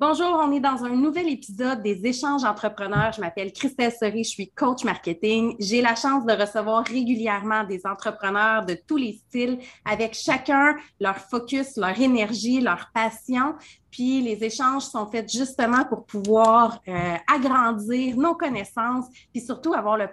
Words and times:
Bonjour, 0.00 0.40
on 0.40 0.52
est 0.52 0.60
dans 0.60 0.84
un 0.84 0.94
nouvel 0.94 1.28
épisode 1.28 1.82
des 1.82 2.06
échanges 2.06 2.44
entrepreneurs. 2.44 3.12
Je 3.14 3.20
m'appelle 3.20 3.52
Christelle 3.52 3.90
Sori, 3.90 4.22
je 4.22 4.28
suis 4.28 4.48
coach 4.48 4.84
marketing. 4.84 5.56
J'ai 5.58 5.82
la 5.82 5.96
chance 5.96 6.24
de 6.24 6.32
recevoir 6.34 6.86
régulièrement 6.86 7.64
des 7.64 7.84
entrepreneurs 7.84 8.64
de 8.64 8.74
tous 8.74 8.96
les 8.96 9.14
styles 9.14 9.58
avec 9.84 10.14
chacun 10.14 10.76
leur 11.00 11.16
focus, 11.16 11.76
leur 11.76 12.00
énergie, 12.00 12.60
leur 12.60 12.92
passion. 12.94 13.56
Puis 13.90 14.20
les 14.20 14.44
échanges 14.44 14.84
sont 14.84 15.06
faits 15.06 15.32
justement 15.32 15.84
pour 15.84 16.06
pouvoir 16.06 16.80
euh, 16.86 17.16
agrandir 17.26 18.16
nos 18.16 18.36
connaissances, 18.36 19.06
puis 19.32 19.40
surtout 19.40 19.74
avoir 19.74 19.96
le, 19.96 20.06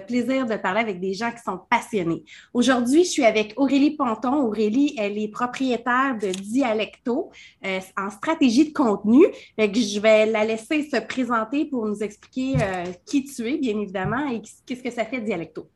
plaisir 0.00 0.46
de 0.46 0.56
parler 0.56 0.80
avec 0.80 1.00
des 1.00 1.14
gens 1.14 1.30
qui 1.30 1.42
sont 1.42 1.60
passionnés. 1.70 2.24
Aujourd'hui, 2.52 3.04
je 3.04 3.10
suis 3.10 3.24
avec 3.24 3.54
Aurélie 3.56 3.96
Ponton. 3.96 4.46
Aurélie, 4.46 4.94
elle 4.98 5.18
est 5.18 5.28
propriétaire 5.28 6.18
de 6.20 6.28
Dialecto 6.28 7.30
euh, 7.64 7.80
en 7.96 8.10
stratégie 8.10 8.68
de 8.68 8.72
contenu. 8.72 9.24
je 9.58 10.00
vais 10.00 10.26
la 10.26 10.44
laisser 10.44 10.88
se 10.88 11.00
présenter 11.00 11.64
pour 11.66 11.86
nous 11.86 12.02
expliquer 12.02 12.54
euh, 12.60 12.84
qui 13.06 13.24
tu 13.24 13.48
es, 13.48 13.58
bien 13.58 13.78
évidemment, 13.78 14.28
et 14.28 14.42
qu'est-ce 14.66 14.82
que 14.82 14.90
ça 14.90 15.04
fait 15.04 15.20
Dialecto 15.20 15.68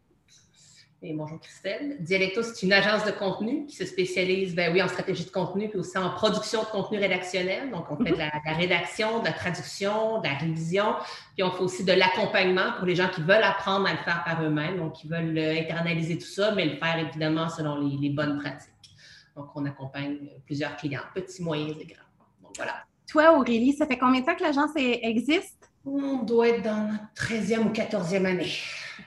bonjour 1.02 1.40
Christelle. 1.40 1.96
Dialecto, 2.00 2.42
c'est 2.42 2.66
une 2.66 2.72
agence 2.72 3.04
de 3.04 3.12
contenu 3.12 3.66
qui 3.66 3.76
se 3.76 3.84
spécialise, 3.84 4.54
ben 4.54 4.72
oui, 4.72 4.82
en 4.82 4.88
stratégie 4.88 5.24
de 5.24 5.30
contenu, 5.30 5.68
puis 5.68 5.78
aussi 5.78 5.96
en 5.96 6.10
production 6.10 6.62
de 6.62 6.66
contenu 6.66 6.98
rédactionnel. 6.98 7.70
Donc, 7.70 7.90
on 7.90 7.96
fait 7.96 8.10
de 8.10 8.16
la, 8.16 8.30
rédaction, 8.56 9.20
de 9.20 9.24
la 9.24 9.32
traduction, 9.32 10.20
de 10.20 10.26
la 10.26 10.34
révision, 10.34 10.94
puis 11.34 11.44
on 11.44 11.50
fait 11.52 11.62
aussi 11.62 11.84
de 11.84 11.92
l'accompagnement 11.92 12.72
pour 12.78 12.86
les 12.86 12.96
gens 12.96 13.08
qui 13.08 13.22
veulent 13.22 13.42
apprendre 13.42 13.86
à 13.86 13.92
le 13.92 13.98
faire 13.98 14.24
par 14.24 14.42
eux-mêmes, 14.42 14.78
donc 14.78 14.94
qui 14.94 15.08
veulent 15.08 15.38
euh, 15.38 15.60
internaliser 15.60 16.18
tout 16.18 16.26
ça, 16.26 16.52
mais 16.52 16.66
le 16.66 16.76
faire 16.76 16.98
évidemment 16.98 17.48
selon 17.48 17.78
les, 17.78 18.10
bonnes 18.10 18.38
pratiques. 18.38 18.72
Donc, 19.36 19.50
on 19.54 19.64
accompagne 19.66 20.18
plusieurs 20.46 20.76
clients, 20.76 21.02
petits, 21.14 21.42
moyens 21.42 21.76
et 21.80 21.86
grands. 21.86 22.02
Donc, 22.42 22.56
voilà. 22.56 22.84
Toi, 23.06 23.38
Aurélie, 23.38 23.72
ça 23.72 23.86
fait 23.86 23.98
combien 23.98 24.20
de 24.20 24.26
temps 24.26 24.34
que 24.34 24.42
l'agence 24.42 24.72
existe? 24.76 25.67
On 25.84 26.22
doit 26.22 26.48
être 26.48 26.62
dans 26.62 26.90
notre 26.90 27.14
13e 27.14 27.60
ou 27.60 27.72
14e 27.72 28.24
année. 28.26 28.52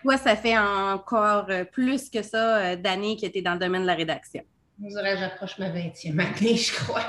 Toi, 0.04 0.18
ça 0.18 0.36
fait 0.36 0.58
encore 0.58 1.46
euh, 1.50 1.64
plus 1.64 2.10
que 2.10 2.22
ça 2.22 2.58
euh, 2.58 2.76
d'années 2.76 3.18
que 3.18 3.28
tu 3.28 3.38
es 3.38 3.42
dans 3.42 3.54
le 3.54 3.60
domaine 3.60 3.84
de 3.84 3.88
la 3.88 3.96
rédaction. 3.96 4.44
Je 4.82 4.88
dirais, 4.88 5.18
j'approche 5.18 5.60
ma 5.60 5.70
20e 5.70 6.20
année, 6.20 6.56
je 6.56 6.74
crois. 6.74 7.04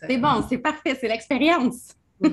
C'est 0.00 0.18
bon, 0.18 0.44
c'est 0.48 0.58
parfait, 0.58 0.96
c'est 0.98 1.08
l'expérience. 1.08 1.94
oui, 2.20 2.30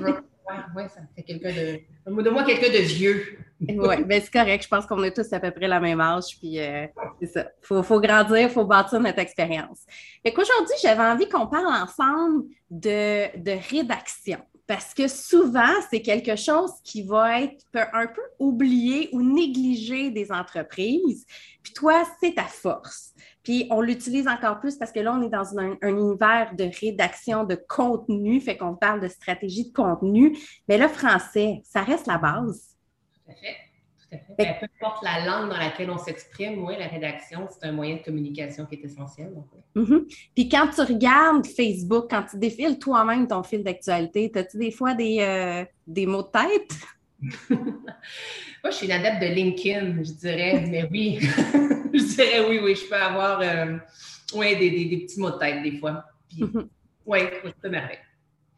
ça 0.88 1.00
fait 1.14 1.22
quelqu'un 1.22 1.50
de. 1.50 1.80
De 2.06 2.30
moi, 2.30 2.44
quelqu'un 2.44 2.72
de 2.72 2.82
vieux. 2.82 3.38
oui, 3.60 4.04
ben 4.04 4.20
c'est 4.20 4.32
correct. 4.32 4.64
Je 4.64 4.68
pense 4.68 4.86
qu'on 4.86 5.00
a 5.02 5.10
tous 5.10 5.32
à 5.32 5.40
peu 5.40 5.50
près 5.50 5.68
la 5.68 5.78
même 5.78 6.00
âge. 6.00 6.36
Puis 6.40 6.58
euh, 6.58 6.86
c'est 7.20 7.26
ça. 7.26 7.48
Il 7.70 7.82
faut, 7.82 8.00
grandir, 8.00 8.38
il 8.38 8.48
faut 8.48 8.64
bâtir 8.64 8.98
notre 9.00 9.20
expérience. 9.20 9.84
Fait 10.24 10.32
qu'aujourd'hui, 10.32 10.74
j'avais 10.82 11.02
envie 11.02 11.28
qu'on 11.28 11.46
parle 11.46 11.66
ensemble 11.66 12.44
de, 12.70 13.36
de 13.38 13.56
rédaction 13.70 14.38
parce 14.66 14.94
que 14.94 15.08
souvent, 15.08 15.74
c'est 15.90 16.02
quelque 16.02 16.36
chose 16.36 16.70
qui 16.84 17.02
va 17.02 17.42
être 17.42 17.64
un 17.74 18.06
peu 18.06 18.22
oublié 18.38 19.08
ou 19.12 19.22
négligé 19.22 20.10
des 20.10 20.30
entreprises. 20.30 21.26
Puis 21.62 21.72
toi, 21.72 22.04
c'est 22.20 22.34
ta 22.34 22.44
force. 22.44 23.12
Puis 23.42 23.66
on 23.70 23.80
l'utilise 23.80 24.28
encore 24.28 24.60
plus 24.60 24.76
parce 24.76 24.92
que 24.92 25.00
là, 25.00 25.14
on 25.14 25.22
est 25.22 25.28
dans 25.28 25.58
un, 25.58 25.76
univers 25.82 26.54
de 26.54 26.70
rédaction 26.80 27.44
de 27.44 27.56
contenu, 27.56 28.40
fait 28.40 28.56
qu'on 28.56 28.76
parle 28.76 29.00
de 29.00 29.08
stratégie 29.08 29.68
de 29.68 29.72
contenu. 29.72 30.38
Mais 30.68 30.78
le 30.78 30.88
français, 30.88 31.60
ça 31.64 31.82
reste 31.82 32.06
la 32.06 32.18
base. 32.18 32.76
Tout 33.14 33.32
à 33.32 33.34
fait. 33.34 33.56
Peu 34.36 34.44
importe 34.44 35.02
la 35.02 35.24
langue 35.24 35.50
dans 35.50 35.56
laquelle 35.56 35.90
on 35.90 35.98
s'exprime, 35.98 36.64
oui, 36.64 36.74
la 36.78 36.86
rédaction, 36.86 37.48
c'est 37.50 37.66
un 37.66 37.72
moyen 37.72 37.96
de 37.96 38.02
communication 38.02 38.66
qui 38.66 38.76
est 38.76 38.84
essentiel. 38.84 39.32
Mm-hmm. 39.74 40.28
Puis 40.34 40.48
quand 40.48 40.68
tu 40.68 40.80
regardes 40.82 41.46
Facebook, 41.46 42.06
quand 42.10 42.24
tu 42.30 42.38
défiles 42.38 42.78
toi-même 42.78 43.26
ton 43.26 43.42
fil 43.42 43.62
d'actualité, 43.62 44.30
as-tu 44.34 44.58
des 44.58 44.70
fois 44.70 44.94
des, 44.94 45.18
euh, 45.20 45.64
des 45.86 46.06
mots 46.06 46.22
de 46.22 46.28
tête? 46.28 46.76
Moi, 47.50 48.70
je 48.70 48.72
suis 48.72 48.86
une 48.86 48.92
adepte 48.92 49.22
de 49.22 49.28
LinkedIn, 49.28 50.02
je 50.02 50.12
dirais, 50.12 50.64
mais 50.68 50.88
oui, 50.90 51.18
je 51.94 52.14
dirais 52.14 52.48
oui, 52.48 52.60
oui, 52.62 52.74
je 52.74 52.88
peux 52.88 52.96
avoir 52.96 53.40
euh, 53.40 53.78
des, 54.34 54.70
des, 54.70 55.04
petits 55.06 55.20
mots 55.20 55.30
de 55.30 55.38
tête 55.38 55.62
des 55.62 55.78
fois. 55.78 56.04
Puis, 56.28 56.42
mm-hmm. 56.42 56.66
oui, 57.06 57.20
je 57.44 57.50
peux 57.60 57.70
m'arrêter. 57.70 57.98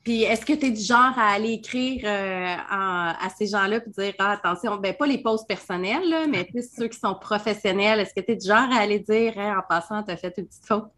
Puis 0.04 0.22
est-ce 0.22 0.44
que 0.44 0.52
tu 0.52 0.66
es 0.66 0.70
du 0.70 0.82
genre 0.82 1.18
à 1.18 1.32
aller 1.32 1.52
écrire 1.52 2.02
euh, 2.04 2.56
à 2.68 3.28
ces 3.36 3.46
gens-là 3.46 3.76
et 3.76 3.90
dire 3.90 4.14
ah, 4.18 4.32
attention, 4.32 4.76
ben 4.76 4.94
pas 4.94 5.06
les 5.06 5.18
pauses 5.18 5.46
personnelles, 5.46 6.28
mais 6.28 6.44
plus 6.44 6.70
ceux 6.76 6.88
qui 6.88 6.98
sont 6.98 7.14
professionnels, 7.14 8.00
est-ce 8.00 8.12
que 8.12 8.20
tu 8.20 8.32
es 8.32 8.36
du 8.36 8.46
genre 8.46 8.68
à 8.70 8.80
aller 8.82 8.98
dire 8.98 9.38
en 9.38 9.62
passant, 9.66 10.02
tu 10.02 10.10
as 10.12 10.16
fait 10.18 10.34
une 10.36 10.46
petite 10.46 10.66
faute? 10.66 10.90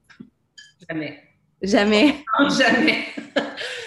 Jamais. 0.91 1.23
Jamais. 1.63 2.25
jamais. 2.59 3.05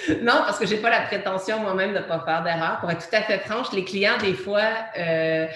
non, 0.21 0.41
parce 0.45 0.57
que 0.57 0.65
je 0.65 0.75
n'ai 0.75 0.81
pas 0.81 0.89
la 0.89 1.01
prétention 1.01 1.59
moi-même 1.59 1.93
de 1.93 1.99
ne 1.99 2.03
pas 2.03 2.21
faire 2.21 2.41
d'erreur. 2.43 2.79
Pour 2.79 2.89
être 2.89 3.07
tout 3.07 3.15
à 3.15 3.21
fait 3.21 3.39
franche, 3.39 3.71
les 3.73 3.83
clients, 3.83 4.17
des 4.19 4.33
fois, 4.33 4.69
euh, 4.97 5.47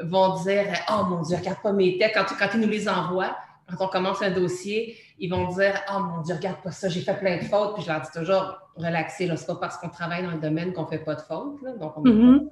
vont 0.00 0.36
dire 0.42 0.66
Oh 0.90 1.04
mon 1.04 1.22
Dieu, 1.22 1.36
regarde 1.36 1.60
pas 1.62 1.72
mes 1.72 1.98
textes. 1.98 2.14
Quand, 2.14 2.36
quand 2.38 2.54
ils 2.54 2.60
nous 2.60 2.68
les 2.68 2.88
envoient, 2.88 3.36
quand 3.68 3.84
on 3.84 3.88
commence 3.88 4.22
un 4.22 4.30
dossier, 4.30 4.96
ils 5.18 5.28
vont 5.28 5.48
dire 5.48 5.74
Oh 5.94 6.00
mon 6.00 6.22
Dieu, 6.22 6.34
regarde 6.34 6.62
pas 6.62 6.70
ça, 6.70 6.88
j'ai 6.88 7.00
fait 7.00 7.18
plein 7.18 7.38
de 7.38 7.44
fautes. 7.44 7.74
Puis 7.74 7.84
je 7.84 7.88
leur 7.88 8.00
dis 8.00 8.08
toujours 8.14 8.58
relaxer. 8.76 9.26
Ce 9.26 9.32
n'est 9.32 9.46
pas 9.46 9.56
parce 9.56 9.78
qu'on 9.78 9.88
travaille 9.88 10.22
dans 10.22 10.32
le 10.32 10.40
domaine 10.40 10.72
qu'on 10.72 10.84
ne 10.84 10.88
fait 10.88 11.04
pas 11.04 11.14
de 11.14 11.20
fautes. 11.20 11.60
Donc, 11.78 11.96
mm-hmm. 11.96 12.48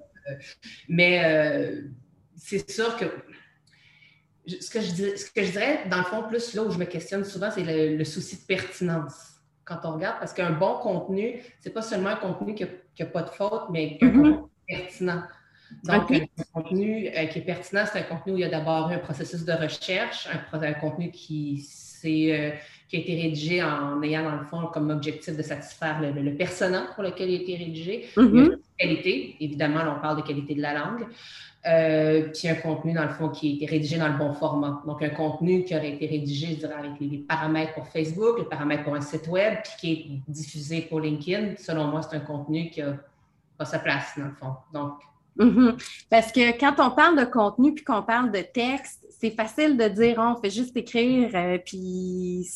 mais 0.89 1.25
euh, 1.25 1.83
c'est 2.37 2.71
sûr 2.71 2.97
que 2.97 3.07
ce 4.47 4.71
que, 4.71 4.81
je, 4.81 5.17
ce 5.17 5.31
que 5.31 5.43
je 5.43 5.51
dirais, 5.53 5.89
dans 5.91 5.99
le 5.99 6.05
fond, 6.05 6.23
plus 6.29 6.55
là 6.55 6.63
où 6.63 6.71
je 6.71 6.79
me 6.79 6.85
questionne 6.85 7.25
souvent, 7.25 7.51
c'est 7.51 7.65
le, 7.97 8.05
souci 8.05 8.37
de 8.37 8.43
pertinence. 8.43 9.33
Quand 9.65 9.81
on 9.85 9.95
regarde, 9.95 10.19
parce 10.21 10.33
qu'un 10.33 10.53
bon 10.53 10.79
contenu, 10.79 11.43
c'est 11.61 11.71
pas 11.71 11.83
seulement 11.83 12.11
un 12.11 12.17
contenu 12.17 12.55
qui 12.55 12.65
n'a 13.01 13.07
pas 13.07 13.23
de 13.23 13.31
faute, 13.31 13.65
mais 13.71 13.99
un 14.01 14.07
mm-hmm. 14.07 14.23
contenu 14.23 14.49
pertinent. 14.69 15.23
Donc, 15.85 16.11
un 16.11 16.45
contenu 16.53 17.09
euh, 17.09 17.27
qui 17.27 17.39
est 17.39 17.43
pertinent, 17.43 17.85
c'est 17.91 17.99
un 17.99 18.03
contenu 18.03 18.35
où 18.35 18.37
il 18.37 18.41
y 18.41 18.45
a 18.45 18.49
d'abord 18.49 18.89
un 18.89 18.99
processus 18.99 19.45
de 19.45 19.53
recherche, 19.53 20.29
un, 20.53 20.73
contenu 20.75 21.11
qui, 21.11 21.67
euh, 22.05 22.51
qui 22.89 22.97
a 22.97 23.01
été 23.01 23.21
rédigé 23.21 23.63
en 23.63 24.01
ayant, 24.03 24.23
dans 24.23 24.37
le 24.37 24.45
fond, 24.45 24.67
comme 24.73 24.91
objectif 24.91 25.37
de 25.37 25.43
satisfaire 25.43 26.01
le, 26.01 26.13
le, 26.13 26.35
persona 26.35 26.87
pour 26.95 27.03
lequel 27.03 27.31
il 27.31 27.41
a 27.41 27.43
été 27.43 27.57
rédigé. 27.57 28.07
Mm 28.17 28.57
qualité, 28.79 29.37
évidemment, 29.41 29.83
là, 29.83 29.95
on 29.97 30.01
parle 30.01 30.19
de 30.19 30.23
qualité 30.23 30.55
de 30.55 30.63
la 30.63 30.75
langue. 30.75 31.07
Euh, 31.67 32.29
puis 32.33 32.49
un 32.49 32.55
contenu, 32.55 32.93
dans 32.93 33.03
le 33.03 33.09
fond, 33.09 33.29
qui 33.29 33.51
a 33.51 33.55
été 33.55 33.67
rédigé 33.67 33.99
dans 33.99 34.09
le 34.09 34.17
bon 34.17 34.33
format. 34.33 34.83
Donc, 34.87 35.03
un 35.03 35.09
contenu 35.09 35.65
qui 35.65 35.75
aurait 35.75 35.93
été 35.93 36.07
rédigé, 36.07 36.49
je 36.55 36.59
dirais, 36.61 36.75
avec 36.75 36.93
les, 37.01 37.19
paramètres 37.19 37.75
pour 37.75 37.89
Facebook, 37.89 38.39
les 38.39 38.45
paramètres 38.45 38.85
pour 38.85 38.95
un 38.95 39.01
site 39.01 39.27
web, 39.29 39.55
puis 39.65 39.73
qui 39.81 39.93
est 39.93 40.31
diffusé 40.31 40.83
pour 40.83 41.01
LinkedIn. 41.01 41.57
Selon 41.57 41.87
moi, 41.87 42.03
c'est 42.03 42.17
un 42.17 42.21
contenu 42.21 42.71
qui 42.71 42.83
a 42.83 42.97
pas 43.59 43.65
sa 43.65 43.81
place, 43.81 44.13
dans 44.17 44.27
le 44.27 44.35
fond. 44.35 44.55
Donc, 44.73 45.01
Mhm. 45.39 45.77
Parce 46.11 46.33
que 46.33 46.59
quand 46.59 46.75
on 46.79 46.91
parle 46.91 47.19
de 47.19 47.25
contenu 47.25 47.75
puis 47.75 47.85
qu'on 47.85 48.03
parle 48.03 48.31
de 48.33 48.41
texte, 48.41 49.07
c'est 49.19 49.31
facile 49.31 49.77
de 49.77 49.89
dire 49.89 50.17
on 50.19 50.41
fait 50.41 50.51
juste 50.51 50.77
écrire 50.77 51.31
euh, 51.35 51.59
puis 51.65 52.47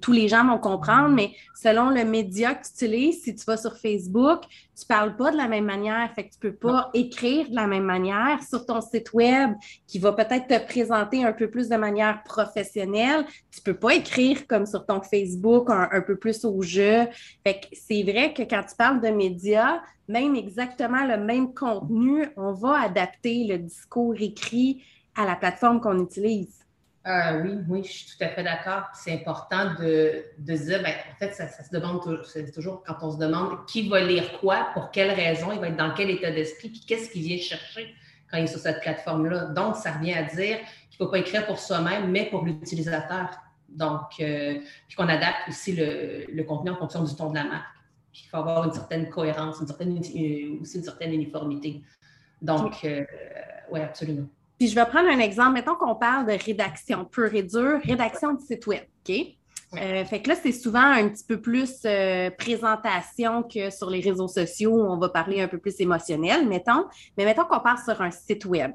tous 0.00 0.12
les 0.12 0.26
gens 0.26 0.44
vont 0.44 0.58
comprendre, 0.58 1.10
mais 1.10 1.32
selon 1.54 1.90
le 1.90 2.04
média 2.04 2.54
que 2.54 2.66
tu 2.66 2.84
utilises, 2.84 3.22
si 3.22 3.34
tu 3.34 3.44
vas 3.44 3.56
sur 3.56 3.76
Facebook, 3.76 4.42
tu 4.76 4.84
parles 4.86 5.16
pas 5.16 5.30
de 5.30 5.36
la 5.36 5.46
même 5.46 5.66
manière, 5.66 6.12
fait 6.14 6.24
que 6.24 6.32
tu 6.32 6.38
peux 6.40 6.52
pas 6.52 6.90
écrire 6.94 7.48
de 7.48 7.54
la 7.54 7.68
même 7.68 7.84
manière 7.84 8.42
sur 8.42 8.66
ton 8.66 8.80
site 8.80 9.12
web 9.12 9.52
qui 9.86 10.00
va 10.00 10.12
peut-être 10.12 10.48
te 10.48 10.66
présenter 10.66 11.24
un 11.24 11.32
peu 11.32 11.48
plus 11.48 11.68
de 11.68 11.76
manière 11.76 12.22
professionnelle. 12.24 13.24
Tu 13.52 13.60
peux 13.60 13.74
pas 13.74 13.94
écrire 13.94 14.46
comme 14.48 14.66
sur 14.66 14.84
ton 14.84 15.02
Facebook 15.02 15.70
un, 15.70 15.88
un 15.92 16.00
peu 16.00 16.16
plus 16.16 16.44
au 16.44 16.60
jeu. 16.62 17.06
Fait 17.46 17.60
que 17.60 17.66
c'est 17.72 18.02
vrai 18.02 18.34
que 18.34 18.42
quand 18.42 18.64
tu 18.68 18.74
parles 18.76 19.00
de 19.00 19.08
médias, 19.08 19.80
même 20.10 20.34
exactement 20.34 21.06
le 21.06 21.16
même 21.16 21.54
contenu, 21.54 22.26
on 22.36 22.52
va 22.52 22.82
adapter 22.82 23.46
le 23.48 23.58
discours 23.58 24.14
écrit 24.18 24.82
à 25.16 25.24
la 25.24 25.36
plateforme 25.36 25.80
qu'on 25.80 26.02
utilise. 26.02 26.60
Euh, 27.06 27.42
oui, 27.42 27.58
oui, 27.68 27.84
je 27.84 27.90
suis 27.90 28.06
tout 28.16 28.24
à 28.24 28.28
fait 28.28 28.42
d'accord. 28.42 28.82
C'est 28.92 29.12
important 29.14 29.72
de, 29.80 30.22
de 30.38 30.54
dire, 30.54 30.82
ben, 30.82 30.92
en 31.12 31.16
fait, 31.18 31.32
ça, 31.32 31.48
se 31.48 31.70
demande 31.70 32.02
toujours, 32.54 32.82
quand 32.84 32.96
on 33.00 33.12
se 33.12 33.18
demande 33.18 33.64
qui 33.66 33.88
va 33.88 34.00
lire 34.00 34.38
quoi, 34.38 34.68
pour 34.74 34.90
quelle 34.90 35.10
raison, 35.12 35.52
il 35.52 35.60
va 35.60 35.68
être 35.68 35.76
dans 35.76 35.94
quel 35.94 36.10
état 36.10 36.30
d'esprit, 36.30 36.68
puis 36.68 36.82
qu'est-ce 36.86 37.10
qu'il 37.10 37.22
vient 37.22 37.38
chercher 37.38 37.94
quand 38.30 38.36
il 38.36 38.44
est 38.44 38.48
sur 38.48 38.60
cette 38.60 38.80
plateforme-là. 38.80 39.46
Donc, 39.46 39.76
ça 39.76 39.92
revient 39.92 40.12
à 40.12 40.24
dire 40.24 40.58
qu'il 40.58 41.00
ne 41.00 41.06
faut 41.06 41.10
pas 41.10 41.18
écrire 41.18 41.46
pour 41.46 41.58
soi-même, 41.58 42.10
mais 42.10 42.28
pour 42.28 42.44
l'utilisateur. 42.44 43.30
Donc, 43.68 44.20
euh, 44.20 44.58
puis 44.86 44.96
qu'on 44.96 45.08
adapte 45.08 45.48
aussi 45.48 45.74
le, 45.74 46.26
le, 46.30 46.44
contenu 46.44 46.70
en 46.70 46.76
fonction 46.76 47.02
du 47.02 47.14
ton 47.14 47.30
de 47.30 47.36
la 47.36 47.44
marque. 47.44 47.79
Puis 48.12 48.24
il 48.26 48.28
faut 48.28 48.38
avoir 48.38 48.64
une 48.64 48.72
certaine 48.72 49.08
cohérence, 49.08 49.60
une 49.60 49.66
certaine, 49.66 49.96
euh, 49.96 50.60
aussi 50.60 50.78
une 50.78 50.84
certaine 50.84 51.12
uniformité. 51.12 51.82
Donc, 52.42 52.86
oui, 53.70 53.80
absolument. 53.80 54.26
Puis 54.58 54.68
je 54.68 54.74
vais 54.74 54.84
prendre 54.86 55.08
un 55.08 55.18
exemple. 55.20 55.52
Mettons 55.52 55.74
qu'on 55.74 55.94
parle 55.94 56.26
de 56.26 56.44
rédaction 56.44 57.04
pure 57.04 57.34
et 57.34 57.42
dure, 57.42 57.80
rédaction 57.82 58.34
de 58.34 58.40
site 58.40 58.66
web, 58.66 58.82
OK? 59.08 59.36
Euh, 59.78 60.04
fait 60.04 60.20
que 60.20 60.30
là, 60.30 60.34
c'est 60.34 60.52
souvent 60.52 60.80
un 60.82 61.08
petit 61.08 61.24
peu 61.24 61.40
plus 61.40 61.82
euh, 61.84 62.28
présentation 62.30 63.44
que 63.44 63.70
sur 63.70 63.88
les 63.88 64.00
réseaux 64.00 64.26
sociaux 64.26 64.72
où 64.72 64.82
on 64.82 64.98
va 64.98 65.08
parler 65.08 65.40
un 65.40 65.48
peu 65.48 65.58
plus 65.58 65.80
émotionnel, 65.80 66.48
mettons. 66.48 66.86
Mais 67.16 67.24
mettons 67.24 67.44
qu'on 67.44 67.60
part 67.60 67.82
sur 67.82 68.00
un 68.02 68.10
site 68.10 68.44
web. 68.44 68.72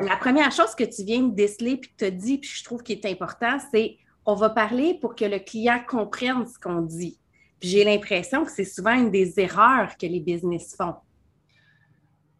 La 0.00 0.16
première 0.16 0.52
chose 0.52 0.76
que 0.76 0.84
tu 0.84 1.02
viens 1.02 1.22
de 1.22 1.34
déceler 1.34 1.76
puis 1.76 1.90
que 1.90 1.96
tu 1.98 2.04
as 2.04 2.10
dit, 2.12 2.38
puis 2.38 2.50
je 2.50 2.62
trouve 2.62 2.82
qu'il 2.82 2.96
est 2.96 3.06
important, 3.06 3.58
c'est 3.72 3.98
on 4.24 4.36
va 4.36 4.50
parler 4.50 4.94
pour 5.00 5.16
que 5.16 5.24
le 5.24 5.40
client 5.40 5.80
comprenne 5.88 6.46
ce 6.46 6.58
qu'on 6.60 6.82
dit. 6.82 7.18
J'ai 7.60 7.84
l'impression 7.84 8.44
que 8.44 8.50
c'est 8.50 8.64
souvent 8.64 8.94
une 8.94 9.10
des 9.10 9.38
erreurs 9.38 9.96
que 9.96 10.06
les 10.06 10.20
business 10.20 10.74
font. 10.76 10.94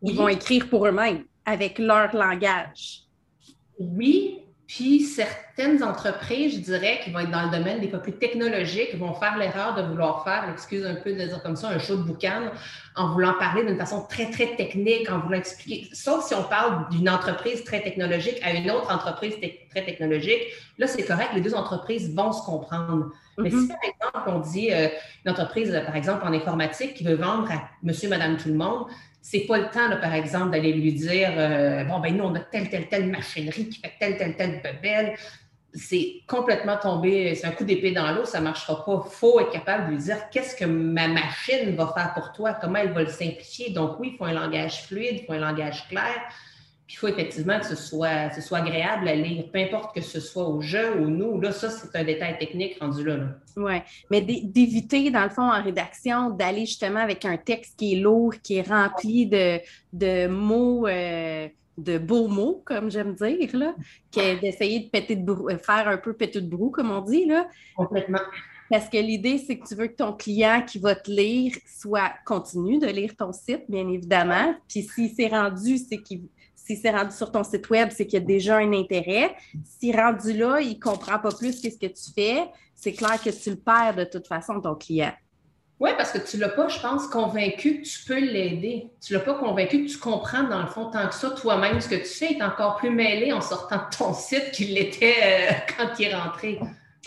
Ils 0.02 0.16
vont 0.16 0.28
écrire 0.28 0.68
pour 0.68 0.86
eux-mêmes 0.86 1.24
avec 1.44 1.78
leur 1.78 2.14
langage. 2.14 3.02
Oui, 3.78 4.40
puis 4.70 5.00
certaines 5.00 5.82
entreprises, 5.82 6.54
je 6.54 6.60
dirais, 6.60 7.00
qui 7.02 7.10
vont 7.10 7.18
être 7.18 7.30
dans 7.32 7.50
le 7.50 7.50
domaine 7.50 7.80
des 7.80 7.88
fois 7.88 7.98
plus 7.98 8.12
technologiques, 8.12 8.94
vont 8.94 9.14
faire 9.14 9.36
l'erreur 9.36 9.74
de 9.74 9.82
vouloir 9.82 10.22
faire, 10.22 10.48
excuse 10.48 10.86
un 10.86 10.94
peu 10.94 11.12
de 11.12 11.16
dire 11.16 11.42
comme 11.42 11.56
ça, 11.56 11.70
un 11.70 11.80
show 11.80 11.96
de 11.96 12.02
boucan 12.02 12.52
en 12.94 13.12
voulant 13.12 13.34
parler 13.36 13.64
d'une 13.64 13.76
façon 13.76 14.06
très, 14.08 14.30
très 14.30 14.54
technique, 14.54 15.10
en 15.10 15.18
voulant 15.18 15.38
expliquer. 15.38 15.88
Sauf 15.92 16.24
si 16.24 16.34
on 16.36 16.44
parle 16.44 16.88
d'une 16.90 17.10
entreprise 17.10 17.64
très 17.64 17.82
technologique 17.82 18.38
à 18.44 18.52
une 18.52 18.70
autre 18.70 18.94
entreprise 18.94 19.34
très 19.70 19.84
technologique, 19.84 20.40
là, 20.78 20.86
c'est 20.86 21.02
correct, 21.02 21.30
les 21.34 21.40
deux 21.40 21.54
entreprises 21.54 22.14
vont 22.14 22.30
se 22.30 22.44
comprendre. 22.44 23.10
Mais 23.42 23.50
si, 23.50 23.56
mm-hmm. 23.56 23.68
par 23.68 23.78
exemple, 23.84 24.30
on 24.30 24.38
dit 24.40 24.72
euh, 24.72 24.88
une 25.24 25.30
entreprise, 25.32 25.82
par 25.86 25.96
exemple, 25.96 26.26
en 26.26 26.32
informatique 26.32 26.94
qui 26.94 27.04
veut 27.04 27.14
vendre 27.14 27.50
à 27.50 27.68
monsieur, 27.82 28.08
madame, 28.08 28.36
tout 28.36 28.48
le 28.48 28.54
monde, 28.54 28.86
c'est 29.22 29.40
pas 29.40 29.58
le 29.58 29.64
temps, 29.64 29.88
par 30.00 30.14
exemple, 30.14 30.50
d'aller 30.50 30.72
lui 30.72 30.92
dire 30.92 31.30
euh, 31.36 31.84
bon, 31.84 32.00
ben 32.00 32.16
nous, 32.16 32.24
on 32.24 32.34
a 32.34 32.40
telle, 32.40 32.70
telle, 32.70 32.88
telle 32.88 33.06
machinerie 33.06 33.68
qui 33.68 33.80
fait 33.80 33.92
telle, 33.98 34.16
telle, 34.16 34.36
telle 34.36 34.62
bebelle. 34.62 35.14
C'est 35.72 36.22
complètement 36.26 36.78
tombé, 36.78 37.34
c'est 37.36 37.46
un 37.46 37.52
coup 37.52 37.62
d'épée 37.62 37.92
dans 37.92 38.10
l'eau, 38.10 38.24
ça 38.24 38.40
ne 38.40 38.44
marchera 38.44 38.84
pas. 38.84 39.04
Il 39.06 39.10
faut 39.12 39.38
être 39.38 39.52
capable 39.52 39.86
de 39.86 39.90
lui 39.92 40.02
dire 40.02 40.28
qu'est-ce 40.30 40.56
que 40.56 40.64
ma 40.64 41.06
machine 41.06 41.76
va 41.76 41.92
faire 41.94 42.12
pour 42.14 42.32
toi, 42.32 42.54
comment 42.60 42.78
elle 42.78 42.92
va 42.92 43.02
le 43.02 43.08
simplifier? 43.08 43.70
Donc, 43.70 44.00
oui, 44.00 44.10
il 44.12 44.16
faut 44.16 44.24
un 44.24 44.32
langage 44.32 44.82
fluide, 44.86 45.20
il 45.20 45.26
faut 45.26 45.32
un 45.32 45.38
langage 45.38 45.86
clair 45.88 46.16
il 46.90 46.96
faut 46.96 47.06
effectivement 47.06 47.58
que 47.60 47.66
ce 47.66 47.76
soit, 47.76 48.30
ce 48.30 48.40
soit 48.40 48.58
agréable 48.58 49.06
à 49.06 49.14
lire, 49.14 49.44
peu 49.52 49.60
importe 49.60 49.94
que 49.94 50.00
ce 50.00 50.18
soit 50.18 50.48
au 50.48 50.60
jeu 50.60 51.00
ou 51.00 51.08
nous. 51.08 51.40
Là, 51.40 51.52
ça, 51.52 51.70
c'est 51.70 51.96
un 51.96 52.02
détail 52.02 52.36
technique 52.38 52.78
rendu 52.80 53.04
là. 53.04 53.16
Oui, 53.56 53.74
mais 54.10 54.20
d'éviter, 54.20 55.10
dans 55.10 55.22
le 55.22 55.30
fond, 55.30 55.52
en 55.52 55.62
rédaction, 55.62 56.30
d'aller 56.30 56.66
justement 56.66 57.00
avec 57.00 57.24
un 57.24 57.36
texte 57.36 57.78
qui 57.78 57.94
est 57.94 58.00
lourd, 58.00 58.34
qui 58.42 58.56
est 58.56 58.68
rempli 58.68 59.26
de, 59.26 60.26
mots. 60.26 60.86
Euh, 60.88 61.48
de 61.78 61.96
beaux 61.96 62.28
mots, 62.28 62.62
comme 62.66 62.90
j'aime 62.90 63.14
dire, 63.14 63.56
là, 63.56 63.74
d'essayer 64.12 64.80
de 64.80 64.90
péter 64.90 65.16
de 65.16 65.30
euh, 65.30 65.56
faire 65.56 65.88
un 65.88 65.96
peu 65.96 66.12
péter 66.12 66.42
de 66.42 66.46
brou, 66.46 66.68
comme 66.68 66.90
on 66.90 67.00
dit. 67.00 67.24
Là. 67.24 67.48
Complètement. 67.74 68.18
Parce 68.68 68.90
que 68.90 68.98
l'idée, 68.98 69.38
c'est 69.38 69.58
que 69.58 69.66
tu 69.66 69.74
veux 69.76 69.86
que 69.86 69.96
ton 69.96 70.12
client 70.12 70.62
qui 70.66 70.78
va 70.78 70.94
te 70.94 71.10
lire 71.10 71.54
soit 71.66 72.12
continue 72.26 72.78
de 72.78 72.86
lire 72.86 73.16
ton 73.16 73.32
site, 73.32 73.64
bien 73.68 73.88
évidemment. 73.88 74.54
Puis 74.68 74.82
s'il 74.82 75.10
s'est 75.10 75.28
rendu, 75.28 75.78
c'est 75.78 75.98
qu'il 75.98 76.24
si 76.64 76.76
c'est 76.76 76.90
rendu 76.90 77.14
sur 77.14 77.32
ton 77.32 77.42
site 77.42 77.68
web, 77.70 77.90
c'est 77.90 78.06
qu'il 78.06 78.20
y 78.20 78.22
a 78.22 78.26
déjà 78.26 78.56
un 78.58 78.72
intérêt. 78.72 79.34
Si 79.64 79.92
rendu 79.92 80.32
là, 80.32 80.60
il 80.60 80.76
ne 80.76 80.80
comprend 80.80 81.18
pas 81.18 81.30
plus 81.30 81.60
qu'est-ce 81.60 81.78
que 81.78 81.86
tu 81.86 82.12
fais, 82.14 82.44
c'est 82.74 82.92
clair 82.92 83.20
que 83.22 83.30
tu 83.30 83.50
le 83.50 83.56
perds 83.56 83.94
de 83.96 84.04
toute 84.04 84.26
façon, 84.26 84.60
ton 84.60 84.74
client. 84.74 85.12
Oui, 85.80 85.90
parce 85.96 86.12
que 86.12 86.18
tu 86.18 86.36
ne 86.36 86.42
l'as 86.42 86.50
pas, 86.50 86.68
je 86.68 86.78
pense, 86.78 87.06
convaincu 87.06 87.80
que 87.80 87.88
tu 87.88 88.04
peux 88.06 88.20
l'aider. 88.20 88.90
Tu 89.04 89.14
ne 89.14 89.18
l'as 89.18 89.24
pas 89.24 89.34
convaincu 89.34 89.86
que 89.86 89.90
tu 89.90 89.98
comprends, 89.98 90.42
dans 90.42 90.60
le 90.60 90.68
fond, 90.68 90.90
tant 90.90 91.08
que 91.08 91.14
ça, 91.14 91.30
toi-même, 91.30 91.80
ce 91.80 91.88
que 91.88 91.94
tu 91.94 92.04
fais 92.04 92.32
est 92.32 92.42
encore 92.42 92.76
plus 92.76 92.90
mêlé 92.90 93.32
en 93.32 93.40
sortant 93.40 93.76
de 93.76 93.96
ton 93.96 94.12
site 94.12 94.50
qu'il 94.52 94.74
l'était 94.74 95.14
euh, 95.22 95.52
quand 95.78 95.88
il 95.98 96.08
est 96.08 96.14
rentré. 96.14 96.60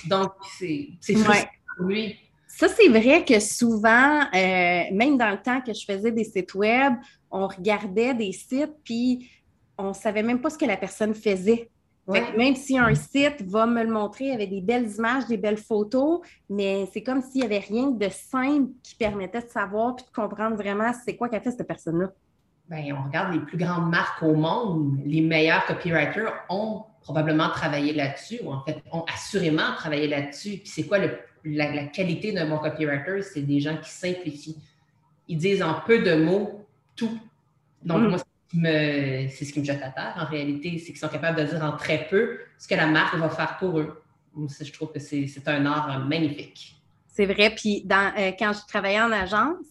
Donc, 0.07 0.31
c'est 0.57 0.89
frustrant 1.03 1.33
pour 1.77 1.85
lui. 1.85 2.17
Ça, 2.47 2.67
c'est 2.67 2.89
vrai 2.89 3.23
que 3.23 3.39
souvent, 3.39 4.21
euh, 4.21 4.83
même 4.91 5.17
dans 5.17 5.29
le 5.29 5.41
temps 5.41 5.61
que 5.61 5.73
je 5.73 5.85
faisais 5.85 6.11
des 6.11 6.23
sites 6.23 6.53
web, 6.55 6.93
on 7.29 7.47
regardait 7.47 8.13
des 8.13 8.31
sites, 8.31 8.73
puis 8.83 9.29
on 9.77 9.89
ne 9.89 9.93
savait 9.93 10.23
même 10.23 10.41
pas 10.41 10.49
ce 10.49 10.57
que 10.57 10.65
la 10.65 10.77
personne 10.77 11.13
faisait. 11.13 11.69
même 12.07 12.55
si 12.55 12.77
un 12.77 12.93
site 12.95 13.41
va 13.43 13.65
me 13.65 13.83
le 13.83 13.91
montrer 13.91 14.31
avec 14.31 14.49
des 14.49 14.61
belles 14.61 14.89
images, 14.97 15.25
des 15.27 15.37
belles 15.37 15.57
photos, 15.57 16.19
mais 16.49 16.87
c'est 16.91 17.01
comme 17.01 17.21
s'il 17.21 17.41
n'y 17.41 17.45
avait 17.45 17.59
rien 17.59 17.91
de 17.91 18.09
simple 18.09 18.71
qui 18.83 18.95
permettait 18.95 19.41
de 19.41 19.49
savoir 19.49 19.95
puis 19.95 20.05
de 20.05 20.11
comprendre 20.11 20.55
vraiment 20.55 20.91
c'est 21.05 21.15
quoi 21.15 21.29
qu'a 21.29 21.39
fait 21.39 21.51
cette 21.51 21.67
personne-là. 21.67 22.11
Bien, 22.69 22.97
on 22.97 23.07
regarde 23.07 23.33
les 23.33 23.39
plus 23.39 23.57
grandes 23.57 23.89
marques 23.89 24.21
au 24.23 24.35
monde, 24.35 24.99
les 25.05 25.21
meilleurs 25.21 25.65
copywriters 25.65 26.33
ont 26.49 26.83
probablement 27.01 27.49
travaillé 27.49 27.93
là-dessus, 27.93 28.39
ou 28.43 28.51
en 28.51 28.61
fait 28.61 28.81
ont 28.91 29.03
assurément 29.13 29.73
travaillé 29.75 30.07
là-dessus. 30.07 30.57
Puis 30.57 30.67
c'est 30.67 30.83
quoi 30.83 30.97
la, 31.43 31.85
qualité 31.87 32.31
d'un 32.31 32.49
bon 32.49 32.57
copywriter? 32.57 33.21
C'est 33.21 33.41
des 33.41 33.59
gens 33.59 33.77
qui 33.77 33.89
simplifient. 33.89 34.57
Ils 35.27 35.37
disent 35.37 35.61
en 35.61 35.81
peu 35.85 35.99
de 36.01 36.15
mots 36.15 36.65
tout. 36.95 37.17
Donc, 37.83 38.01
mm. 38.01 38.07
moi, 38.07 38.17
c'est 38.53 39.45
ce 39.45 39.51
qui 39.53 39.59
me 39.59 39.65
jette 39.65 39.81
à 39.81 39.89
terre 39.89 40.13
en 40.17 40.25
réalité, 40.25 40.77
c'est 40.77 40.87
qu'ils 40.87 40.97
sont 40.97 41.09
capables 41.09 41.39
de 41.39 41.45
dire 41.45 41.63
en 41.63 41.75
très 41.75 42.07
peu 42.09 42.39
ce 42.57 42.67
que 42.67 42.75
la 42.75 42.87
marque 42.87 43.15
va 43.15 43.29
faire 43.29 43.57
pour 43.57 43.79
eux. 43.79 44.01
je 44.37 44.71
trouve 44.71 44.91
que 44.91 44.99
c'est 44.99 45.47
un 45.47 45.65
art 45.65 45.99
magnifique. 46.05 46.75
C'est 47.07 47.25
vrai. 47.25 47.53
Puis 47.55 47.83
dans, 47.85 48.11
euh, 48.17 48.31
quand 48.37 48.53
je 48.53 48.65
travaillais 48.67 49.01
en 49.01 49.11
agence, 49.11 49.65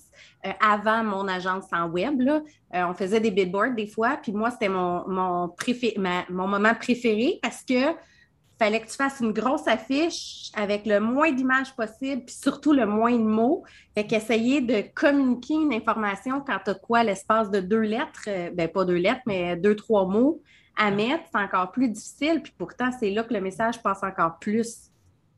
euh, 0.47 0.53
avant 0.61 1.03
mon 1.03 1.27
agence 1.29 1.65
en 1.73 1.89
web, 1.89 2.21
euh, 2.21 2.41
on 2.73 2.95
faisait 2.95 3.21
des 3.21 3.31
billboards 3.31 3.75
des 3.75 3.87
fois. 3.87 4.19
Puis 4.23 4.33
moi, 4.33 4.51
c'était 4.51 4.69
mon, 4.69 5.05
mon 5.09 6.49
moment 6.49 6.75
préféré 6.75 7.39
parce 7.43 7.63
que 7.63 7.95
fallait 8.63 8.81
que 8.81 8.89
tu 8.89 8.97
fasses 8.97 9.19
une 9.21 9.33
grosse 9.33 9.67
affiche 9.67 10.53
avec 10.55 10.87
le 10.87 11.01
moins 11.01 11.33
d'images 11.33 11.75
possible, 11.75 12.25
puis 12.25 12.35
surtout 12.35 12.73
le 12.73 12.87
moins 12.87 13.13
de 13.13 13.25
mots. 13.25 13.65
Fait 13.95 14.07
qu'essayer 14.07 14.61
de 14.61 14.85
communiquer 14.95 15.55
une 15.55 15.73
information 15.73 16.41
quand 16.41 16.59
tu 16.65 16.71
as 16.71 16.75
quoi, 16.75 17.03
l'espace 17.03 17.51
de 17.51 17.59
deux 17.59 17.81
lettres, 17.81 18.23
euh, 18.29 18.51
ben 18.55 18.69
pas 18.69 18.85
deux 18.85 18.97
lettres, 18.97 19.23
mais 19.27 19.57
deux, 19.57 19.75
trois 19.75 20.07
mots 20.07 20.41
à 20.77 20.93
mettre, 20.93 21.25
c'est 21.33 21.41
encore 21.41 21.73
plus 21.73 21.89
difficile. 21.89 22.41
Puis 22.41 22.55
pourtant, 22.57 22.91
c'est 22.99 23.11
là 23.11 23.25
que 23.25 23.35
le 23.35 23.41
message 23.41 23.83
passe 23.83 24.05
encore 24.05 24.39
plus. 24.39 24.91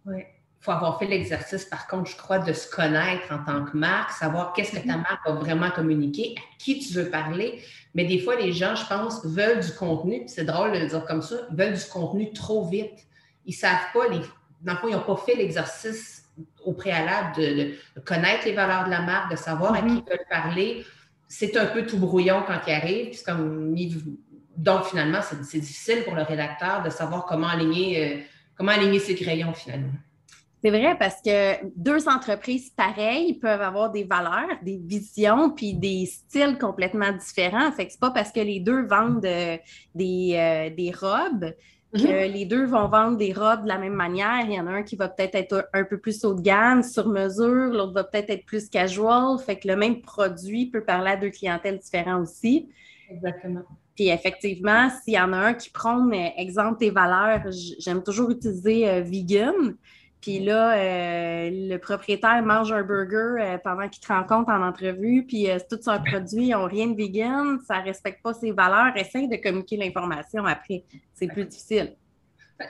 Oui. 0.04 0.18
Il 0.60 0.64
faut 0.64 0.72
avoir 0.72 0.98
fait 0.98 1.06
l'exercice, 1.06 1.64
par 1.64 1.86
contre, 1.86 2.10
je 2.10 2.16
crois, 2.16 2.38
de 2.38 2.52
se 2.52 2.70
connaître 2.70 3.32
en 3.32 3.42
tant 3.44 3.64
que 3.64 3.76
marque, 3.76 4.12
savoir 4.12 4.52
qu'est-ce 4.52 4.72
que 4.72 4.86
ta 4.86 4.94
mm-hmm. 4.94 5.02
marque 5.02 5.26
va 5.26 5.32
vraiment 5.34 5.70
communiquer, 5.70 6.34
à 6.38 6.42
qui 6.58 6.78
tu 6.78 6.92
veux 6.92 7.10
parler. 7.10 7.62
Mais 7.94 8.04
des 8.04 8.18
fois, 8.18 8.36
les 8.36 8.52
gens, 8.52 8.74
je 8.74 8.86
pense, 8.86 9.24
veulent 9.24 9.60
du 9.60 9.72
contenu, 9.72 10.24
c'est 10.26 10.44
drôle 10.44 10.72
de 10.72 10.78
le 10.78 10.86
dire 10.86 11.04
comme 11.06 11.22
ça, 11.22 11.36
veulent 11.52 11.74
du 11.74 11.84
contenu 11.90 12.32
trop 12.32 12.66
vite 12.66 13.06
ils 13.44 13.50
ne 13.50 13.56
savent 13.56 13.93
pas, 13.93 14.08
les, 14.08 14.20
dans 14.62 14.73
le 14.73 14.79
fond, 14.79 14.88
ils 14.88 14.94
n'ont 14.94 15.00
pas 15.00 15.17
fait 15.17 15.35
l'exercice 15.35 16.25
au 16.64 16.73
préalable 16.73 17.37
de, 17.37 17.75
connaître 18.05 18.44
les 18.46 18.52
valeurs 18.52 18.85
de 18.85 18.91
la 18.91 19.02
marque, 19.02 19.31
de 19.31 19.37
savoir 19.37 19.75
à 19.75 19.79
qui 19.81 19.87
mm-hmm. 19.87 20.02
ils 20.06 20.11
veulent 20.11 20.26
parler. 20.29 20.85
C'est 21.29 21.56
un 21.56 21.67
peu 21.67 21.87
tout 21.87 21.99
brouillon 21.99 22.43
quand 22.46 22.58
ils 22.67 22.73
arrivent. 22.73 23.23
Comme, 23.25 23.75
donc, 24.56 24.85
finalement, 24.85 25.20
c'est 25.23 25.58
difficile 25.58 26.05
pour 26.05 26.14
le 26.14 26.23
rédacteur 26.23 26.82
de 26.82 26.91
savoir 26.91 27.26
comment 27.26 27.49
aligner, 27.49 28.05
euh, 28.05 28.20
comment 28.56 28.73
aligner 28.73 28.99
ses 28.99 29.14
crayons, 29.14 29.52
finalement. 29.52 29.93
C'est 30.64 30.70
vrai 30.70 30.96
parce 30.99 31.20
que 31.20 31.56
deux 31.76 32.08
entreprises 32.08 32.70
pareilles 32.70 33.35
peuvent 33.35 33.61
avoir 33.61 33.91
des 33.91 34.05
valeurs, 34.05 34.56
des 34.63 34.81
visions, 34.82 35.51
puis 35.51 35.74
des 35.74 36.06
styles 36.06 36.56
complètement 36.58 37.13
différents. 37.13 37.70
Fait 37.72 37.84
que 37.84 37.93
c'est 37.93 38.01
pas 38.01 38.13
parce 38.13 38.32
que 38.32 38.41
les 38.41 38.60
deux 38.60 38.86
vendent 38.86 39.27
euh, 39.27 39.58
des, 39.94 40.32
euh, 40.34 40.74
des 40.74 40.91
robes 40.91 41.53
Mhm. 41.94 42.32
les 42.32 42.44
deux 42.44 42.65
vont 42.65 42.89
vendre 42.89 43.17
des 43.17 43.32
robes 43.32 43.63
de 43.63 43.69
la 43.69 43.79
même 43.79 43.94
manière. 43.94 44.41
Il 44.44 44.53
y 44.53 44.60
en 44.60 44.67
a 44.67 44.70
un 44.70 44.82
qui 44.82 44.96
va 44.96 45.08
peut-être 45.08 45.36
être 45.36 45.69
un 45.72 45.84
peu 45.84 45.98
plus 45.98 46.24
haut 46.24 46.34
de 46.34 46.43
gamme, 46.43 46.82
sur 46.82 47.08
mesure, 47.08 47.72
l'autre 47.72 47.93
va 47.93 48.05
peut-être 48.05 48.31
être 48.31 48.44
plus 48.44 48.69
casual. 48.69 49.39
Fait 49.39 49.56
que 49.56 49.69
le 49.69 49.77
même 49.77 50.01
produit 50.01 50.67
peut 50.67 50.82
parler 50.84 51.13
à 51.13 51.17
deux 51.17 51.31
clientèles 51.31 51.79
différentes 51.79 52.22
aussi. 52.22 52.69
Exactement. 53.08 53.63
Puis 53.94 54.08
effectivement, 54.08 54.89
s'il 54.91 55.15
y 55.15 55.20
en 55.20 55.32
a 55.32 55.36
un 55.36 55.55
qui 55.55 55.70
prend, 55.70 56.10
exemple, 56.10 56.79
tes 56.79 56.91
valeurs, 56.91 57.43
j'aime 57.79 58.03
toujours 58.03 58.31
utiliser 58.31 58.89
euh, 58.89 59.01
vegan. 59.01 59.77
Puis 60.24 60.40
là, 60.40 60.72
euh, 60.72 61.50
le 61.52 61.76
propriétaire 61.76 62.43
mange 62.43 62.72
un 62.72 62.82
burger 62.82 63.36
euh, 63.38 63.58
pendant 63.62 63.90
qu'il 63.90 64.02
te 64.02 64.10
rencontre 64.10 64.50
en 64.50 64.66
entrevue, 64.66 65.26
puis 65.28 65.50
euh, 65.50 65.58
tout 65.70 65.76
son 65.82 66.02
produit, 66.02 66.46
ils 66.46 66.52
n'ont 66.52 66.64
rien 66.64 66.86
de 66.86 66.96
vegan, 66.96 67.58
ça 67.69 67.81
ne 67.81 67.84
respecte 67.84 68.22
pas 68.22 68.32
ses 68.32 68.50
valeurs. 68.50 68.96
Essaye 68.96 69.28
de 69.28 69.36
communiquer 69.36 69.76
l'information 69.76 70.46
après. 70.46 70.84
C'est 71.12 71.26
plus 71.26 71.44
difficile. 71.44 71.96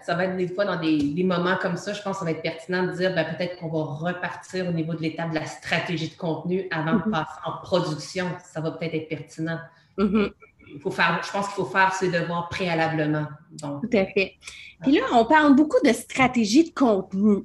Ça 0.03 0.17
va 0.17 0.25
être 0.25 0.37
des 0.37 0.49
fois 0.49 0.65
dans 0.65 0.81
des, 0.81 1.23
moments 1.23 1.57
comme 1.63 1.77
ça, 1.77 1.93
je 1.93 2.03
pense 2.03 2.15
que 2.15 2.19
ça 2.19 2.25
va 2.25 2.33
être 2.33 2.43
pertinent 2.43 2.89
de 2.89 2.91
dire 2.91 3.15
ben, 3.15 3.25
peut-être 3.25 3.57
qu'on 3.59 3.69
va 3.69 3.85
repartir 3.85 4.67
au 4.67 4.73
niveau 4.73 4.95
de 4.95 5.03
l'étape 5.03 5.31
de 5.31 5.37
la 5.37 5.47
stratégie 5.47 6.09
de 6.09 6.17
contenu 6.17 6.67
avant 6.73 6.95
de 6.95 7.03
mm-hmm. 7.03 7.11
passer 7.13 7.39
en 7.45 7.53
production. 7.63 8.27
Ça 8.43 8.63
va 8.63 8.73
peut-être 8.73 8.95
être 8.95 9.09
pertinent. 9.09 9.61
Mm-hmm. 9.97 10.33
Il 10.73 10.81
faut 10.81 10.91
faire, 10.91 11.21
je 11.25 11.31
pense 11.31 11.47
qu'il 11.47 11.55
faut 11.55 11.71
faire 11.71 11.93
ses 11.95 12.11
devoirs 12.11 12.49
préalablement. 12.49 13.27
Tout 13.61 13.89
à 13.93 14.07
fait. 14.07 14.35
Puis 14.83 14.93
là, 14.93 15.03
on 15.13 15.25
parle 15.25 15.55
beaucoup 15.55 15.81
de 15.85 15.93
stratégie 15.93 16.65
de 16.65 16.75
contenu. 16.75 17.45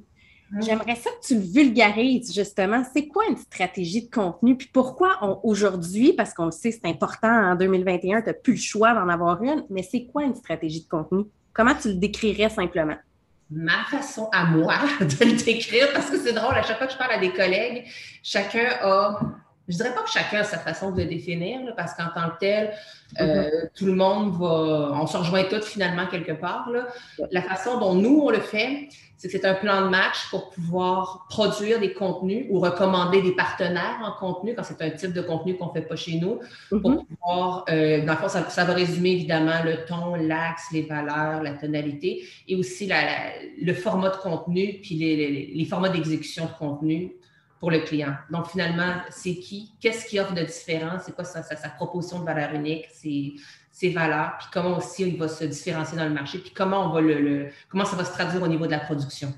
Hein? 0.52 0.58
J'aimerais 0.60 0.96
ça 0.96 1.10
que 1.10 1.26
tu 1.26 1.34
le 1.34 1.40
vulgarises 1.40 2.34
justement. 2.34 2.82
C'est 2.92 3.06
quoi 3.06 3.24
une 3.28 3.36
stratégie 3.36 4.06
de 4.06 4.10
contenu? 4.10 4.56
Puis 4.56 4.68
pourquoi 4.72 5.40
aujourd'hui, 5.44 6.12
parce 6.12 6.34
qu'on 6.34 6.46
le 6.46 6.50
sait, 6.50 6.72
c'est 6.72 6.86
important 6.86 7.28
en 7.28 7.54
2021, 7.54 8.22
tu 8.22 8.26
n'as 8.26 8.32
plus 8.34 8.54
le 8.54 8.58
choix 8.58 8.94
d'en 8.94 9.08
avoir 9.08 9.42
une, 9.42 9.64
mais 9.70 9.82
c'est 9.82 10.06
quoi 10.06 10.24
une 10.24 10.34
stratégie 10.34 10.82
de 10.82 10.88
contenu? 10.88 11.24
Comment 11.52 11.74
tu 11.74 11.88
le 11.88 11.94
décrirais 11.94 12.50
simplement? 12.50 12.96
Ma 13.50 13.84
façon 13.90 14.28
à 14.32 14.44
moi 14.44 14.76
de 15.00 15.24
le 15.24 15.44
décrire, 15.44 15.92
parce 15.92 16.10
que 16.10 16.18
c'est 16.18 16.32
drôle, 16.32 16.54
à 16.54 16.62
chaque 16.62 16.78
fois 16.78 16.86
que 16.86 16.92
je 16.92 16.98
parle 16.98 17.12
à 17.12 17.18
des 17.18 17.32
collègues, 17.32 17.84
chacun 18.22 18.68
a 18.80 19.20
je 19.70 19.76
dirais 19.76 19.94
pas 19.94 20.02
que 20.02 20.10
chacun 20.10 20.40
a 20.40 20.44
sa 20.44 20.58
façon 20.58 20.90
de 20.90 21.00
le 21.02 21.06
définir, 21.06 21.60
parce 21.76 21.94
qu'en 21.94 22.08
tant 22.14 22.30
que 22.30 22.38
tel, 22.40 22.72
euh, 23.20 23.24
mm-hmm. 23.24 23.68
tout 23.74 23.86
le 23.86 23.94
monde 23.94 24.32
va, 24.32 24.92
on 25.00 25.06
se 25.06 25.16
rejoint 25.16 25.44
tous 25.44 25.64
finalement 25.64 26.06
quelque 26.06 26.32
part. 26.32 26.68
La 27.30 27.42
façon 27.42 27.78
dont 27.78 27.94
nous, 27.94 28.20
on 28.24 28.30
le 28.30 28.40
fait, 28.40 28.88
c'est 29.16 29.28
que 29.28 29.32
c'est 29.38 29.46
un 29.46 29.54
plan 29.54 29.82
de 29.82 29.88
match 29.88 30.30
pour 30.30 30.50
pouvoir 30.50 31.26
produire 31.28 31.78
des 31.78 31.92
contenus 31.92 32.46
ou 32.48 32.58
recommander 32.58 33.20
des 33.20 33.32
partenaires 33.32 34.00
en 34.02 34.18
contenu 34.18 34.54
quand 34.54 34.62
c'est 34.62 34.80
un 34.82 34.90
type 34.90 35.12
de 35.12 35.20
contenu 35.20 35.56
qu'on 35.56 35.66
ne 35.66 35.72
fait 35.72 35.82
pas 35.82 35.96
chez 35.96 36.18
nous. 36.18 36.40
Pour 36.70 36.78
mm-hmm. 36.78 37.04
pouvoir, 37.04 37.64
euh, 37.68 38.04
dans 38.04 38.12
le 38.14 38.18
fond, 38.18 38.28
ça, 38.28 38.64
va 38.64 38.72
résumer 38.72 39.12
évidemment 39.12 39.62
le 39.64 39.84
ton, 39.84 40.14
l'axe, 40.14 40.68
les 40.72 40.82
valeurs, 40.82 41.42
la 41.42 41.52
tonalité 41.52 42.24
et 42.48 42.56
aussi 42.56 42.90
le 43.60 43.72
format 43.74 44.08
de 44.08 44.16
contenu 44.16 44.80
puis 44.82 44.94
les, 44.96 45.52
les 45.54 45.64
formats 45.64 45.90
d'exécution 45.90 46.46
de 46.46 46.58
contenu 46.58 47.12
pour 47.60 47.70
le 47.70 47.80
client. 47.80 48.14
Donc, 48.30 48.48
finalement, 48.48 48.94
c'est 49.10 49.36
qui? 49.36 49.74
Qu'est-ce 49.80 50.06
qu'il 50.06 50.18
offre 50.18 50.34
de 50.34 50.42
différent? 50.42 50.96
C'est 51.04 51.14
quoi 51.14 51.24
sa, 51.24 51.42
proposition 51.76 52.20
de 52.20 52.24
valeur 52.24 52.54
unique? 52.54 52.86
Ses, 52.90 53.90
valeurs? 53.90 54.36
Puis 54.38 54.48
comment 54.52 54.78
aussi 54.78 55.08
il 55.08 55.18
va 55.18 55.28
se 55.28 55.44
différencier 55.44 55.96
dans 55.96 56.06
le 56.06 56.14
marché? 56.14 56.38
Puis 56.38 56.52
comment, 56.52 56.86
on 56.86 56.92
va 56.92 57.02
le, 57.02 57.50
comment 57.68 57.84
ça 57.84 57.96
va 57.96 58.04
se 58.04 58.12
traduire 58.12 58.42
au 58.42 58.48
niveau 58.48 58.66
de 58.66 58.72
la 58.72 58.80
production? 58.80 59.32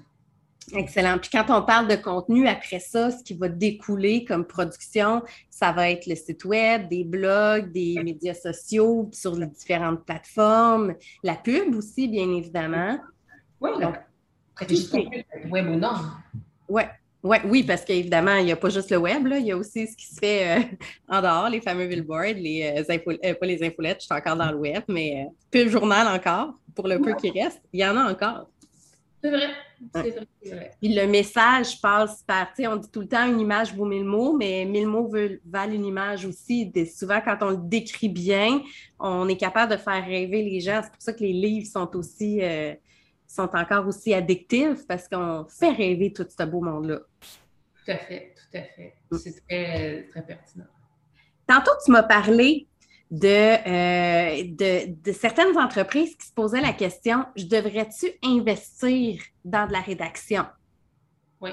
Excellent. 0.73 1.19
Puis 1.19 1.31
quand 1.31 1.47
on 1.49 1.62
parle 1.62 1.88
de 1.88 1.97
contenu, 1.97 2.47
après 2.47 2.79
ça, 2.79 3.11
ce 3.11 3.25
qui 3.25 3.35
va 3.35 3.49
découler 3.49 4.25
comme 4.25 4.47
production, 4.47 5.23
ça 5.50 5.73
va 5.73 5.91
être 5.91 6.07
le 6.07 6.14
site 6.14 6.45
web, 6.45 6.88
des 6.88 7.02
blogs, 7.02 7.73
des 7.73 8.00
médias 8.02 8.35
sociaux 8.35 9.11
sur 9.12 9.35
les 9.35 9.47
différentes 9.47 10.05
plateformes, 10.05 10.95
la 11.25 11.35
pub 11.35 11.75
aussi, 11.75 12.07
bien 12.07 12.31
évidemment. 12.31 13.00
Oui, 13.61 13.71
donc, 13.81 13.97
web 15.50 15.69
ou 15.69 15.76
non. 15.76 15.95
Oui, 16.69 16.83
Ouais, 17.23 17.41
oui, 17.45 17.62
parce 17.62 17.85
qu'évidemment, 17.85 18.35
il 18.37 18.47
n'y 18.47 18.52
a 18.52 18.57
pas 18.57 18.69
juste 18.69 18.91
le 18.91 18.97
web, 18.97 19.26
là, 19.26 19.38
il 19.38 19.47
y 19.47 19.52
a 19.52 19.57
aussi 19.57 19.87
ce 19.87 19.97
qui 19.97 20.07
se 20.07 20.19
fait 20.19 20.59
euh, 20.59 20.62
en 21.09 21.23
dehors, 21.23 21.49
les 21.49 21.61
fameux 21.61 21.87
billboards, 21.87 22.35
les 22.35 22.85
euh, 22.88 22.99
euh, 23.25 23.35
pas 23.35 23.47
les 23.47 23.62
infolettes, 23.62 23.99
je 24.00 24.07
suis 24.07 24.14
encore 24.14 24.37
dans 24.37 24.50
le 24.50 24.57
web, 24.57 24.83
mais 24.88 25.29
plus 25.50 25.64
le 25.64 25.71
journal 25.71 26.09
encore, 26.09 26.55
pour 26.75 26.88
le 26.88 27.00
peu 27.00 27.14
qui 27.14 27.31
reste, 27.31 27.62
il 27.73 27.81
y 27.81 27.87
en 27.87 27.97
a 27.97 28.11
encore. 28.11 28.49
C'est 29.23 29.31
vrai. 29.31 29.50
C'est 29.95 30.11
vrai, 30.11 30.26
vrai. 30.47 30.71
Puis 30.81 30.95
le 30.95 31.07
message 31.07 31.81
passe 31.81 32.25
par, 32.25 32.49
tu 32.55 32.62
sais, 32.62 32.67
on 32.67 32.75
dit 32.75 32.91
tout 32.91 33.00
le 33.00 33.09
temps 33.09 33.25
une 33.25 33.38
image 33.38 33.73
vaut 33.73 33.85
mille 33.85 34.05
mots, 34.05 34.37
mais 34.37 34.64
mille 34.64 34.88
mots 34.88 35.09
valent 35.47 35.73
une 35.73 35.85
image 35.85 36.25
aussi. 36.25 36.73
souvent, 36.93 37.21
quand 37.21 37.37
on 37.43 37.50
le 37.50 37.57
décrit 37.57 38.09
bien, 38.09 38.62
on 38.99 39.29
est 39.29 39.37
capable 39.37 39.73
de 39.73 39.76
faire 39.76 40.05
rêver 40.05 40.43
les 40.43 40.61
gens. 40.61 40.81
C'est 40.83 40.91
pour 40.91 41.02
ça 41.02 41.12
que 41.12 41.21
les 41.21 41.33
livres 41.33 41.67
sont 41.67 41.88
aussi 41.97 42.41
sont 43.33 43.51
encore 43.55 43.87
aussi 43.87 44.12
addictifs 44.12 44.87
parce 44.87 45.09
qu'on 45.09 45.47
fait 45.49 45.73
rêver 45.73 46.12
tout 46.12 46.27
ce 46.29 46.45
beau 46.45 46.61
monde-là. 46.61 47.01
Tout 47.85 47.91
à 47.91 47.97
fait, 47.97 48.35
tout 48.37 48.57
à 48.59 48.62
fait. 48.62 48.95
C'est 49.19 49.47
très, 49.47 50.07
très 50.11 50.23
pertinent. 50.23 50.67
Tantôt, 51.47 51.73
tu 51.85 51.91
m'as 51.91 52.03
parlé 52.03 52.69
de, 53.11 53.27
euh, 53.27 54.45
de, 54.45 54.95
de, 55.03 55.12
certaines 55.12 55.57
entreprises 55.59 56.17
qui 56.17 56.27
se 56.27 56.33
posaient 56.33 56.61
la 56.61 56.73
question, 56.73 57.27
je 57.37 57.45
devrais-tu 57.45 58.07
investir 58.23 59.23
dans 59.45 59.67
de 59.67 59.73
la 59.73 59.81
rédaction? 59.81 60.47
Oui. 61.41 61.51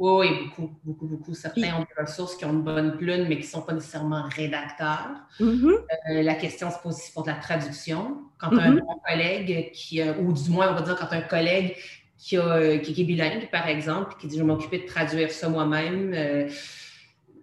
Oui, 0.00 0.28
beaucoup, 0.46 0.72
beaucoup, 0.82 1.06
beaucoup. 1.06 1.34
Certains 1.34 1.74
ont 1.74 1.80
des 1.80 2.02
ressources 2.02 2.34
qui 2.34 2.46
ont 2.46 2.52
une 2.52 2.62
bonne 2.62 2.96
plume, 2.96 3.28
mais 3.28 3.36
qui 3.36 3.42
ne 3.42 3.48
sont 3.48 3.60
pas 3.60 3.74
nécessairement 3.74 4.22
rédacteurs. 4.34 5.10
Mm-hmm. 5.38 5.74
Euh, 6.10 6.22
la 6.22 6.34
question 6.36 6.70
se 6.70 6.78
pose 6.78 6.94
aussi 6.94 7.12
pour 7.12 7.24
de 7.24 7.28
la 7.28 7.34
traduction. 7.34 8.16
Quand 8.38 8.50
un 8.50 8.76
mm-hmm. 8.76 8.80
bon 8.80 8.98
collègue, 9.06 9.72
qui, 9.72 10.02
ou 10.02 10.32
du 10.32 10.48
moins, 10.48 10.70
on 10.70 10.74
va 10.74 10.80
dire, 10.80 10.96
quand 10.96 11.12
un 11.12 11.20
collègue 11.20 11.76
qui, 12.16 12.38
a, 12.38 12.78
qui, 12.78 12.98
est 12.98 13.04
bilingue, 13.04 13.50
par 13.50 13.68
exemple, 13.68 14.16
qui 14.18 14.26
dit 14.26 14.38
Je 14.38 14.40
vais 14.40 14.46
m'occuper 14.46 14.78
de 14.78 14.86
traduire 14.86 15.30
ça 15.30 15.50
moi-même, 15.50 16.14
euh, 16.14 16.48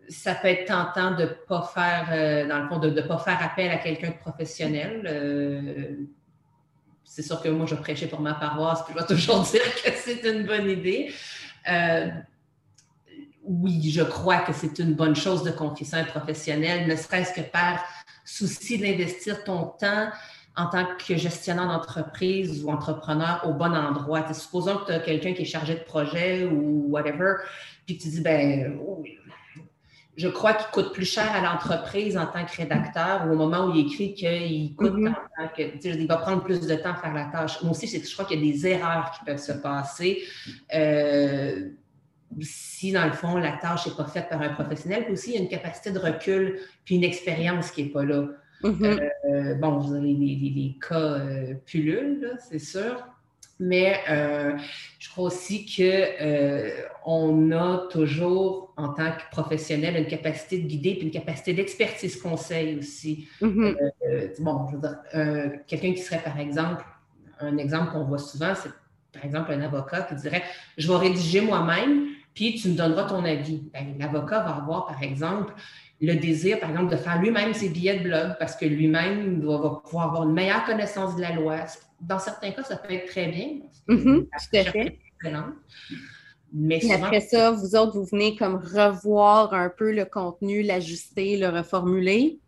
ça 0.10 0.34
peut 0.34 0.48
être 0.48 0.66
tentant 0.66 1.12
de 1.12 1.26
ne 1.26 1.28
pas 1.28 1.62
faire, 1.62 2.08
euh, 2.12 2.48
dans 2.48 2.58
le 2.58 2.68
fond, 2.70 2.80
de 2.80 2.90
ne 2.90 3.02
pas 3.02 3.20
faire 3.20 3.38
appel 3.40 3.70
à 3.70 3.78
quelqu'un 3.78 4.10
de 4.10 4.18
professionnel. 4.18 6.08
c'est 7.04 7.22
sûr 7.22 7.40
que 7.40 7.50
moi, 7.50 7.68
je 7.68 7.76
prêchais 7.76 8.08
pour 8.08 8.20
ma 8.22 8.34
paroisse, 8.34 8.84
puis 8.84 8.96
je 8.98 9.00
vais 9.00 9.06
toujours 9.06 9.42
dire 9.52 9.62
que 9.62 9.92
c'est 9.94 10.24
une 10.24 10.48
bonne 10.48 10.72
idée 10.72 11.14
oui, 13.48 13.90
je 13.90 14.02
crois 14.02 14.40
que 14.40 14.54
c'est 14.54 14.80
une 14.80 14.94
bonne 14.94 15.16
chose 15.16 15.44
de 15.44 15.52
confier 15.52 15.86
ça 15.86 15.98
à 15.98 16.00
un 16.02 16.04
professionnel, 16.06 16.88
ne 16.88 16.96
serait-ce 16.96 17.34
que 17.34 17.42
par 17.42 17.84
souci 18.26 18.78
d'investir 18.78 19.44
ton 19.44 19.66
temps 19.80 20.10
en 20.56 20.66
tant 20.68 20.86
que 20.98 21.16
gestionnaire 21.16 21.68
d'entreprise 21.68 22.64
ou 22.64 22.70
entrepreneur 22.70 23.42
au 23.48 23.54
bon 23.54 23.76
endroit. 23.76 24.34
supposons 24.34 24.78
que 24.78 24.88
tu 24.88 24.92
as 24.92 25.00
quelqu'un 25.00 25.34
qui 25.34 25.44
est 25.44 25.46
chargé 25.46 25.76
de 25.76 25.84
projet 25.84 26.46
ou 26.46 26.88
whatever, 26.90 27.36
puis 27.86 27.98
tu 27.98 28.10
dis, 28.10 28.22
ben, 28.22 28.80
oh, 28.86 29.04
je 30.18 30.28
crois 30.28 30.54
qu'il 30.56 30.68
coûte 30.72 30.94
plus 30.94 31.06
cher 31.06 31.32
à 31.32 31.42
l'entreprise 31.42 32.18
en 32.18 32.26
tant 32.26 32.44
que 32.44 32.58
rédacteur 32.58 33.28
ou 33.28 33.34
au 33.34 33.36
moment 33.36 33.68
où 33.68 33.76
il 33.76 33.86
écrit 33.86 34.16
qu'il 34.16 34.76
coûte 34.76 34.96
mm-hmm. 34.96 35.54
que, 35.56 35.88
il 35.88 36.08
va 36.08 36.18
prendre 36.18 36.44
plus 36.44 36.60
de 36.60 36.76
temps 36.76 36.94
à 36.94 36.96
faire 36.96 37.14
la 37.14 37.26
tâche. 37.26 37.62
Moi 37.62 37.72
aussi, 37.72 37.88
je 37.88 38.14
crois 38.14 38.26
qu'il 38.26 38.44
y 38.44 38.50
a 38.50 38.52
des 38.52 38.68
erreurs 38.68 39.12
qui 39.12 39.24
peuvent 39.26 39.38
se 39.38 39.52
passer. 39.52 40.24
Euh, 40.74 41.70
si, 42.44 42.92
dans 42.92 43.06
le 43.06 43.14
fond, 43.14 43.38
la 43.38 43.54
tâche 43.54 43.88
n'est 43.88 43.94
pas 43.94 44.06
faite 44.06 44.30
par 44.30 44.42
un 44.42 44.50
professionnel, 44.50 45.04
puis 45.06 45.14
aussi, 45.14 45.32
il 45.32 45.36
y 45.36 45.38
a 45.38 45.42
une 45.42 45.50
capacité 45.50 45.92
de 45.92 46.00
recul 46.00 46.60
puis 46.86 46.96
une 46.96 47.04
expérience 47.04 47.72
qui 47.72 47.84
n'est 47.84 47.90
pas 47.90 48.04
là. 48.04 48.28
Mm-hmm. 48.64 49.10
Euh, 49.26 49.56
bon, 49.56 49.78
vous 49.78 49.94
avez 49.94 50.14
les, 50.14 50.78
cas 50.88 50.96
euh, 50.96 51.54
pullulent, 51.66 52.38
c'est 52.50 52.60
sûr. 52.60 53.06
Mais 53.60 54.00
euh, 54.08 54.56
je 55.00 55.10
crois 55.10 55.26
aussi 55.26 55.66
qu'on 55.66 57.52
a 57.52 57.88
toujours, 57.90 58.74
en 58.78 58.90
tant 58.90 59.12
que 59.12 59.24
professionnel, 59.32 59.98
une 59.98 60.06
capacité 60.06 60.60
de 60.60 60.68
guider 60.68 60.94
puis 60.94 61.08
une 61.08 61.12
capacité 61.12 61.54
d'expertise 61.54 62.22
conseil 62.22 62.78
aussi. 62.78 63.28
Mm-hmm. 63.42 64.42
bon, 64.42 64.68
je 64.68 64.76
veux 64.76 64.82
dire, 64.82 65.64
quelqu'un 65.66 65.94
qui 65.94 66.02
serait, 66.02 66.22
par 66.24 66.40
exemple, 66.40 66.86
un 67.40 67.58
exemple 67.58 67.92
qu'on 67.92 68.04
voit 68.04 68.20
souvent, 68.20 68.54
c'est 68.56 68.70
par 69.12 69.26
exemple 69.26 69.52
un 69.52 69.62
avocat 69.62 70.04
qui 70.04 70.16
dirait 70.16 70.44
Je 70.78 70.88
vais 70.88 70.98
rédiger 70.98 71.42
moi-même, 71.42 72.08
puis 72.38 72.54
tu 72.54 72.70
me 72.70 72.76
donneras 72.76 73.06
ton 73.06 73.26
avis. 73.26 73.64
Ben, 73.74 73.98
l'avocat 73.98 74.42
va 74.44 74.58
avoir, 74.58 74.86
par 74.86 75.02
exemple, 75.02 75.56
le 76.00 76.14
désir, 76.18 76.60
par 76.60 76.70
exemple, 76.70 76.92
de 76.92 76.98
faire 76.98 77.20
lui-même 77.20 77.52
ses 77.56 77.70
billets 77.70 77.98
de 77.98 78.04
blog 78.04 78.36
parce 78.38 78.56
que 78.56 78.66
lui-même 78.66 79.42
va, 79.44 79.82
pouvoir 79.84 80.10
avoir 80.10 80.30
une 80.30 80.34
meilleure 80.34 80.64
connaissance 80.64 81.16
de 81.16 81.22
la 81.22 81.34
loi. 81.34 81.66
Dans 82.00 82.20
certains 82.20 82.52
cas, 82.52 82.62
ça 82.62 82.76
peut 82.76 82.94
être 82.94 83.08
très 83.08 83.30
bien. 83.30 83.62
Tout 83.88 84.28
à 84.54 84.64
fait. 84.66 85.00
Mais 86.54 86.92
après 86.92 87.22
ça, 87.22 87.50
vous 87.50 87.76
autres, 87.76 87.98
vous 87.98 88.06
venez 88.06 88.36
comme 88.36 88.58
revoir 88.58 89.56
un 89.56 89.72
peu 89.76 89.92
le 89.92 90.06
contenu, 90.06 90.62
l'ajuster, 90.62 91.38
le 91.38 91.50
reformuler. 91.50 92.40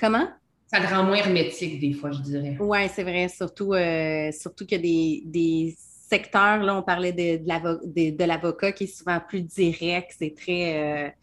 Comment? 0.00 0.26
Ça 0.68 0.80
le 0.80 0.86
rend 0.86 1.04
moins 1.04 1.16
hermétique 1.16 1.80
des 1.80 1.92
fois, 1.92 2.12
je 2.12 2.22
dirais. 2.22 2.56
Oui, 2.58 2.78
c'est 2.88 3.02
vrai. 3.02 3.28
Surtout, 3.28 3.74
euh, 3.74 4.32
surtout 4.32 4.64
qu'il 4.64 4.86
y 4.86 5.18
a 5.18 5.30
des 5.30 5.76
secteur, 6.12 6.58
là, 6.58 6.76
on 6.76 6.82
parlait 6.82 7.12
de, 7.12 8.10
de 8.10 8.24
l'avocat 8.24 8.72
qui 8.72 8.84
est 8.84 8.98
souvent 8.98 9.18
plus 9.18 9.40
direct, 9.40 10.14
c'est 10.18 10.34
très, 10.36 11.14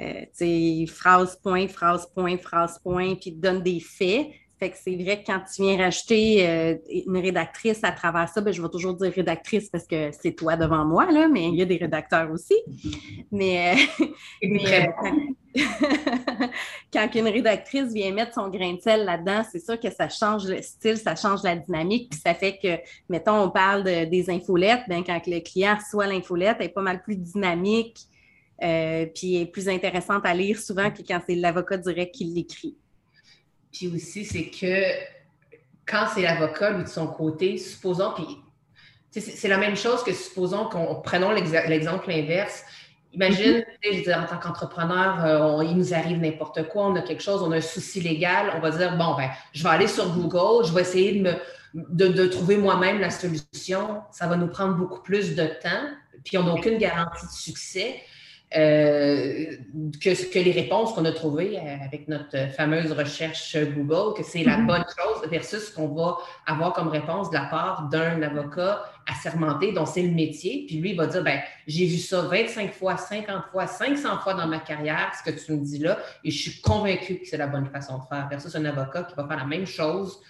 euh, 0.00 0.24
euh 0.34 0.86
phrase, 0.86 1.38
point, 1.42 1.66
phrase, 1.68 2.06
point, 2.14 2.36
phrase, 2.36 2.78
point, 2.82 3.14
puis 3.14 3.32
donne 3.32 3.62
des 3.62 3.80
faits. 3.80 4.28
Fait 4.62 4.70
que 4.70 4.76
c'est 4.80 4.94
vrai 4.94 5.20
que 5.20 5.26
quand 5.26 5.40
tu 5.52 5.62
viens 5.62 5.76
rajouter 5.76 6.48
euh, 6.48 6.76
une 6.88 7.18
rédactrice 7.18 7.82
à 7.82 7.90
travers 7.90 8.28
ça, 8.28 8.40
ben, 8.40 8.54
je 8.54 8.62
vais 8.62 8.68
toujours 8.68 8.94
dire 8.94 9.12
rédactrice 9.12 9.68
parce 9.68 9.88
que 9.88 10.12
c'est 10.12 10.36
toi 10.36 10.54
devant 10.54 10.84
moi, 10.84 11.10
là, 11.10 11.26
mais 11.26 11.48
il 11.48 11.56
y 11.56 11.62
a 11.62 11.64
des 11.64 11.78
rédacteurs 11.78 12.30
aussi. 12.30 12.54
Mais, 13.32 13.74
quand 16.92 17.08
une 17.12 17.26
rédactrice 17.26 17.92
vient 17.92 18.12
mettre 18.12 18.34
son 18.34 18.50
grain 18.50 18.74
de 18.74 18.80
sel 18.80 19.04
là-dedans, 19.04 19.42
c'est 19.50 19.58
sûr 19.58 19.80
que 19.80 19.90
ça 19.90 20.08
change 20.08 20.46
le 20.46 20.62
style, 20.62 20.96
ça 20.96 21.16
change 21.16 21.42
la 21.42 21.56
dynamique, 21.56 22.10
puis 22.10 22.20
ça 22.24 22.32
fait 22.32 22.56
que, 22.62 22.78
mettons, 23.08 23.42
on 23.42 23.50
parle 23.50 23.82
des 23.82 24.30
infolettes, 24.30 24.82
bien, 24.88 25.02
quand 25.02 25.20
le 25.26 25.40
client 25.40 25.74
reçoit 25.74 26.06
l'infolette, 26.06 26.58
elle 26.60 26.66
est 26.66 26.68
pas 26.68 26.82
mal 26.82 27.02
plus 27.02 27.16
dynamique, 27.16 27.98
euh, 28.62 29.06
puis 29.12 29.38
est 29.38 29.46
plus 29.46 29.68
intéressante 29.68 30.24
à 30.24 30.34
lire 30.34 30.60
souvent 30.60 30.92
que 30.92 31.02
quand 31.02 31.20
c'est 31.26 31.34
l'avocat 31.34 31.78
direct 31.78 32.14
qui 32.14 32.26
l'écrit. 32.26 32.76
Puis 33.72 33.88
aussi, 33.88 34.24
c'est 34.24 34.46
que 34.50 34.84
quand 35.86 36.06
c'est 36.14 36.22
l'avocat, 36.22 36.70
lui, 36.70 36.84
de 36.84 36.88
son 36.88 37.06
côté, 37.06 37.58
supposons, 37.58 38.12
puis 38.14 38.26
c'est 39.10 39.48
la 39.48 39.58
même 39.58 39.76
chose 39.76 40.02
que 40.02 40.12
supposons 40.12 40.66
qu'on 40.66 41.00
prenons 41.02 41.32
l'exemple 41.32 42.10
inverse, 42.10 42.64
Imagine, 43.14 43.62
je 43.82 44.10
en 44.10 44.24
tant 44.24 44.38
qu'entrepreneur, 44.38 45.24
euh, 45.24 45.64
il 45.64 45.76
nous 45.76 45.92
arrive 45.92 46.18
n'importe 46.18 46.66
quoi, 46.68 46.86
on 46.86 46.96
a 46.96 47.02
quelque 47.02 47.22
chose, 47.22 47.42
on 47.42 47.52
a 47.52 47.56
un 47.56 47.60
souci 47.60 48.00
légal, 48.00 48.52
on 48.56 48.60
va 48.60 48.70
dire, 48.70 48.96
bon, 48.96 49.14
ben, 49.16 49.28
je 49.52 49.62
vais 49.62 49.68
aller 49.68 49.86
sur 49.86 50.08
Google, 50.14 50.66
je 50.66 50.72
vais 50.72 50.80
essayer 50.80 51.20
de, 51.20 51.30
me, 51.74 52.08
de, 52.08 52.26
trouver 52.26 52.56
moi-même 52.56 53.00
la 53.00 53.10
solution. 53.10 54.00
Ça 54.10 54.26
va 54.26 54.36
nous 54.36 54.46
prendre 54.46 54.76
beaucoup 54.76 55.02
plus 55.02 55.34
de 55.34 55.44
temps, 55.44 55.90
puis 56.24 56.38
on 56.38 56.44
n'a 56.44 56.54
aucune 56.54 56.78
garantie 56.78 57.26
de 57.26 57.32
succès. 57.32 58.00
Euh, 58.56 59.46
que, 60.00 60.30
que, 60.30 60.38
les 60.38 60.52
réponses 60.52 60.92
qu'on 60.92 61.04
a 61.04 61.12
trouvées 61.12 61.58
avec 61.58 62.08
notre 62.08 62.50
fameuse 62.50 62.92
recherche 62.92 63.56
Google, 63.56 64.14
que 64.16 64.22
c'est 64.22 64.44
la 64.44 64.58
mm-hmm. 64.58 64.66
bonne 64.66 64.84
chose 64.84 65.30
versus 65.30 65.68
ce 65.68 65.74
qu'on 65.74 65.88
va 65.88 66.18
avoir 66.46 66.72
comme 66.72 66.88
réponse 66.88 67.30
de 67.30 67.34
la 67.34 67.46
part 67.46 67.88
d'un 67.88 68.20
avocat 68.22 68.84
assermenté 69.10 69.72
dont 69.72 69.86
c'est 69.86 70.02
le 70.02 70.12
métier. 70.12 70.64
Puis 70.66 70.76
lui, 70.76 70.90
il 70.90 70.96
va 70.96 71.06
dire, 71.06 71.22
ben 71.22 71.40
j'ai 71.66 71.86
vu 71.86 71.98
ça 71.98 72.22
25 72.22 72.72
fois, 72.72 72.96
50 72.96 73.44
fois, 73.50 73.66
500 73.66 74.18
fois 74.18 74.34
dans 74.34 74.46
ma 74.46 74.58
carrière, 74.58 75.12
ce 75.18 75.30
que 75.30 75.36
tu 75.36 75.52
me 75.52 75.64
dis 75.64 75.78
là, 75.78 75.98
et 76.24 76.30
je 76.30 76.50
suis 76.50 76.60
convaincu 76.60 77.20
que 77.20 77.26
c'est 77.26 77.38
la 77.38 77.46
bonne 77.46 77.66
façon 77.66 77.98
de 77.98 78.04
faire 78.08 78.28
versus 78.28 78.54
un 78.54 78.64
avocat 78.64 79.04
qui 79.04 79.14
va 79.14 79.26
faire 79.26 79.38
la 79.38 79.46
même 79.46 79.66
chose 79.66 80.20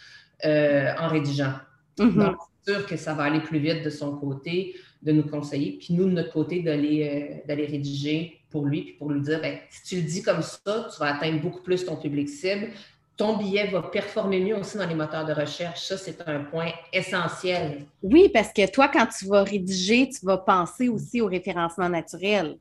euh, 0.45 0.93
en 0.99 1.09
rédigeant. 1.09 1.55
Mm-hmm. 1.99 2.15
Donc, 2.15 2.37
sûr 2.65 2.87
que 2.87 2.97
ça 2.97 3.15
va 3.15 3.25
aller 3.25 3.41
plus 3.41 3.59
vite 3.59 3.85
de 3.85 3.91
son 3.91 4.17
côté 4.17 4.75
de 5.03 5.13
nous 5.13 5.25
conseiller, 5.25 5.79
puis 5.79 5.95
nous, 5.95 6.05
de 6.05 6.13
notre 6.13 6.33
côté, 6.33 6.63
d'aller 6.63 7.43
euh, 7.49 7.55
rédiger 7.55 8.41
pour 8.51 8.67
lui, 8.67 8.83
puis 8.83 8.93
pour 8.95 9.11
lui 9.11 9.21
dire, 9.21 9.41
ben, 9.41 9.59
si 9.69 9.83
tu 9.83 9.97
le 9.97 10.03
dis 10.03 10.23
comme 10.23 10.43
ça, 10.43 10.89
tu 10.93 11.01
vas 11.01 11.17
atteindre 11.17 11.41
beaucoup 11.41 11.63
plus 11.63 11.85
ton 11.85 11.97
public 11.97 12.29
cible. 12.29 12.69
Ton 13.17 13.37
billet 13.37 13.67
va 13.67 13.83
performer 13.83 14.41
mieux 14.41 14.57
aussi 14.57 14.79
dans 14.79 14.87
les 14.87 14.95
moteurs 14.95 15.25
de 15.25 15.33
recherche. 15.33 15.87
Ça, 15.87 15.99
c'est 15.99 16.21
un 16.27 16.45
point 16.45 16.71
essentiel. 16.93 17.85
Oui, 18.03 18.31
parce 18.33 18.53
que 18.53 18.71
toi, 18.71 18.89
quand 18.89 19.07
tu 19.07 19.27
vas 19.27 19.43
rédiger, 19.43 20.09
tu 20.09 20.25
vas 20.25 20.39
penser 20.39 20.89
aussi 20.89 21.21
au 21.21 21.27
référencement 21.27 21.89
naturel, 21.89 22.57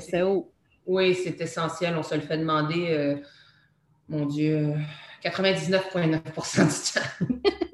SEO. 0.00 0.50
Oui, 0.86 1.14
c'est 1.14 1.40
essentiel. 1.40 1.96
On 1.96 2.02
se 2.02 2.14
le 2.14 2.20
fait 2.20 2.38
demander, 2.38 2.88
euh, 2.90 3.16
mon 4.08 4.26
Dieu, 4.26 4.74
99,9% 5.24 6.66
du 6.66 7.26
temps. 7.28 7.36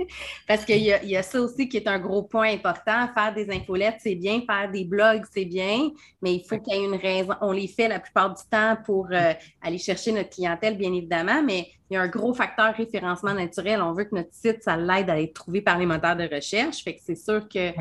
Parce 0.46 0.64
qu'il 0.64 0.78
y, 0.78 0.90
y, 1.06 1.16
a 1.16 1.22
ça 1.22 1.40
aussi 1.40 1.68
qui 1.68 1.76
est 1.76 1.88
un 1.88 1.98
gros 1.98 2.22
point 2.22 2.52
important. 2.52 3.08
Faire 3.14 3.32
des 3.34 3.50
infolettes, 3.50 3.98
c'est 4.00 4.14
bien. 4.14 4.42
Faire 4.46 4.70
des 4.70 4.84
blogs, 4.84 5.24
c'est 5.32 5.44
bien. 5.44 5.90
Mais 6.20 6.34
il 6.34 6.44
faut 6.44 6.58
qu'il 6.58 6.74
y 6.74 6.80
ait 6.80 6.84
une 6.84 6.96
raison. 6.96 7.34
On 7.40 7.52
les 7.52 7.68
fait 7.68 7.88
la 7.88 8.00
plupart 8.00 8.34
du 8.34 8.42
temps 8.50 8.76
pour 8.84 9.08
euh, 9.12 9.32
aller 9.62 9.78
chercher 9.78 10.12
notre 10.12 10.30
clientèle, 10.30 10.76
bien 10.76 10.92
évidemment. 10.92 11.42
Mais 11.42 11.68
il 11.90 11.94
y 11.94 11.96
a 11.96 12.02
un 12.02 12.08
gros 12.08 12.34
facteur 12.34 12.74
référencement 12.74 13.34
naturel. 13.34 13.82
On 13.82 13.92
veut 13.92 14.04
que 14.04 14.14
notre 14.14 14.32
site, 14.32 14.62
ça 14.62 14.76
l'aide 14.76 15.10
à 15.10 15.20
être 15.20 15.34
trouvé 15.34 15.60
par 15.60 15.78
les 15.78 15.86
moteurs 15.86 16.16
de 16.16 16.28
recherche. 16.32 16.82
Fait 16.82 16.94
que 16.94 17.00
c'est 17.04 17.16
sûr 17.16 17.48
que 17.48 17.72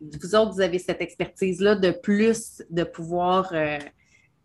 vous 0.00 0.34
autres, 0.34 0.52
vous 0.52 0.60
avez 0.60 0.78
cette 0.78 1.00
expertise-là 1.00 1.76
de 1.76 1.90
plus 1.90 2.62
de 2.70 2.84
pouvoir 2.84 3.50
euh, 3.52 3.78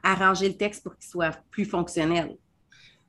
arranger 0.03 0.49
le 0.49 0.55
texte 0.55 0.83
pour 0.83 0.95
qu'il 0.97 1.09
soit 1.09 1.37
plus 1.49 1.65
fonctionnel. 1.65 2.37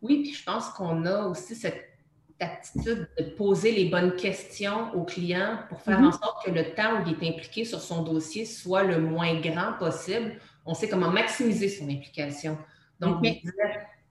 Oui, 0.02 0.22
puis 0.22 0.34
je 0.34 0.44
pense 0.44 0.68
qu'on 0.70 1.04
a 1.06 1.26
aussi 1.26 1.54
cette 1.54 1.95
attitude 2.40 3.08
de 3.18 3.24
poser 3.24 3.72
les 3.72 3.86
bonnes 3.86 4.14
questions 4.16 4.92
au 4.94 5.04
client 5.04 5.58
pour 5.68 5.80
faire 5.80 6.00
mm-hmm. 6.00 6.08
en 6.08 6.12
sorte 6.12 6.46
que 6.46 6.50
le 6.50 6.74
temps 6.74 7.00
où 7.00 7.08
il 7.08 7.26
est 7.26 7.30
impliqué 7.30 7.64
sur 7.64 7.80
son 7.80 8.02
dossier 8.02 8.44
soit 8.44 8.82
le 8.82 9.00
moins 9.00 9.40
grand 9.40 9.72
possible. 9.78 10.34
On 10.64 10.74
sait 10.74 10.88
comment 10.88 11.10
maximiser 11.10 11.68
son 11.68 11.88
implication. 11.88 12.58
Donc, 13.00 13.24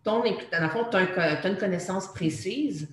ton, 0.03 0.20
dans 0.22 0.62
le 0.62 0.70
fond, 0.70 0.86
tu 0.89 0.98
as, 0.98 1.48
une 1.48 1.58
connaissance 1.58 2.13
précise. 2.13 2.89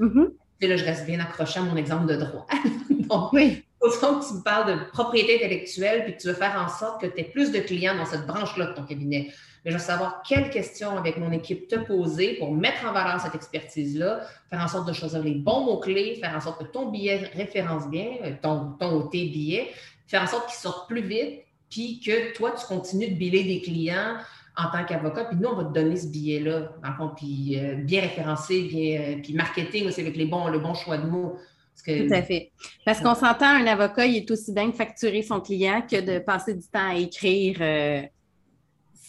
Et 0.61 0.67
là, 0.67 0.77
je 0.77 0.85
reste 0.85 1.07
bien 1.07 1.21
accroché 1.21 1.61
à 1.61 1.63
mon 1.63 1.77
exemple 1.77 2.07
de 2.07 2.17
droit. 2.17 2.47
Donc, 2.91 3.33
oui. 3.33 3.65
Au 3.83 3.91
fond, 3.91 4.21
tu 4.21 4.35
me 4.35 4.43
parles 4.43 4.79
de 4.79 4.85
propriété 4.91 5.37
intellectuelle, 5.37 6.05
puis 6.05 6.17
tu 6.17 6.29
veux 6.29 6.35
faire 6.35 6.57
en 6.57 6.69
sorte 6.69 7.01
que 7.01 7.07
tu 7.07 7.21
aies 7.21 7.31
plus 7.31 7.51
de 7.51 7.59
clients 7.59 7.97
dans 7.97 8.07
cette 8.07 8.27
branche-là 8.27 8.67
de 8.67 8.75
ton 8.75 8.85
cabinet 8.85 9.33
mais 9.65 9.71
je 9.71 9.77
veux 9.77 9.83
savoir 9.83 10.23
quelles 10.27 10.51
questions 10.51 10.97
avec 10.97 11.19
mon 11.19 11.31
équipe 11.31 11.69
te 11.69 11.77
poser 11.77 12.35
pour 12.35 12.53
mettre 12.53 12.85
en 12.85 12.93
valeur 12.93 13.21
cette 13.21 13.35
expertise-là, 13.35 14.21
faire 14.51 14.61
en 14.61 14.69
sorte 14.69 14.89
de 14.89 14.93
choisir 14.93 15.23
les 15.23 15.35
bons 15.35 15.65
mots-clés, 15.65 16.17
faire 16.21 16.35
en 16.35 16.41
sorte 16.41 16.67
que 16.67 16.73
ton 16.73 16.91
billet 16.91 17.31
référence 17.35 17.89
bien, 17.89 18.09
euh, 18.25 18.33
ton, 18.43 18.73
ton 18.79 18.97
ou 18.97 19.11
faire 19.11 20.23
en 20.23 20.27
sorte 20.27 20.49
qu'ils 20.49 20.59
sortent 20.59 20.89
plus 20.89 21.03
vite, 21.03 21.43
puis 21.71 22.01
que 22.01 22.35
toi, 22.35 22.53
tu 22.59 22.67
continues 22.67 23.11
de 23.11 23.15
biller 23.15 23.45
des 23.45 23.61
clients 23.61 24.17
en 24.57 24.71
tant 24.71 24.85
qu'avocat, 24.85 25.25
puis 25.27 25.39
nous, 25.41 25.49
on 25.49 25.57
va 25.57 25.65
te 25.65 25.73
donner 25.73 25.97
ce 25.97 26.09
billet-là, 26.09 26.73
puis 27.17 27.59
euh, 27.59 27.77
bien 27.77 28.03
référencé, 28.03 28.65
bien, 28.65 29.01
euh, 29.01 29.17
puis 29.23 29.33
marketing 29.33 29.87
aussi 29.87 30.01
avec 30.01 30.17
les 30.17 30.27
bons, 30.27 30.49
le 30.49 30.59
bon 30.59 30.75
choix 30.75 30.99
de 30.99 31.07
mots. 31.07 31.39
Tout 31.85 32.15
à 32.15 32.23
fait. 32.23 32.53
Parce 32.85 33.01
qu'on 33.01 33.15
s'entend, 33.15 33.47
un 33.47 33.67
avocat, 33.67 34.07
il 34.07 34.17
est 34.17 34.31
aussi 34.31 34.53
bien 34.53 34.69
de 34.69 34.73
facturer 34.73 35.23
son 35.23 35.41
client 35.41 35.83
que 35.83 36.01
de 36.01 36.19
passer 36.19 36.55
du 36.55 36.67
temps 36.67 36.91
à 36.91 36.95
écrire 36.95 38.11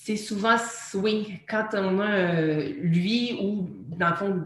c'est 0.06 0.18
souvent, 0.18 0.58
oui, 0.96 1.40
quand 1.48 1.68
on 1.74 2.02
a 2.02 2.12
euh, 2.12 2.74
lui 2.82 3.38
ou, 3.42 3.70
dans 3.98 4.10
le 4.10 4.16
fond, 4.16 4.46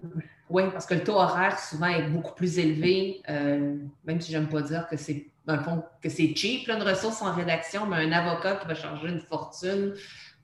oui, 0.52 0.64
parce 0.72 0.86
que 0.86 0.94
le 0.94 1.04
taux 1.04 1.16
horaire 1.16 1.58
souvent 1.58 1.88
est 1.88 2.08
beaucoup 2.10 2.36
plus 2.36 2.60
élevé, 2.60 3.24
euh, 3.28 3.76
même 4.06 4.22
si 4.22 4.32
j'aime 4.32 4.48
pas 4.48 4.62
dire 4.62 4.88
que 4.88 4.98
c'est, 4.98 5.26
dans 5.48 5.56
le 5.56 5.64
fond, 5.64 5.84
que 6.00 6.10
c'est 6.10 6.36
cheap, 6.36 6.70
une 6.70 6.84
ressource 6.84 7.24
en 7.24 7.34
rédaction, 7.34 7.88
mais 7.88 7.98
un 7.98 8.12
avocat 8.12 8.58
qui 8.58 8.68
va 8.68 8.76
charger 8.76 9.08
une 9.10 9.20
fortune 9.20 9.96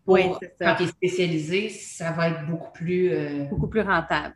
pour, 0.04 0.40
quand 0.60 0.76
il 0.80 0.86
est 0.86 0.90
spécialisé, 0.90 1.70
ça 1.70 2.12
va 2.12 2.30
être 2.30 2.48
beaucoup 2.48 2.72
plus... 2.72 3.14
Euh, 3.14 3.44
beaucoup 3.52 3.68
plus 3.68 3.82
rentable. 3.82 4.34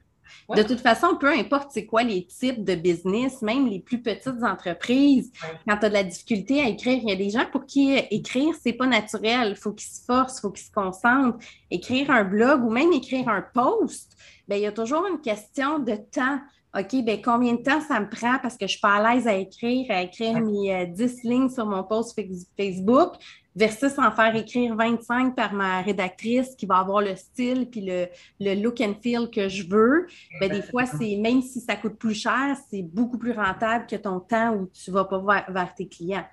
De 0.56 0.64
toute 0.64 0.80
façon, 0.80 1.16
peu 1.20 1.32
importe 1.32 1.72
c'est 1.72 1.86
quoi 1.86 2.04
les 2.04 2.26
types 2.26 2.64
de 2.64 2.76
business, 2.76 3.42
même 3.42 3.68
les 3.68 3.80
plus 3.80 4.02
petites 4.02 4.44
entreprises, 4.44 5.32
quand 5.68 5.78
tu 5.78 5.86
as 5.86 5.90
de 5.90 5.94
la 5.94 6.04
difficulté 6.04 6.62
à 6.62 6.68
écrire, 6.68 7.00
il 7.02 7.10
y 7.10 7.12
a 7.12 7.16
des 7.16 7.30
gens 7.30 7.46
pour 7.52 7.66
qui 7.66 7.94
écrire, 8.12 8.54
c'est 8.62 8.74
pas 8.74 8.88
naturel. 8.88 9.50
Il 9.52 9.56
faut 9.56 9.74
qu'ils 9.74 9.90
se 9.90 10.04
forcent, 10.06 10.38
il 10.38 10.42
faut 10.42 10.52
qu'ils 10.52 10.66
se 10.66 10.72
concentrent. 10.72 11.38
Écrire 11.70 12.12
un 12.12 12.24
blog 12.24 12.64
ou 12.64 12.70
même 12.70 12.92
écrire 12.94 13.28
un 13.30 13.42
post, 13.42 14.16
bien, 14.48 14.58
il 14.58 14.64
y 14.64 14.68
a 14.68 14.72
toujours 14.72 15.06
une 15.08 15.22
question 15.22 15.80
de 15.80 15.96
temps. 15.96 16.40
OK, 16.78 17.04
bien, 17.04 17.18
combien 17.24 17.54
de 17.54 17.62
temps 17.62 17.82
ça 17.82 18.00
me 18.00 18.10
prend 18.10 18.38
parce 18.40 18.56
que 18.56 18.62
je 18.62 18.66
ne 18.66 18.70
suis 18.70 18.80
pas 18.82 18.96
à 18.96 19.16
l'aise 19.16 19.28
à 19.28 19.34
écrire, 19.36 19.88
à 19.90 20.04
écrire 20.04 20.40
mes 20.40 20.86
10 20.86 21.02
euh, 21.02 21.30
lignes 21.30 21.50
sur 21.50 21.66
mon 21.66 21.84
post 21.84 22.16
Facebook 22.56 23.14
versus 23.56 23.98
en 23.98 24.12
faire 24.12 24.36
écrire 24.36 24.76
25 24.76 25.36
par 25.36 25.54
ma 25.54 25.82
rédactrice 25.82 26.56
qui 26.56 26.68
va 26.68 26.78
avoir 26.78 27.02
le 27.02 27.16
style 27.16 27.68
puis 27.68 27.82
le, 27.82 28.54
look 28.62 28.80
and 28.82 28.94
feel 29.02 29.30
que 29.34 29.50
je 29.50 29.68
veux, 29.68 30.06
bien, 30.40 30.50
des 30.50 30.62
fois, 30.62 30.86
c'est 30.86 31.16
même 31.16 31.42
si 31.42 31.60
ça 31.62 31.76
coûte 31.76 31.96
plus 31.98 32.14
cher, 32.14 32.56
c'est 32.70 32.84
beaucoup 32.84 33.18
plus 33.18 33.32
rentable 33.32 33.88
que 33.88 33.96
ton 33.96 34.20
temps 34.20 34.54
où 34.54 34.68
tu 34.68 34.92
ne 34.92 34.96
vas 34.96 35.06
pas 35.06 35.44
vers, 35.50 35.74
tes 35.74 35.88
clients. 35.88 36.26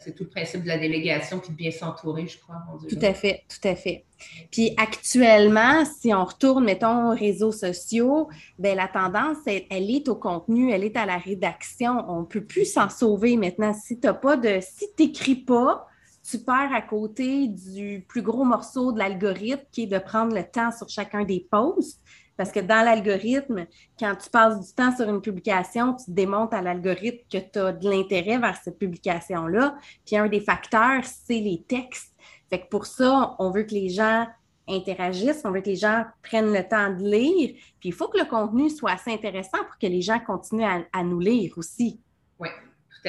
C'est 0.00 0.14
tout 0.14 0.24
le 0.24 0.30
principe 0.30 0.62
de 0.62 0.68
la 0.68 0.78
délégation 0.78 1.38
puis 1.38 1.50
de 1.50 1.56
bien 1.56 1.70
s'entourer, 1.70 2.26
je 2.26 2.38
crois. 2.38 2.56
Tout 2.88 2.98
à 3.00 3.14
fait, 3.14 3.44
tout 3.48 3.68
à 3.68 3.76
fait. 3.76 4.04
Puis 4.50 4.74
actuellement, 4.76 5.84
si 5.84 6.12
on 6.12 6.24
retourne, 6.24 6.64
mettons, 6.64 7.12
aux 7.12 7.14
réseaux 7.14 7.52
sociaux, 7.52 8.28
bien, 8.58 8.74
la 8.74 8.88
tendance, 8.88 9.38
elle, 9.46 9.90
est 9.90 10.08
au 10.08 10.16
contenu, 10.16 10.72
elle 10.72 10.84
est 10.84 10.96
à 10.96 11.06
la 11.06 11.18
rédaction. 11.18 12.04
On 12.08 12.20
ne 12.20 12.26
peut 12.26 12.44
plus 12.44 12.64
s'en 12.64 12.88
sauver 12.88 13.36
maintenant. 13.36 13.74
Si 13.74 14.00
tu 14.00 14.08
pas 14.20 14.36
de. 14.36 14.58
Si 14.60 14.86
tu 14.96 15.04
n'écris 15.04 15.36
pas, 15.36 15.86
tu 16.28 16.38
perds 16.38 16.74
à 16.74 16.82
côté 16.82 17.46
du 17.46 18.04
plus 18.08 18.22
gros 18.22 18.44
morceau 18.44 18.92
de 18.92 18.98
l'algorithme 18.98 19.62
qui 19.70 19.84
est 19.84 19.86
de 19.86 19.98
prendre 19.98 20.34
le 20.34 20.42
temps 20.42 20.72
sur 20.72 20.88
chacun 20.88 21.24
des 21.24 21.46
posts. 21.48 22.00
Parce 22.36 22.52
que 22.52 22.60
dans 22.60 22.84
l'algorithme, 22.84 23.66
quand 23.98 24.14
tu 24.16 24.30
passes 24.30 24.60
du 24.60 24.74
temps 24.74 24.94
sur 24.94 25.08
une 25.08 25.20
publication, 25.20 25.94
tu 25.94 26.10
démontres 26.10 26.54
à 26.54 26.62
l'algorithme 26.62 27.24
que 27.30 27.38
tu 27.38 27.58
as 27.58 27.72
de 27.72 27.88
l'intérêt 27.88 28.38
vers 28.38 28.56
cette 28.56 28.78
publication-là. 28.78 29.76
Puis 30.04 30.16
un 30.16 30.28
des 30.28 30.40
facteurs, 30.40 31.02
c'est 31.04 31.40
les 31.40 31.62
textes. 31.66 32.14
Fait 32.50 32.60
que 32.60 32.68
pour 32.68 32.86
ça, 32.86 33.34
on 33.38 33.50
veut 33.50 33.64
que 33.64 33.74
les 33.74 33.88
gens 33.88 34.26
interagissent, 34.68 35.42
on 35.44 35.50
veut 35.50 35.60
que 35.60 35.70
les 35.70 35.76
gens 35.76 36.04
prennent 36.22 36.52
le 36.52 36.66
temps 36.66 36.92
de 36.92 37.02
lire. 37.02 37.54
Puis 37.80 37.88
il 37.88 37.92
faut 37.92 38.08
que 38.08 38.18
le 38.18 38.24
contenu 38.24 38.68
soit 38.68 38.92
assez 38.92 39.12
intéressant 39.12 39.58
pour 39.58 39.78
que 39.80 39.86
les 39.86 40.02
gens 40.02 40.18
continuent 40.18 40.64
à, 40.64 40.82
à 40.92 41.02
nous 41.02 41.20
lire 41.20 41.54
aussi. 41.56 42.00
Oui, 42.38 42.48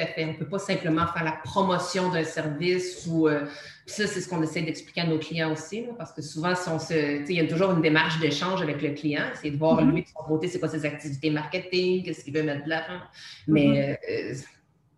fait. 0.06 0.24
On 0.24 0.32
ne 0.32 0.38
peut 0.38 0.48
pas 0.48 0.58
simplement 0.58 1.06
faire 1.06 1.24
la 1.24 1.32
promotion 1.32 2.10
d'un 2.10 2.24
service 2.24 3.06
ou. 3.06 3.28
Euh, 3.28 3.46
ça, 3.86 4.06
c'est 4.06 4.20
ce 4.20 4.28
qu'on 4.28 4.42
essaie 4.42 4.60
d'expliquer 4.60 5.00
à 5.00 5.06
nos 5.06 5.18
clients 5.18 5.50
aussi, 5.50 5.86
parce 5.96 6.12
que 6.12 6.20
souvent, 6.20 6.54
si 6.54 6.68
on 6.68 6.78
se, 6.78 7.22
il 7.26 7.34
y 7.34 7.40
a 7.40 7.46
toujours 7.46 7.70
une 7.70 7.80
démarche 7.80 8.20
d'échange 8.20 8.60
avec 8.60 8.82
le 8.82 8.90
client, 8.90 9.24
c'est 9.40 9.50
de 9.50 9.56
voir 9.56 9.82
mm-hmm. 9.82 9.90
lui, 9.90 10.02
de 10.02 10.08
son 10.08 10.24
côté, 10.24 10.46
c'est 10.46 10.58
quoi 10.58 10.68
ses 10.68 10.84
activités 10.84 11.30
marketing, 11.30 12.04
qu'est-ce 12.04 12.22
qu'il 12.22 12.34
veut 12.34 12.42
mettre 12.42 12.64
de 12.64 12.68
l'avant. 12.68 13.00
Mais 13.46 13.98
mm-hmm. 14.04 14.32
euh, 14.32 14.34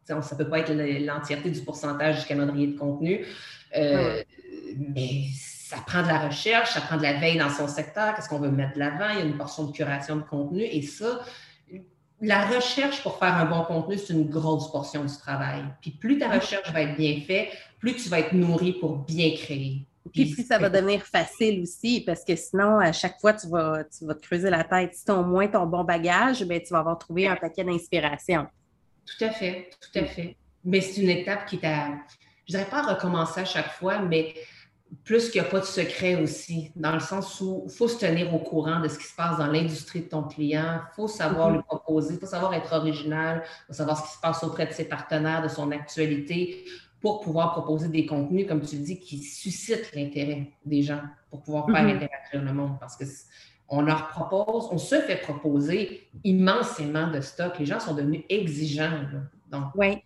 ça 0.04 0.16
ne 0.16 0.38
peut 0.38 0.50
pas 0.50 0.58
être 0.58 0.72
l'entièreté 0.72 1.50
du 1.50 1.60
pourcentage 1.60 2.20
du 2.20 2.26
calendrier 2.26 2.66
de 2.66 2.78
contenu. 2.78 3.24
Euh, 3.76 4.22
mais 4.76 5.24
ça 5.32 5.76
prend 5.86 6.02
de 6.02 6.08
la 6.08 6.26
recherche, 6.26 6.72
ça 6.72 6.80
prend 6.80 6.96
de 6.96 7.02
la 7.02 7.20
veille 7.20 7.38
dans 7.38 7.48
son 7.48 7.68
secteur, 7.68 8.14
qu'est-ce 8.14 8.28
qu'on 8.28 8.40
veut 8.40 8.50
mettre 8.50 8.74
de 8.74 8.80
l'avant, 8.80 9.10
il 9.12 9.18
y 9.18 9.22
a 9.22 9.24
une 9.24 9.36
portion 9.36 9.64
de 9.64 9.72
curation 9.72 10.16
de 10.16 10.22
contenu 10.22 10.62
et 10.62 10.82
ça, 10.82 11.20
la 12.20 12.46
recherche 12.46 13.02
pour 13.02 13.18
faire 13.18 13.34
un 13.34 13.46
bon 13.46 13.64
contenu, 13.64 13.96
c'est 13.98 14.12
une 14.12 14.28
grosse 14.28 14.70
portion 14.70 15.04
du 15.04 15.16
travail. 15.16 15.64
Puis 15.80 15.92
plus 15.92 16.18
ta 16.18 16.28
recherche 16.28 16.70
va 16.72 16.82
être 16.82 16.96
bien 16.96 17.20
faite, 17.26 17.50
plus 17.78 17.96
tu 17.96 18.08
vas 18.08 18.20
être 18.20 18.32
nourri 18.32 18.74
pour 18.74 18.98
bien 18.98 19.30
créer. 19.34 19.86
Puis, 20.12 20.32
plus 20.32 20.46
ça 20.46 20.58
va 20.58 20.68
devenir 20.68 21.02
facile 21.02 21.62
aussi, 21.62 22.00
parce 22.00 22.24
que 22.24 22.34
sinon, 22.34 22.78
à 22.78 22.90
chaque 22.92 23.20
fois, 23.20 23.34
tu 23.34 23.46
vas, 23.48 23.84
tu 23.84 24.04
vas 24.06 24.14
te 24.14 24.22
creuser 24.22 24.50
la 24.50 24.64
tête. 24.64 24.94
Si 24.94 25.04
tu 25.04 25.12
as 25.12 25.14
au 25.14 25.24
moins 25.24 25.46
ton 25.46 25.66
bon 25.66 25.84
bagage, 25.84 26.42
bien, 26.42 26.58
tu 26.58 26.72
vas 26.72 26.78
avoir 26.78 26.98
trouvé 26.98 27.28
un 27.28 27.36
paquet 27.36 27.62
d'inspiration. 27.64 28.46
Tout 29.06 29.24
à 29.24 29.30
fait, 29.30 29.70
tout 29.80 29.98
à 29.98 30.04
fait. 30.04 30.36
Mais 30.64 30.80
c'est 30.80 31.02
une 31.02 31.10
étape 31.10 31.46
qui 31.46 31.58
t'a, 31.58 31.88
je 32.48 32.52
ne 32.52 32.58
dirais 32.58 32.70
pas 32.70 32.82
recommencer 32.82 33.40
à 33.40 33.44
chaque 33.44 33.72
fois, 33.72 34.00
mais 34.00 34.34
plus 35.04 35.30
qu'il 35.30 35.40
n'y 35.40 35.46
a 35.46 35.50
pas 35.50 35.60
de 35.60 35.64
secret 35.64 36.20
aussi, 36.20 36.72
dans 36.76 36.92
le 36.92 37.00
sens 37.00 37.40
où 37.40 37.62
il 37.66 37.70
faut 37.70 37.88
se 37.88 37.98
tenir 37.98 38.34
au 38.34 38.38
courant 38.38 38.80
de 38.80 38.88
ce 38.88 38.98
qui 38.98 39.06
se 39.06 39.14
passe 39.14 39.38
dans 39.38 39.46
l'industrie 39.46 40.00
de 40.00 40.08
ton 40.08 40.22
client, 40.24 40.80
il 40.90 40.94
faut 40.94 41.08
savoir 41.08 41.50
mm-hmm. 41.50 41.54
lui 41.54 41.62
proposer, 41.62 42.14
il 42.14 42.20
faut 42.20 42.26
savoir 42.26 42.54
être 42.54 42.72
original, 42.72 43.42
il 43.44 43.66
faut 43.68 43.72
savoir 43.74 43.98
ce 43.98 44.10
qui 44.10 44.16
se 44.16 44.20
passe 44.20 44.42
auprès 44.42 44.66
de 44.66 44.72
ses 44.72 44.84
partenaires, 44.84 45.42
de 45.42 45.48
son 45.48 45.70
actualité, 45.70 46.64
pour 47.00 47.20
pouvoir 47.20 47.52
proposer 47.52 47.88
des 47.88 48.04
contenus, 48.04 48.46
comme 48.46 48.60
tu 48.60 48.76
le 48.76 48.82
dis, 48.82 49.00
qui 49.00 49.18
suscitent 49.18 49.94
l'intérêt 49.94 50.50
des 50.64 50.82
gens 50.82 51.00
pour 51.30 51.42
pouvoir 51.42 51.66
faire 51.66 51.84
mm-hmm. 51.84 51.94
interagir 51.96 52.42
le 52.42 52.52
monde. 52.52 52.76
Parce 52.78 52.96
que 52.96 53.04
on 53.68 53.82
leur 53.82 54.08
propose, 54.08 54.68
on 54.72 54.78
se 54.78 54.96
fait 54.96 55.20
proposer 55.20 56.08
immensément 56.24 57.08
de 57.08 57.20
stock. 57.20 57.58
Les 57.58 57.66
gens 57.66 57.78
sont 57.78 57.94
devenus 57.94 58.24
exigeants. 58.28 59.04
oui. 59.76 60.02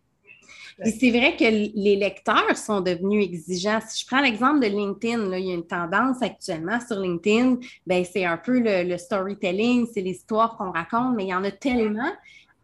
C'est 0.82 1.10
vrai 1.10 1.36
que 1.36 1.44
les 1.44 1.96
lecteurs 1.96 2.56
sont 2.56 2.80
devenus 2.80 3.24
exigeants. 3.24 3.80
Si 3.86 4.02
je 4.02 4.06
prends 4.06 4.20
l'exemple 4.20 4.60
de 4.60 4.66
LinkedIn, 4.66 5.36
il 5.36 5.46
y 5.46 5.50
a 5.50 5.54
une 5.54 5.66
tendance 5.66 6.22
actuellement 6.22 6.78
sur 6.80 6.98
LinkedIn, 6.98 7.58
ben, 7.86 8.04
c'est 8.04 8.24
un 8.24 8.36
peu 8.36 8.58
le, 8.58 8.96
storytelling, 8.96 9.86
c'est 9.92 10.00
l'histoire 10.00 10.56
qu'on 10.56 10.72
raconte, 10.72 11.14
mais 11.16 11.24
il 11.24 11.28
y 11.28 11.34
en 11.34 11.44
a 11.44 11.50
tellement 11.50 12.10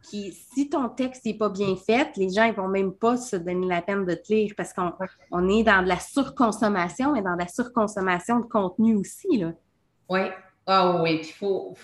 qui, 0.03 0.33
si 0.53 0.69
ton 0.69 0.89
texte 0.89 1.25
n'est 1.25 1.35
pas 1.35 1.49
bien 1.49 1.75
fait, 1.75 2.09
les 2.17 2.29
gens 2.29 2.47
ne 2.47 2.53
vont 2.53 2.67
même 2.67 2.91
pas 2.91 3.17
se 3.17 3.35
donner 3.35 3.67
la 3.67 3.81
peine 3.81 4.05
de 4.05 4.15
te 4.15 4.33
lire 4.33 4.53
parce 4.57 4.73
qu'on 4.73 5.49
est 5.49 5.63
dans 5.63 5.83
de 5.83 5.87
la 5.87 5.99
surconsommation 5.99 7.15
et 7.15 7.21
dans 7.21 7.35
de 7.35 7.39
la 7.39 7.47
surconsommation 7.47 8.39
de 8.39 8.45
contenu 8.45 8.95
aussi. 8.95 9.37
Là. 9.37 9.51
Oui, 10.09 10.21
ah 10.65 11.01
oui, 11.01 11.21
il 11.23 11.31
faut, 11.31 11.75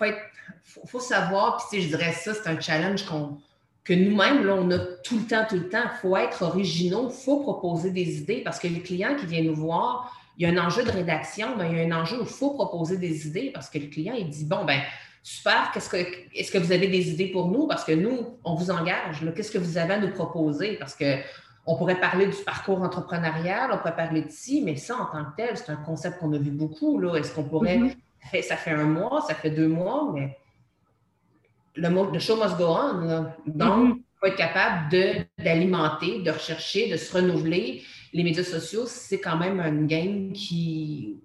faut, 0.86 1.00
savoir, 1.00 1.68
puis 1.70 1.82
je 1.82 1.88
dirais 1.90 2.13
ça, 2.13 2.34
c'est 2.34 2.48
un 2.48 2.60
challenge 2.60 3.06
qu'on, 3.06 3.38
que 3.88 3.93
nous-mêmes, 3.93 4.45
là, 4.45 4.56
on 4.56 4.69
a 4.71 4.80
tout 5.04 5.17
le 5.17 5.26
temps, 5.26 5.45
tout 5.50 5.56
le 5.56 5.69
temps. 5.69 5.84
Il 5.84 6.00
faut 6.02 6.17
être 6.17 6.41
originaux, 6.43 7.10
il 7.10 7.15
faut 7.15 7.39
proposer 7.39 7.91
des 7.91 8.19
idées 8.19 8.41
parce 8.43 8.60
que 8.60 8.67
les 8.67 8.82
clients 8.82 9.15
qui 9.15 9.26
viennent 9.26 9.47
nous 9.47 9.56
voir, 9.56 10.13
il 10.38 10.43
y 10.43 10.45
a 10.45 10.54
un 10.54 10.65
enjeu 10.65 10.84
de 10.84 10.91
rédaction, 10.91 11.56
mais 11.58 11.71
il 11.71 11.78
y 11.78 11.82
a 11.82 11.95
un 11.95 12.02
enjeu 12.02 12.17
où 12.17 12.23
il 12.23 12.28
faut 12.28 12.52
proposer 12.52 12.97
des 12.97 13.28
idées 13.28 13.52
parce 13.54 13.69
que 13.69 13.80
le 13.80 13.88
client, 13.88 14.13
il 14.17 14.30
dit, 14.30 14.45
bon, 14.45 14.65
ben 14.65 14.82
super, 15.23 15.71
qu'est-ce 15.73 15.89
que, 15.89 15.97
est-ce 16.36 16.52
que 16.52 16.58
vous 16.58 16.71
avez 16.71 16.88
des 16.88 17.12
idées 17.12 17.28
pour 17.28 17.47
nous? 17.47 17.65
Parce 17.65 17.84
que 17.84 17.93
nous, 17.93 18.38
on 18.43 18.56
vous 18.56 18.71
engage. 18.71 19.26
Qu'est-ce 19.36 19.52
que 19.52 19.58
vous 19.58 19.78
avez 19.78 19.93
à 19.93 20.00
nous 20.00 20.12
proposer? 20.12 20.76
Parce 20.78 20.95
que 20.95 21.15
on 21.65 21.76
pourrait 21.76 22.00
parler 22.00 22.28
du 22.28 22.38
parcours 22.45 22.82
entrepreneurial, 22.82 23.71
on 23.73 23.78
pourrait 23.78 23.95
parler 23.95 24.21
de 24.21 24.30
ci, 24.30 24.62
mais 24.63 24.78
ça, 24.78 24.95
en 24.95 25.06
tant 25.06 25.26
que 25.26 25.36
tel, 25.36 25.58
c'est 25.58 25.69
un 25.69 25.76
concept 25.76 26.19
qu'on 26.19 26.32
a 26.34 26.38
vu 26.38 26.52
beaucoup. 26.52 26.97
Là. 27.00 27.15
Est-ce 27.15 27.34
qu'on 27.34 27.43
pourrait 27.43 27.78
mm-hmm 27.78 27.95
ça 28.41 28.56
fait 28.56 28.71
un 28.71 28.86
mois, 28.86 29.21
ça 29.28 29.36
fait 29.36 29.50
deux 29.50 29.67
mois, 29.67 30.12
mais 30.13 30.38
le, 31.78 32.20
show 32.20 32.36
must 32.36 32.58
go 32.58 32.66
on. 32.68 33.04
Donc, 33.04 33.28
il 33.46 33.54
mm-hmm. 33.54 34.02
faut 34.20 34.28
être 34.28 34.36
capable 34.36 34.90
d'alimenter, 35.38 36.22
de, 36.22 36.32
rechercher, 36.32 36.90
de 36.90 36.98
se 36.98 37.13
renouveler. 37.13 37.84
Les 38.13 38.24
médias 38.24 38.44
sociaux, 38.44 38.86
c'est 38.86 39.20
quand 39.20 39.38
même 39.38 39.60
une 39.60 39.88
game 39.88 40.34
qui 40.34 41.18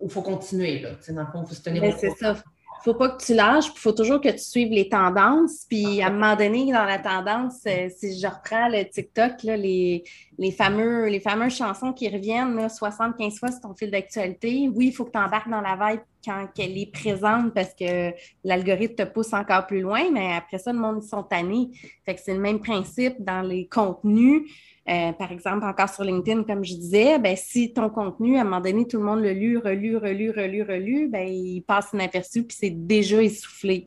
il 0.00 0.10
faut 0.10 0.22
continuer. 0.22 0.80
Là. 0.80 0.90
Dans 1.08 1.20
le 1.20 1.26
fond, 1.26 1.42
il 1.44 1.48
faut 1.48 1.54
se 1.54 1.62
tenir 1.62 1.82
ben, 1.82 1.94
C'est 1.98 2.10
ça 2.10 2.36
faut 2.82 2.94
pas 2.94 3.10
que 3.10 3.24
tu 3.24 3.34
lâches, 3.34 3.66
il 3.74 3.78
faut 3.78 3.92
toujours 3.92 4.20
que 4.20 4.28
tu 4.28 4.38
suives 4.38 4.70
les 4.70 4.88
tendances. 4.88 5.66
Puis 5.68 6.00
à 6.02 6.06
un 6.06 6.10
moment 6.10 6.36
donné, 6.36 6.72
dans 6.72 6.84
la 6.84 6.98
tendance, 6.98 7.60
euh, 7.66 7.88
si 7.96 8.18
je 8.18 8.26
reprends 8.26 8.68
le 8.68 8.88
TikTok, 8.88 9.42
les, 9.42 10.04
les, 10.38 10.50
fameux, 10.52 11.06
les 11.06 11.20
fameuses 11.20 11.56
chansons 11.56 11.92
qui 11.92 12.08
reviennent 12.08 12.56
là, 12.56 12.68
75 12.68 13.38
fois 13.38 13.50
sur 13.50 13.60
ton 13.60 13.74
fil 13.74 13.90
d'actualité, 13.90 14.70
oui, 14.74 14.86
il 14.88 14.92
faut 14.92 15.04
que 15.04 15.12
tu 15.12 15.18
embarques 15.18 15.50
dans 15.50 15.60
la 15.60 15.76
vibe 15.76 16.00
quand 16.24 16.46
elle 16.58 16.76
est 16.76 16.92
présente 16.92 17.54
parce 17.54 17.74
que 17.74 18.12
l'algorithme 18.44 18.94
te 18.94 19.04
pousse 19.04 19.32
encore 19.32 19.66
plus 19.66 19.80
loin, 19.80 20.10
mais 20.12 20.34
après 20.34 20.58
ça, 20.58 20.72
le 20.72 20.78
monde 20.78 21.02
sont 21.02 21.22
tannés. 21.22 21.70
Fait 22.04 22.14
que 22.14 22.20
c'est 22.20 22.34
le 22.34 22.40
même 22.40 22.60
principe 22.60 23.14
dans 23.18 23.42
les 23.42 23.66
contenus. 23.66 24.42
Euh, 24.88 25.12
par 25.12 25.30
exemple, 25.32 25.66
encore 25.66 25.90
sur 25.90 26.02
LinkedIn, 26.02 26.44
comme 26.44 26.64
je 26.64 26.74
disais, 26.74 27.18
ben, 27.18 27.36
si 27.36 27.74
ton 27.74 27.90
contenu, 27.90 28.38
à 28.38 28.40
un 28.40 28.44
moment 28.44 28.60
donné, 28.60 28.86
tout 28.86 28.96
le 28.96 29.04
monde 29.04 29.20
le 29.20 29.32
lu, 29.32 29.58
relu, 29.58 29.98
relu, 29.98 30.30
relu, 30.30 30.62
relu, 30.62 31.08
ben, 31.08 31.28
il 31.28 31.60
passe 31.60 31.90
inaperçu 31.92 32.44
puis 32.44 32.56
c'est 32.58 32.70
déjà 32.70 33.22
essoufflé. 33.22 33.86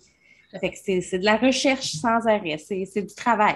c'est 0.75 1.17
de 1.17 1.25
la 1.25 1.37
recherche 1.37 1.93
sans 1.93 2.27
arrêt, 2.27 2.57
c'est 2.59 3.01
du 3.01 3.15
travail. 3.15 3.55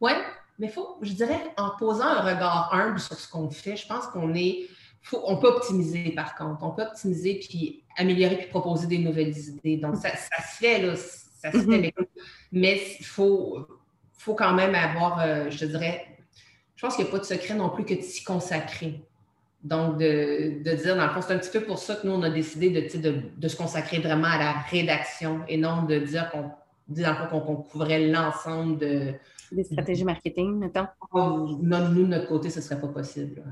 Oui, 0.00 0.12
mais 0.58 0.68
faut, 0.68 0.96
je 1.02 1.12
dirais, 1.12 1.40
en 1.58 1.70
posant 1.78 2.04
un 2.04 2.22
regard 2.22 2.70
humble 2.72 2.98
sur 2.98 3.18
ce 3.18 3.30
qu'on 3.30 3.50
fait, 3.50 3.76
je 3.76 3.86
pense 3.86 4.06
qu'on 4.06 4.34
est. 4.34 4.66
on 5.12 5.36
peut 5.36 5.48
optimiser 5.48 6.12
par 6.12 6.34
contre. 6.34 6.62
On 6.62 6.70
peut 6.70 6.82
optimiser 6.82 7.40
puis 7.40 7.84
améliorer 7.98 8.36
puis 8.36 8.48
proposer 8.48 8.86
des 8.86 8.98
nouvelles 8.98 9.36
idées. 9.36 9.76
Donc, 9.76 9.96
ça, 9.96 10.16
se 10.16 10.28
fait, 10.58 10.80
là. 10.80 10.96
Ça 10.96 11.52
se 11.52 11.58
fait, 11.58 11.64
mm-hmm. 11.64 12.06
mais 12.52 12.80
il 12.98 13.04
faut, 13.04 13.66
faut 14.16 14.34
quand 14.34 14.54
même 14.54 14.74
avoir, 14.74 15.20
euh, 15.20 15.50
je 15.50 15.64
dirais, 15.66 16.06
je 16.80 16.86
pense 16.86 16.96
qu'il 16.96 17.04
n'y 17.04 17.10
a 17.10 17.12
pas 17.12 17.18
de 17.18 17.24
secret 17.24 17.52
non 17.52 17.68
plus 17.68 17.84
que 17.84 17.92
de 17.92 18.00
s'y 18.00 18.24
consacrer. 18.24 19.02
Donc, 19.62 19.98
de, 19.98 20.74
dire, 20.76 20.96
dans 20.96 21.04
le 21.04 21.12
fond, 21.12 21.20
c'est 21.20 21.34
un 21.34 21.38
petit 21.38 21.50
peu 21.50 21.60
pour 21.60 21.78
ça 21.78 21.96
que 21.96 22.06
nous, 22.06 22.14
on 22.14 22.22
a 22.22 22.30
décidé 22.30 22.70
de, 22.70 23.48
se 23.48 23.54
consacrer 23.54 23.98
vraiment 23.98 24.28
à 24.28 24.38
la 24.38 24.52
rédaction 24.70 25.42
et 25.46 25.58
non 25.58 25.82
de 25.82 25.98
dire 25.98 26.30
qu'on 26.30 26.52
qu'on 27.38 27.56
couvrait 27.56 28.08
l'ensemble 28.08 28.78
de, 28.78 29.12
des 29.52 29.64
stratégies 29.64 30.04
marketing, 30.04 30.58
mettons? 30.58 30.86
Oh, 31.12 31.58
non, 31.60 31.88
nous, 31.88 32.02
de 32.02 32.08
notre 32.08 32.28
côté, 32.28 32.50
ce 32.50 32.60
ne 32.60 32.64
serait 32.64 32.80
pas 32.80 32.88
possible. 32.88 33.42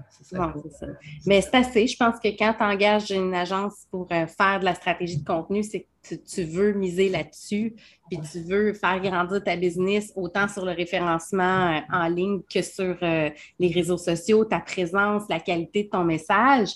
Mais 1.26 1.40
c'est 1.40 1.54
assez. 1.54 1.86
Je 1.86 1.96
pense 1.96 2.18
que 2.20 2.28
quand 2.28 2.54
tu 2.56 2.64
engages 2.64 3.10
une 3.10 3.34
agence 3.34 3.86
pour 3.90 4.06
euh, 4.12 4.26
faire 4.26 4.60
de 4.60 4.64
la 4.64 4.74
stratégie 4.74 5.18
de 5.18 5.24
contenu, 5.24 5.62
c'est 5.62 5.86
que 6.02 6.14
tu, 6.14 6.44
veux 6.44 6.72
miser 6.72 7.08
là-dessus, 7.08 7.74
puis 8.08 8.20
tu 8.20 8.40
veux 8.40 8.72
faire 8.72 9.00
grandir 9.00 9.42
ta 9.42 9.56
business 9.56 10.12
autant 10.16 10.48
sur 10.48 10.64
le 10.64 10.72
référencement 10.72 11.76
euh, 11.76 11.80
en 11.92 12.08
ligne 12.08 12.40
que 12.48 12.62
sur 12.62 12.96
euh, 13.02 13.30
les 13.58 13.68
réseaux 13.72 13.98
sociaux, 13.98 14.44
ta 14.44 14.60
présence, 14.60 15.24
la 15.28 15.40
qualité 15.40 15.84
de 15.84 15.90
ton 15.90 16.04
message. 16.04 16.70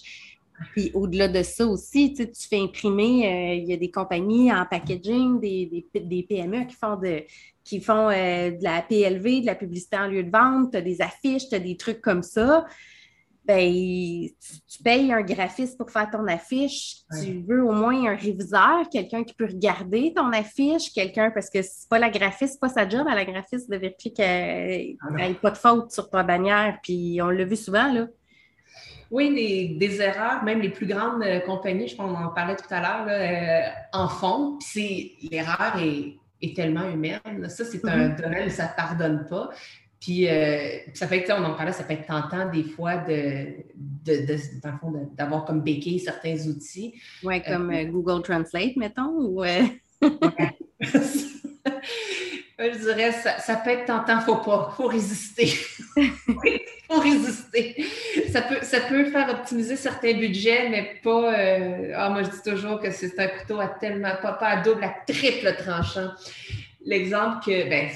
Puis 0.72 0.90
au-delà 0.94 1.28
de 1.28 1.42
ça 1.42 1.66
aussi, 1.66 2.12
tu, 2.12 2.26
fais 2.48 2.60
imprimer, 2.60 3.58
il 3.58 3.68
y 3.68 3.72
a 3.72 3.76
des 3.76 3.90
compagnies 3.90 4.52
en 4.52 4.64
packaging, 4.64 5.40
des, 5.40 5.86
des, 5.92 6.22
PME 6.22 6.66
qui 6.66 6.76
font 6.76 6.94
de, 6.94 7.24
qui 7.64 7.80
font 7.80 8.08
euh, 8.08 8.50
de 8.50 8.62
la 8.62 8.82
PLV, 8.82 9.42
de 9.42 9.46
la 9.46 9.54
publicité 9.54 9.96
en 9.96 10.06
lieu 10.06 10.22
de 10.24 10.30
vente, 10.30 10.72
tu 10.72 10.78
as 10.78 10.82
des 10.82 11.00
affiches, 11.00 11.48
tu 11.48 11.54
as 11.54 11.60
des 11.60 11.76
trucs 11.76 12.00
comme 12.00 12.22
ça. 12.22 12.66
Ben, 13.44 13.68
tu, 13.68 14.82
payes 14.84 15.12
un 15.12 15.22
graphiste 15.22 15.76
pour 15.76 15.90
faire 15.90 16.08
ton 16.08 16.28
affiche. 16.28 16.98
Tu 17.20 17.42
veux 17.46 17.64
au 17.64 17.72
moins 17.72 18.12
un 18.12 18.14
réviseur, 18.14 18.88
quelqu'un 18.90 19.24
qui 19.24 19.34
peut 19.34 19.46
regarder 19.46 20.12
ton 20.14 20.30
affiche, 20.30 20.92
quelqu'un, 20.92 21.32
parce 21.32 21.50
que 21.50 21.60
c'est 21.60 21.88
pas 21.88 21.98
la 21.98 22.08
graphiste, 22.08 22.60
pas 22.60 22.68
sa 22.68 22.88
job 22.88 23.04
à 23.08 23.16
la 23.16 23.24
graphiste 23.24 23.68
de 23.68 23.76
vérifier 23.76 24.12
qu'elle 24.12 24.96
n'y 25.16 25.22
a 25.22 25.34
pas 25.34 25.50
de 25.50 25.56
faute 25.56 25.90
sur 25.90 26.08
ta 26.08 26.22
bannière. 26.22 26.78
Puis 26.84 27.18
on 27.20 27.30
l'a 27.30 27.44
vu 27.44 27.56
souvent, 27.56 27.92
là. 27.92 28.06
Oui, 29.10 29.76
des, 29.76 30.00
erreurs, 30.00 30.42
même 30.42 30.60
les 30.60 30.70
plus 30.70 30.86
grandes 30.86 31.22
euh, 31.22 31.40
compagnies, 31.40 31.86
je 31.86 31.96
pense 31.96 32.10
qu'on 32.10 32.24
en 32.24 32.30
parlait 32.30 32.56
tout 32.56 32.64
à 32.70 32.80
l'heure, 32.80 33.06
euh, 33.08 33.68
en 33.92 34.08
font. 34.08 34.58
Puis 34.58 35.18
l'erreur 35.30 35.76
est 35.78 36.16
est 36.42 36.54
tellement 36.56 36.88
humaine. 36.90 37.48
Ça, 37.48 37.64
c'est 37.64 37.84
un 37.84 38.08
mm-hmm. 38.08 38.22
domaine 38.22 38.46
où 38.48 38.50
ça 38.50 38.64
ne 38.64 38.76
pardonne 38.76 39.26
pas. 39.28 39.50
Puis, 40.00 40.28
euh, 40.28 40.78
ça 40.94 41.06
fait 41.06 41.22
que, 41.22 41.32
on 41.32 41.44
en 41.44 41.54
parlait, 41.54 41.72
ça 41.72 41.84
peut 41.84 41.92
être 41.92 42.06
tentant 42.06 42.50
des 42.50 42.64
fois 42.64 42.96
de, 42.96 43.46
de, 43.76 44.26
de 44.26 45.16
d'avoir 45.16 45.44
comme 45.44 45.62
béquille 45.62 46.00
certains 46.00 46.36
outils. 46.48 46.94
Oui, 47.22 47.40
comme 47.42 47.70
euh, 47.70 47.84
Google 47.84 48.22
Translate, 48.22 48.76
mettons, 48.76 49.12
ou... 49.16 49.44
je 52.70 52.78
dirais, 52.78 53.12
ça, 53.12 53.38
ça 53.38 53.56
peut 53.56 53.70
être 53.70 53.86
tentant, 53.86 54.20
faut 54.20 54.36
pas, 54.36 54.72
faut 54.76 54.86
résister. 54.86 55.46
faut 56.88 57.00
résister. 57.00 57.84
Ça 58.30 58.42
peut, 58.42 58.58
ça 58.62 58.80
peut 58.80 59.04
faire 59.06 59.28
optimiser 59.30 59.76
certains 59.76 60.14
budgets, 60.14 60.68
mais 60.68 61.00
pas. 61.02 61.34
Euh, 61.34 61.92
ah, 61.96 62.10
moi, 62.10 62.22
je 62.22 62.30
dis 62.30 62.42
toujours 62.44 62.80
que 62.80 62.90
c'est 62.90 63.18
un 63.18 63.28
couteau 63.28 63.60
à 63.60 63.68
tellement, 63.68 64.12
pas, 64.20 64.32
pas 64.32 64.48
à 64.48 64.62
double, 64.62 64.84
à 64.84 64.94
triple 65.06 65.54
tranchant. 65.56 66.10
L'exemple 66.84 67.44
que, 67.44 67.68
ben, 67.68 67.88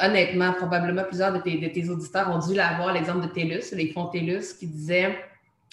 honnêtement, 0.00 0.52
probablement 0.52 1.04
plusieurs 1.04 1.32
de 1.32 1.38
tes, 1.38 1.58
de 1.58 1.68
tes 1.68 1.88
auditeurs 1.88 2.30
ont 2.30 2.38
dû 2.38 2.54
l'avoir, 2.54 2.92
l'exemple 2.92 3.26
de 3.26 3.32
TELUS, 3.32 3.72
les 3.72 3.88
fonds 3.92 4.06
TELUS, 4.06 4.54
qui 4.58 4.68
disaient 4.68 5.18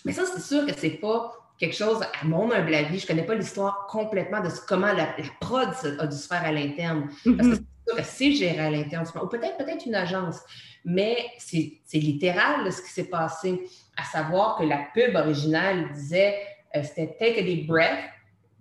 Mais 0.04 0.12
ça, 0.12 0.24
c'est 0.26 0.42
sûr 0.42 0.66
que 0.66 0.74
c'est 0.76 0.90
pas 0.90 1.36
quelque 1.60 1.76
chose, 1.76 2.02
à 2.02 2.26
mon 2.26 2.52
humble 2.52 2.74
avis, 2.74 3.00
je 3.00 3.06
connais 3.06 3.26
pas 3.26 3.36
l'histoire 3.36 3.86
complètement 3.90 4.40
de 4.42 4.50
comment 4.68 4.88
la, 4.88 5.14
la, 5.18 5.24
prod 5.42 5.70
a 6.00 6.08
dû 6.08 6.16
se 6.16 6.28
faire 6.28 6.44
à 6.44 6.52
l'interne. 6.52 7.10
Parce 7.26 7.50
que 7.50 7.56
mm-hmm 7.56 7.64
c'est 8.04 8.32
géré 8.32 8.60
à 8.60 8.70
l'interne, 8.70 9.06
ou 9.22 9.28
peut-être 9.28 9.58
peut-être 9.58 9.86
une 9.86 9.96
agence, 9.96 10.38
mais 10.86 11.18
c'est 11.38 11.80
littéral 11.94 12.72
ce 12.72 12.82
qui 12.82 12.90
s'est 12.90 13.10
passé, 13.10 13.62
à 13.98 14.04
savoir 14.04 14.58
que 14.58 14.64
la 14.64 14.88
pub 14.94 15.16
originale 15.16 15.92
disait 15.94 16.36
euh, 16.76 16.84
c'était 16.84 17.16
take 17.20 17.40
a 17.40 17.44
deep 17.44 17.68
breath, 17.68 18.00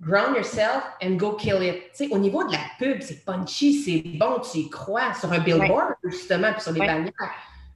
ground 0.00 0.36
yourself 0.36 0.82
and 1.02 1.16
go 1.16 1.32
kill 1.34 1.62
it. 1.62 2.10
au 2.10 2.18
niveau 2.18 2.44
de 2.44 2.52
la 2.52 2.60
pub, 2.78 3.00
c'est 3.00 3.24
punchy, 3.24 3.82
c'est 3.82 4.18
bon, 4.18 4.40
tu 4.40 4.58
y 4.58 4.70
crois 4.70 5.14
sur 5.14 5.32
un 5.32 5.40
billboard 5.40 5.94
justement, 6.04 6.52
puis 6.52 6.62
sur 6.62 6.72
les 6.72 6.80
bannières. 6.80 7.12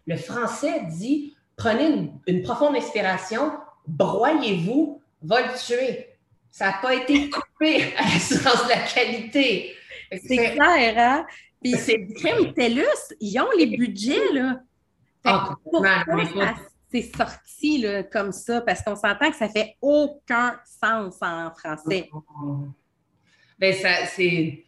Le 0.07 0.17
français 0.17 0.83
dit 0.89 1.35
prenez 1.57 2.11
une, 2.27 2.43
profonde 2.43 2.77
inspiration, 2.77 3.53
broyez-vous, 3.87 5.01
va 5.23 5.43
le 5.43 5.59
tuer. 5.59 6.09
Ça 6.51 6.67
n'a 6.67 6.79
pas 6.83 6.95
été 6.95 7.31
coupé 7.31 7.95
à 7.99 8.03
l'assurance 8.03 8.65
de 8.65 8.71
la 8.71 8.79
qualité. 8.79 9.75
C'est 10.27 10.55
clair, 10.55 10.95
hein? 10.97 11.27
Puis 11.63 11.75
c'est 11.77 12.07
crème 12.15 12.53
TELUS, 12.53 13.15
ils 13.21 13.39
ont 13.41 13.51
les 13.57 13.67
budgets, 13.67 14.33
là. 14.33 14.61
Ah, 15.25 15.55
c'est 16.91 17.17
sorti 17.17 17.79
là, 17.79 18.03
comme 18.03 18.33
ça? 18.33 18.61
Parce 18.61 18.83
qu'on 18.83 18.97
s'entend 18.97 19.31
que 19.31 19.37
ça 19.37 19.49
fait 19.49 19.77
aucun 19.81 20.59
sens 20.65 21.17
en 21.23 21.51
français. 21.55 22.11
Ben, 23.59 23.75
ça, 23.75 24.07
c'est. 24.07 24.65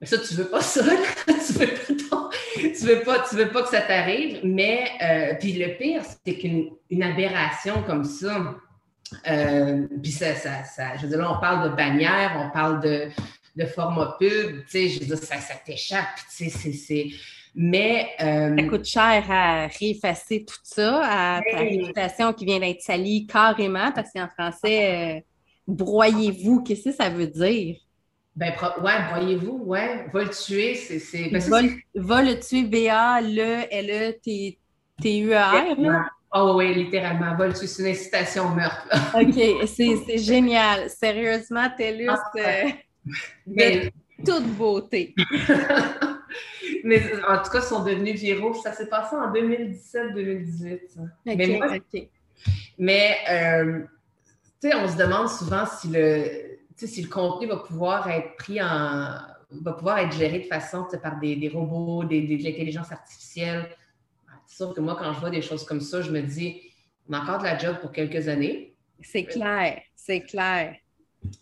Mais 0.00 0.06
ça, 0.06 0.16
tu 0.18 0.34
veux 0.34 0.46
pas 0.46 0.60
ça, 0.60 0.84
tu 1.26 1.52
veux 1.54 1.66
pas 1.66 2.04
ton... 2.08 2.30
tu 2.54 2.86
veux 2.86 3.00
pas, 3.00 3.26
tu 3.28 3.34
veux 3.34 3.48
pas 3.48 3.62
que 3.62 3.68
ça 3.68 3.80
t'arrive, 3.80 4.40
mais 4.44 4.88
euh, 5.02 5.34
puis 5.40 5.54
le 5.54 5.76
pire, 5.76 6.02
c'est 6.24 6.36
qu'une 6.36 7.02
aberration 7.02 7.82
comme 7.82 8.04
ça, 8.04 8.54
euh, 9.28 9.88
puis 10.00 10.12
ça, 10.12 10.36
ça, 10.36 10.62
ça, 10.62 10.96
je 10.96 11.02
veux 11.02 11.08
dire, 11.08 11.18
là, 11.18 11.32
on 11.36 11.40
parle 11.40 11.68
de 11.68 11.74
bannière, 11.74 12.40
on 12.46 12.50
parle 12.50 12.80
de, 12.80 13.08
de 13.58 13.66
format 13.66 14.16
pub, 14.18 14.64
tu 14.64 14.68
sais, 14.68 14.88
je 14.88 15.00
veux 15.00 15.06
dire, 15.06 15.18
ça, 15.18 15.38
ça 15.40 15.54
t'échappe, 15.54 16.16
tu 16.36 16.48
sais, 16.48 16.72
c'est. 16.72 17.08
Mais. 17.54 18.08
Euh, 18.20 18.56
ça 18.56 18.62
coûte 18.64 18.84
cher 18.84 19.24
à 19.28 19.66
réeffacer 19.66 20.44
tout 20.44 20.60
ça, 20.62 21.00
à 21.02 21.40
ta 21.42 21.58
réputation 21.58 22.32
qui 22.32 22.44
vient 22.44 22.60
d'être 22.60 22.82
salie 22.82 23.26
carrément, 23.26 23.90
parce 23.92 24.12
qu'en 24.12 24.28
français, 24.28 25.16
euh, 25.16 25.20
broyez-vous, 25.66 26.62
qu'est-ce 26.62 26.90
que 26.90 26.92
ça 26.92 27.08
veut 27.08 27.26
dire? 27.26 27.76
Ben, 28.36 28.52
ouais, 28.80 28.92
broyez-vous, 29.10 29.64
ouais. 29.64 30.06
Va 30.12 30.22
le 30.22 30.30
tuer, 30.30 30.76
c'est. 30.76 31.28
Va, 31.30 31.60
va, 31.96 32.22
le 32.22 32.38
tuer, 32.38 32.62
V-A, 32.62 33.20
le, 33.20 33.64
L-E-T-U-E-R. 33.72 34.54
Oh 36.32 36.54
oui, 36.56 36.74
littéralement. 36.74 37.34
Va 37.36 37.48
le 37.48 37.54
tuer, 37.54 37.66
c'est 37.66 37.82
une 37.82 37.88
incitation 37.88 38.44
au 38.44 38.54
meurtre. 38.54 38.86
OK, 39.14 39.66
c'est 39.66 40.18
génial. 40.22 40.88
Sérieusement, 40.90 41.66
TELUS, 41.76 42.10
ah, 42.10 42.30
de 43.46 43.90
toute 44.24 44.46
beauté. 44.56 45.14
Mais 46.84 47.02
en 47.26 47.42
tout 47.42 47.50
cas, 47.50 47.60
ils 47.60 47.62
sont 47.62 47.82
devenus 47.82 48.20
viraux. 48.20 48.54
Ça 48.54 48.72
s'est 48.72 48.88
passé 48.88 49.16
en 49.16 49.32
2017-2018. 49.32 50.80
mais, 51.24 51.60
mais 52.78 53.16
euh, 53.30 53.82
on 54.64 54.88
se 54.88 54.96
demande 54.96 55.28
souvent 55.28 55.66
si 55.66 55.88
le 55.88 56.58
si 56.76 57.02
le 57.02 57.08
contenu 57.08 57.48
va 57.48 57.56
pouvoir 57.56 58.08
être 58.08 58.36
pris 58.36 58.62
en 58.62 59.18
va 59.50 59.72
pouvoir 59.72 59.98
être 59.98 60.12
géré 60.12 60.40
de 60.40 60.46
façon 60.46 60.86
par 61.02 61.18
des, 61.18 61.50
robots, 61.52 62.04
des, 62.04 62.20
de 62.20 62.42
l'intelligence 62.42 62.92
artificielle. 62.92 63.68
Sûr 64.46 64.74
que 64.74 64.80
moi, 64.80 64.96
quand 64.98 65.12
je 65.12 65.20
vois 65.20 65.30
des 65.30 65.42
choses 65.42 65.64
comme 65.64 65.80
ça, 65.80 66.02
je 66.02 66.10
me 66.10 66.20
dis, 66.20 66.60
on 67.08 67.14
a 67.14 67.20
encore 67.20 67.38
de 67.38 67.44
la 67.44 67.56
job 67.58 67.78
pour 67.80 67.92
quelques 67.92 68.28
années. 68.28 68.74
C'est 69.00 69.24
clair, 69.24 69.80
c'est 69.94 70.20
clair. 70.20 70.76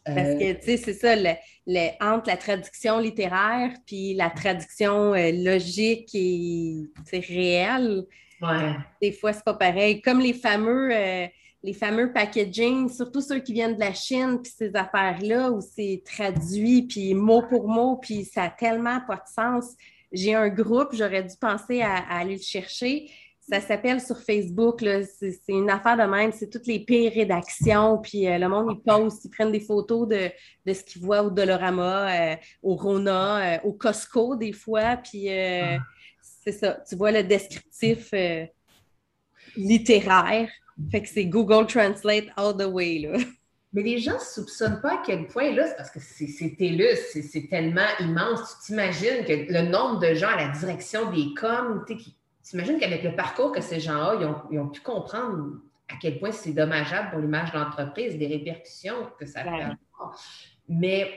Parce 0.05 0.35
que, 0.35 0.53
tu 0.55 0.65
sais, 0.65 0.77
c'est 0.77 0.95
ça, 0.95 1.15
le, 1.17 1.89
entre 2.01 2.29
la 2.29 2.37
traduction 2.37 2.99
littéraire 2.99 3.73
puis 3.87 4.15
la 4.15 4.31
traduction 4.31 5.15
euh, 5.15 5.33
logique 5.33 6.15
et 6.15 6.87
réelle, 7.13 8.05
ouais. 8.41 8.75
des 9.03 9.13
fois, 9.13 9.33
c'est 9.33 9.45
pas 9.45 9.55
pareil. 9.55 10.01
Comme 10.01 10.21
les 10.21 10.33
fameux, 10.33 10.91
euh, 10.93 11.27
les 11.63 11.73
fameux 11.73 12.13
packaging, 12.13 12.89
surtout 12.89 13.21
ceux 13.21 13.41
qui 13.41 13.53
viennent 13.53 13.75
de 13.75 13.81
la 13.81 13.93
Chine, 13.93 14.39
puis 14.43 14.53
ces 14.57 14.75
affaires-là 14.77 15.51
où 15.51 15.61
c'est 15.61 16.03
traduit, 16.05 16.83
puis 16.83 17.13
mot 17.15 17.43
pour 17.43 17.69
mot, 17.69 17.97
puis 17.97 18.25
ça 18.25 18.45
a 18.45 18.51
tellement 18.51 19.01
pas 19.07 19.17
de 19.17 19.29
sens. 19.35 19.75
J'ai 20.13 20.35
un 20.35 20.49
groupe, 20.49 20.91
j'aurais 20.93 21.25
dû 21.25 21.35
penser 21.41 21.83
à, 21.83 21.97
aller 22.09 22.37
le 22.37 22.43
chercher. 22.43 23.11
Ça 23.49 23.61
s'appelle 23.61 24.01
sur 24.01 24.19
Facebook, 24.19 24.81
c'est 24.81 25.39
une 25.49 25.71
affaire 25.71 25.97
de 25.97 26.03
même, 26.03 26.33
c'est 26.33 26.51
toutes 26.51 26.67
les 26.67 26.81
pires 26.81 27.13
rédactions, 27.13 27.99
puis 27.99 28.27
euh, 28.27 28.39
le 28.39 28.49
monde, 28.49 28.73
ils 28.73 28.83
postent, 28.83 29.25
ils 29.25 29.31
prennent 29.31 29.53
des 29.53 29.61
photos 29.61 30.09
de, 30.09 30.31
de 30.67 30.73
ce 30.73 30.83
qu'ils 30.83 31.03
voient 31.03 31.23
au 31.23 31.31
Dolorama, 31.31 32.33
euh, 32.33 32.37
au 32.63 32.75
Rona, 32.75 33.55
euh, 33.55 33.59
au 33.63 33.73
Costco 33.73 34.35
des 34.35 34.53
fois, 34.53 34.97
puis 34.97 35.31
ah. 35.31 35.79
c'est 36.21 36.53
ça, 36.53 36.83
tu 36.89 36.97
vois 36.97 37.13
le 37.13 37.23
descriptif 37.23 38.13
littéraire 39.57 40.51
fait 40.91 41.03
que 41.03 41.09
c'est 41.09 41.25
Google 41.25 41.67
Translate 41.67 42.27
all 42.37 42.57
the 42.57 42.67
way, 42.67 42.99
là. 42.99 43.19
Mais 43.73 43.83
les 43.83 43.99
gens 43.99 44.15
ne 44.15 44.19
soupçonnent 44.19 44.81
pas 44.81 44.95
à 44.95 45.03
quel 45.05 45.27
point, 45.27 45.53
là, 45.53 45.67
parce 45.77 45.91
que 45.91 45.99
c'est 46.01 46.57
TELUS, 46.57 46.97
c'est 47.13 47.49
tellement 47.49 47.87
immense. 48.01 48.41
Tu 48.61 48.67
t'imagines 48.67 49.25
que 49.27 49.53
le 49.53 49.69
nombre 49.69 50.01
de 50.01 50.15
gens 50.15 50.29
à 50.29 50.37
la 50.37 50.49
direction 50.49 51.11
des 51.11 51.35
coms, 51.35 51.85
tu 51.87 51.97
t'imagines 52.47 52.79
qu'avec 52.79 53.03
le 53.03 53.15
parcours 53.15 53.53
que 53.53 53.61
ces 53.61 53.81
gens-là, 53.81 54.15
ils 54.51 54.59
ont, 54.59 54.69
pu 54.69 54.81
comprendre 54.81 55.59
à 55.89 55.95
quel 56.01 56.19
point 56.19 56.31
c'est 56.31 56.53
dommageable 56.53 57.11
pour 57.11 57.19
l'image 57.19 57.53
de 57.53 57.59
l'entreprise, 57.59 58.17
des 58.17 58.29
répercussions 58.29 59.11
que 59.19 59.27
ça 59.27 59.43
peut 59.43 59.49
avoir. 59.49 60.17
Mais, 60.69 61.13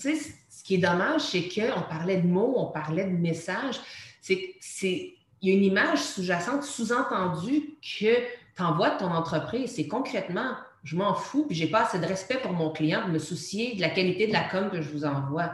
tu 0.00 0.16
sais, 0.16 0.32
ce 0.48 0.62
qui 0.62 0.76
est 0.76 0.78
dommage, 0.78 1.22
c'est 1.22 1.48
qu'on 1.48 1.82
parlait 1.82 2.20
de 2.20 2.26
mots, 2.26 2.54
on 2.56 2.66
parlait 2.66 3.04
de 3.04 3.16
messages, 3.16 3.80
c'est 4.20 4.54
qu'il 4.60 5.14
y 5.42 5.50
a 5.50 5.54
une 5.54 5.64
image 5.64 5.98
sous-jacente, 5.98 6.62
sous-entendue 6.62 7.76
que 7.80 8.14
t'envoies 8.56 8.90
de 8.90 8.98
ton 8.98 9.10
entreprise, 9.10 9.74
c'est 9.74 9.88
concrètement, 9.88 10.54
je 10.84 10.94
m'en 10.96 11.14
fous, 11.14 11.46
puis 11.46 11.56
j'ai 11.56 11.68
pas 11.68 11.82
assez 11.82 11.98
de 11.98 12.06
respect 12.06 12.38
pour 12.40 12.52
mon 12.52 12.70
client 12.70 13.06
de 13.06 13.12
me 13.12 13.18
soucier 13.18 13.74
de 13.74 13.80
la 13.80 13.90
qualité 13.90 14.28
de 14.28 14.32
la 14.32 14.48
com 14.48 14.70
que 14.70 14.80
je 14.80 14.90
vous 14.90 15.04
envoie. 15.04 15.52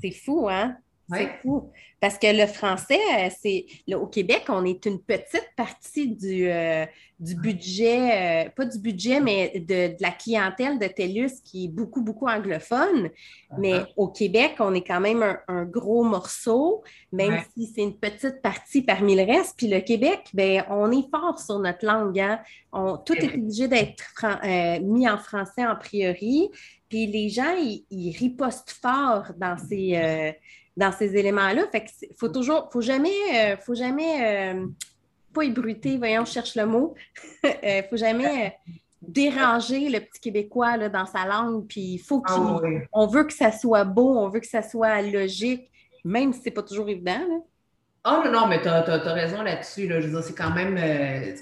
C'est 0.00 0.12
fou, 0.12 0.48
hein? 0.48 0.76
C'est 1.10 1.38
fou. 1.42 1.70
Parce 2.04 2.18
que 2.18 2.26
le 2.26 2.46
français, 2.46 3.00
euh, 3.18 3.30
c'est 3.40 3.64
au 3.94 4.06
Québec, 4.06 4.44
on 4.48 4.66
est 4.66 4.84
une 4.84 5.00
petite 5.00 5.48
partie 5.56 6.08
du, 6.08 6.50
euh, 6.50 6.84
du 7.18 7.34
budget, 7.34 8.46
euh, 8.46 8.50
pas 8.50 8.66
du 8.66 8.78
budget, 8.78 9.20
mais 9.20 9.64
de, 9.66 9.94
la 10.00 10.10
clientèle 10.10 10.78
de 10.78 10.86
TELUS 10.86 11.40
qui 11.42 11.64
est 11.64 11.68
beaucoup, 11.68 12.02
beaucoup 12.02 12.26
anglophone. 12.26 13.08
Mais 13.56 13.72
uh-huh. 13.72 13.86
au 13.96 14.08
Québec, 14.08 14.56
on 14.58 14.74
est 14.74 14.86
quand 14.86 15.00
même 15.00 15.24
un, 15.48 15.64
gros 15.64 16.04
morceau, 16.04 16.84
même 17.10 17.40
si 17.54 17.72
c'est 17.74 17.82
une 17.82 17.96
petite 17.96 18.42
partie 18.42 18.82
parmi 18.82 19.16
le 19.16 19.24
reste. 19.24 19.54
Puis 19.56 19.68
le 19.68 19.80
Québec, 19.80 20.28
ben, 20.34 20.62
on 20.68 20.92
est 20.92 21.08
fort 21.10 21.38
sur 21.38 21.58
notre 21.58 21.86
langue. 21.86 22.20
Hein. 22.20 22.38
On, 22.70 22.98
tout 22.98 23.14
est 23.14 23.34
obligé 23.34 23.66
d'être 23.66 24.14
mis 24.82 25.08
en 25.08 25.16
français 25.16 25.64
en 25.64 25.76
priori. 25.76 26.50
Puis 26.90 27.06
les 27.06 27.30
gens, 27.30 27.56
ils, 27.56 27.86
ils 27.90 28.14
ripostent 28.14 28.76
fort 28.82 29.32
dans 29.38 29.56
ces 29.56 30.34
dans 30.76 30.92
ces 30.92 31.16
éléments-là. 31.16 31.66
Fait 31.70 31.84
qu'il 31.84 32.08
faut 32.16 32.28
toujours, 32.28 32.68
faut 32.72 32.80
jamais, 32.80 33.08
euh, 33.34 33.56
faut 33.56 33.74
jamais 33.74 34.54
euh, 34.54 34.66
pas 35.32 35.42
ébruiter, 35.42 35.98
voyons, 35.98 36.24
je 36.24 36.32
cherche 36.32 36.54
le 36.56 36.66
mot. 36.66 36.94
euh, 37.44 37.82
faut 37.88 37.96
jamais 37.96 38.46
euh, 38.46 38.72
déranger 39.02 39.88
le 39.88 40.00
petit 40.00 40.20
Québécois 40.20 40.76
là, 40.76 40.88
dans 40.88 41.06
sa 41.06 41.26
langue. 41.26 41.66
Puis 41.66 41.94
il 41.94 41.98
faut 41.98 42.22
ah 42.26 42.34
qu'on 42.34 42.60
on 42.92 43.06
veut 43.06 43.24
que 43.24 43.32
ça 43.32 43.52
soit 43.52 43.84
beau, 43.84 44.18
on 44.18 44.28
veut 44.28 44.40
que 44.40 44.46
ça 44.46 44.62
soit 44.62 45.02
logique, 45.02 45.70
même 46.04 46.32
si 46.32 46.40
c'est 46.42 46.50
pas 46.50 46.62
toujours 46.62 46.88
évident. 46.88 47.18
Là. 47.18 47.38
Ah 48.06 48.20
non, 48.22 48.32
non, 48.32 48.46
mais 48.46 48.60
tu 48.60 48.68
as, 48.68 48.82
raison 49.14 49.40
là-dessus. 49.42 49.88
Là. 49.88 49.98
Je 49.98 50.08
veux 50.08 50.12
dire, 50.12 50.22
c'est 50.22 50.34
quand, 50.34 50.50
même, 50.50 50.76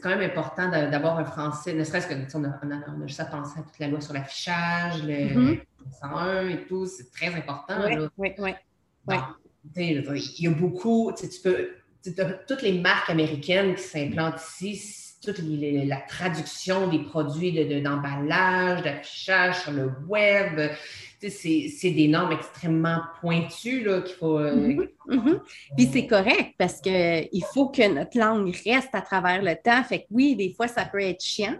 quand 0.00 0.10
même 0.10 0.20
important 0.20 0.70
d'avoir 0.70 1.18
un 1.18 1.24
français, 1.24 1.72
ne 1.72 1.82
serait-ce 1.82 2.06
que 2.06 2.14
on 2.36 2.44
a, 2.44 2.60
on, 2.62 3.02
a, 3.02 3.06
juste 3.08 3.18
à 3.18 3.24
penser 3.24 3.58
à 3.58 3.62
toute 3.64 3.80
la 3.80 3.88
loi 3.88 4.00
sur 4.00 4.14
l'affichage, 4.14 5.02
le 5.02 5.56
101 6.00 6.44
mm-hmm. 6.44 6.50
et 6.50 6.66
tout, 6.66 6.86
c'est 6.86 7.10
très 7.10 7.34
important. 7.34 7.74
Oui, 7.84 8.06
oui, 8.16 8.34
oui. 8.38 8.54
Ouais. 9.06 9.16
il 9.76 10.44
y 10.44 10.46
a 10.46 10.50
beaucoup, 10.50 11.12
tu 11.18 11.26
peux, 11.42 11.70
toutes 12.48 12.62
les 12.62 12.80
marques 12.80 13.10
américaines 13.10 13.74
qui 13.74 13.82
s'implantent 13.82 14.40
ici, 14.60 15.14
toute 15.22 15.38
la 15.38 16.00
traduction 16.08 16.88
des 16.88 16.98
produits 16.98 17.52
d'emballage, 17.82 18.80
de, 18.80 18.84
d'affichage 18.84 19.62
sur 19.62 19.72
le 19.72 19.92
web, 20.08 20.72
c'est 21.20 21.90
des 21.90 22.08
normes 22.08 22.32
extrêmement 22.32 23.02
pointues 23.20 23.84
qu'il 24.04 24.14
faut. 24.18 24.38
Euh, 24.38 24.56
mm-hmm. 24.56 24.88
Mm-hmm. 25.08 25.40
Puis 25.76 25.88
c'est 25.92 26.06
correct 26.06 26.54
parce 26.58 26.80
qu'il 26.80 27.44
faut 27.54 27.68
que 27.68 27.88
notre 27.88 28.18
langue 28.18 28.52
reste 28.64 28.90
à 28.92 29.00
travers 29.00 29.42
le 29.42 29.54
temps. 29.54 29.82
Fait 29.84 30.00
que 30.00 30.06
oui, 30.10 30.34
des 30.34 30.52
fois, 30.54 30.66
ça 30.66 30.84
peut 30.84 31.00
être 31.00 31.22
chiant. 31.22 31.56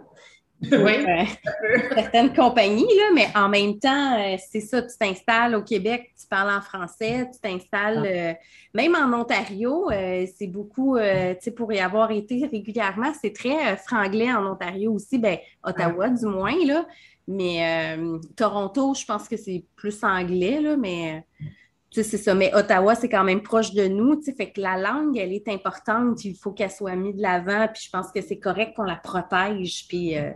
Oui. 0.71 1.05
certaines 1.95 2.33
compagnies, 2.33 2.83
là, 2.83 3.11
mais 3.13 3.27
en 3.35 3.49
même 3.49 3.79
temps, 3.79 4.19
euh, 4.19 4.37
c'est 4.51 4.61
ça, 4.61 4.81
tu 4.81 4.97
t'installes 4.97 5.55
au 5.55 5.61
Québec, 5.61 6.11
tu 6.19 6.27
parles 6.27 6.55
en 6.55 6.61
français, 6.61 7.29
tu 7.31 7.39
t'installes, 7.39 8.03
ah. 8.05 8.07
euh, 8.07 8.33
même 8.73 8.95
en 8.95 9.17
Ontario, 9.17 9.89
euh, 9.91 10.25
c'est 10.37 10.47
beaucoup, 10.47 10.97
tu 10.97 11.03
sais, 11.41 11.51
pour 11.51 11.71
y 11.73 11.79
avoir 11.79 12.11
été 12.11 12.45
régulièrement, 12.45 13.11
c'est 13.19 13.33
très 13.33 13.77
franglais 13.77 14.31
en 14.31 14.45
Ontario 14.45 14.93
aussi, 14.93 15.17
ben, 15.17 15.37
Ottawa 15.63 16.09
du 16.09 16.25
moins, 16.25 16.55
là, 16.65 16.85
mais 17.27 17.97
Toronto, 18.35 18.93
je 18.93 19.05
pense 19.05 19.29
que 19.29 19.37
c'est 19.37 19.63
plus 19.75 20.03
anglais, 20.03 20.59
là, 20.59 20.75
mais 20.75 21.23
c'est 22.01 22.17
ça. 22.17 22.33
Mais 22.33 22.53
Ottawa, 22.55 22.95
c'est 22.95 23.09
quand 23.09 23.23
même 23.23 23.43
proche 23.43 23.73
de 23.73 23.87
nous. 23.87 24.19
Fait 24.23 24.51
que 24.51 24.59
la 24.59 24.77
langue, 24.77 25.17
elle 25.17 25.33
est 25.33 25.47
importante. 25.47 26.25
Il 26.25 26.35
faut 26.35 26.51
qu'elle 26.51 26.71
soit 26.71 26.95
mise 26.95 27.15
de 27.15 27.21
l'avant. 27.21 27.67
Puis 27.73 27.83
je 27.85 27.89
pense 27.89 28.11
que 28.11 28.21
c'est 28.21 28.39
correct 28.39 28.73
qu'on 28.75 28.83
la 28.83 28.95
protège. 28.95 29.85
Puis, 29.87 30.17
euh, 30.17 30.31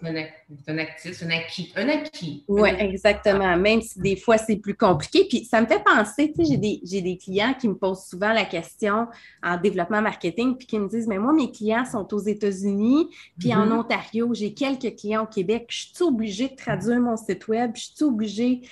c'est 0.00 0.72
un, 0.72 0.78
actif, 0.78 1.22
un 1.22 1.30
acquis. 1.30 1.72
Un 1.76 1.88
acquis. 1.88 2.44
Oui, 2.48 2.70
exactement. 2.78 3.56
Même 3.56 3.82
si 3.82 4.00
des 4.00 4.16
fois, 4.16 4.38
c'est 4.38 4.56
plus 4.56 4.76
compliqué. 4.76 5.26
Puis 5.28 5.44
ça 5.44 5.60
me 5.60 5.66
fait 5.66 5.82
penser, 5.84 6.32
j'ai 6.38 6.56
des, 6.56 6.80
des 6.82 7.18
clients 7.18 7.54
qui 7.58 7.68
me 7.68 7.74
posent 7.74 8.06
souvent 8.06 8.32
la 8.32 8.44
question 8.44 9.06
en 9.42 9.58
développement 9.58 10.00
marketing, 10.00 10.56
puis 10.56 10.66
qui 10.66 10.78
me 10.78 10.88
disent, 10.88 11.06
mais 11.06 11.18
moi, 11.18 11.32
mes 11.32 11.50
clients 11.50 11.84
sont 11.84 12.12
aux 12.14 12.20
États-Unis, 12.20 13.08
puis 13.38 13.54
en 13.54 13.66
mm-hmm. 13.66 13.78
Ontario, 13.80 14.34
j'ai 14.34 14.54
quelques 14.54 14.96
clients 14.96 15.24
au 15.24 15.26
Québec. 15.26 15.66
Je 15.68 15.86
suis 15.94 16.04
obligée 16.04 16.48
de 16.48 16.56
traduire 16.56 17.00
mon 17.00 17.16
site 17.16 17.46
web? 17.48 17.72
Je 17.74 17.82
suis 17.82 18.04
obligée 18.04 18.62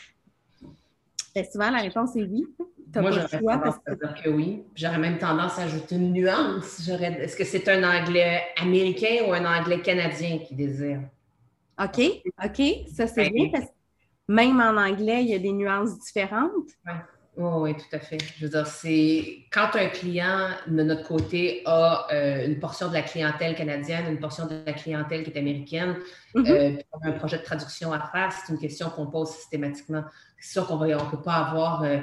ben, 1.35 1.45
souvent, 1.51 1.71
la 1.71 1.81
réponse 1.81 2.17
est 2.17 2.23
oui. 2.23 2.47
Moi, 2.95 3.11
j'aurais 3.11 3.29
tendance 3.29 3.77
à 3.87 3.95
dire 3.95 4.15
que 4.23 4.29
oui. 4.29 4.65
J'aurais 4.75 4.99
même 4.99 5.19
tendance 5.19 5.59
à 5.59 5.63
ajouter 5.63 5.95
une 5.97 6.13
nuance. 6.13 6.87
Est-ce 6.89 7.37
que 7.37 7.45
c'est 7.45 7.67
un 7.69 7.83
anglais 7.83 8.43
américain 8.61 9.25
ou 9.27 9.33
un 9.33 9.45
anglais 9.45 9.81
canadien 9.81 10.39
qui 10.39 10.55
désire? 10.55 11.01
OK, 11.83 12.01
OK. 12.45 12.63
Ça, 12.95 13.07
c'est 13.07 13.31
bien 13.31 13.49
parce 13.51 13.65
que 13.65 13.71
même 14.29 14.61
en 14.61 14.77
anglais, 14.77 15.25
il 15.25 15.31
y 15.31 15.35
a 15.35 15.39
des 15.39 15.53
nuances 15.53 15.99
différentes. 15.99 16.69
Oh, 17.39 17.61
oui, 17.63 17.75
tout 17.75 17.97
à 17.97 17.99
fait. 17.99 18.19
Je 18.37 18.45
veux 18.45 18.51
dire, 18.51 18.67
c'est 18.67 19.39
quand 19.51 19.75
un 19.75 19.89
client 19.89 20.51
de 20.67 20.83
notre 20.83 21.09
côté 21.09 21.63
a 21.65 22.07
euh, 22.13 22.47
une 22.47 22.59
portion 22.59 22.89
de 22.89 22.95
la 22.95 23.01
clientèle 23.01 23.55
canadienne, 23.55 24.05
une 24.11 24.21
portion 24.21 24.47
de 24.47 24.61
la 24.67 24.75
clientèle 24.75 25.25
qui 25.25 25.31
est 25.31 25.39
américaine, 25.39 25.97
mm-hmm. 26.35 26.51
euh, 26.51 26.83
un 27.03 27.13
projet 27.13 27.39
de 27.39 27.43
traduction 27.43 27.91
à 27.93 28.01
faire, 28.01 28.33
c'est 28.33 28.53
une 28.53 28.59
question 28.59 28.91
qu'on 28.91 29.07
pose 29.07 29.31
systématiquement. 29.31 30.05
C'est 30.39 30.53
sûr 30.53 30.67
qu'on 30.67 30.77
ne 30.77 31.11
peut 31.11 31.23
pas 31.23 31.37
avoir. 31.37 31.83
Euh, 31.85 32.01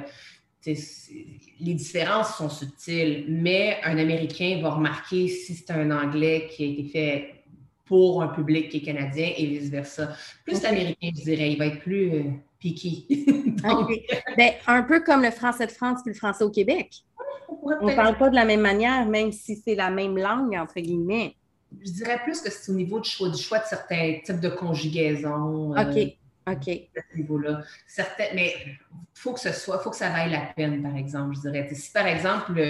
les 0.66 1.74
différences 1.74 2.36
sont 2.36 2.50
subtiles, 2.50 3.24
mais 3.28 3.78
un 3.84 3.98
Américain 3.98 4.58
va 4.60 4.70
remarquer 4.70 5.28
si 5.28 5.54
c'est 5.54 5.70
un 5.70 5.90
Anglais 5.90 6.48
qui 6.50 6.64
a 6.64 6.66
été 6.66 6.84
fait 6.84 7.34
pour 7.86 8.22
un 8.22 8.28
public 8.28 8.68
qui 8.68 8.78
est 8.78 8.82
canadien 8.82 9.30
et 9.36 9.46
vice-versa. 9.46 10.10
Plus 10.44 10.60
l'Américain, 10.62 11.10
je 11.16 11.22
dirais, 11.22 11.52
il 11.52 11.58
va 11.58 11.66
être 11.66 11.80
plus 11.80 12.40
piqué. 12.58 13.04
ben, 14.36 14.52
un 14.66 14.82
peu 14.82 15.00
comme 15.00 15.22
le 15.22 15.30
français 15.30 15.66
de 15.66 15.72
France 15.72 16.00
et 16.06 16.10
le 16.10 16.14
français 16.14 16.44
au 16.44 16.50
Québec. 16.50 16.90
On 17.62 17.88
ne 17.88 17.94
parle 17.94 18.16
pas 18.16 18.30
de 18.30 18.34
la 18.34 18.44
même 18.44 18.60
manière, 18.60 19.06
même 19.06 19.32
si 19.32 19.56
c'est 19.56 19.74
la 19.74 19.90
même 19.90 20.16
langue, 20.16 20.54
entre 20.54 20.80
guillemets. 20.80 21.36
Je 21.84 21.90
dirais 21.92 22.20
plus 22.22 22.40
que 22.40 22.50
c'est 22.50 22.72
au 22.72 22.74
niveau 22.74 23.00
du 23.00 23.08
choix, 23.08 23.28
du 23.28 23.40
choix 23.40 23.58
de 23.58 23.66
certains 23.66 24.18
types 24.24 24.40
de 24.40 24.48
conjugaison. 24.48 25.76
Euh, 25.76 25.82
OK. 25.82 26.16
OK. 26.48 26.68
À 26.96 27.00
ce 27.12 27.16
niveau-là. 27.16 27.62
mais 28.34 28.54
il 28.64 28.78
faut 29.14 29.32
que 29.32 29.40
ce 29.40 29.52
soit, 29.52 29.78
faut 29.78 29.90
que 29.90 29.96
ça 29.96 30.08
vaille 30.10 30.30
la 30.30 30.52
peine, 30.56 30.82
par 30.82 30.96
exemple, 30.96 31.36
je 31.36 31.40
dirais. 31.40 31.68
Si, 31.72 31.92
par 31.92 32.06
exemple, 32.06 32.60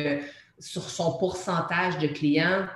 sur 0.59 0.83
son 0.83 1.17
pourcentage 1.19 1.99
de 1.99 2.09
clients, 2.09 2.67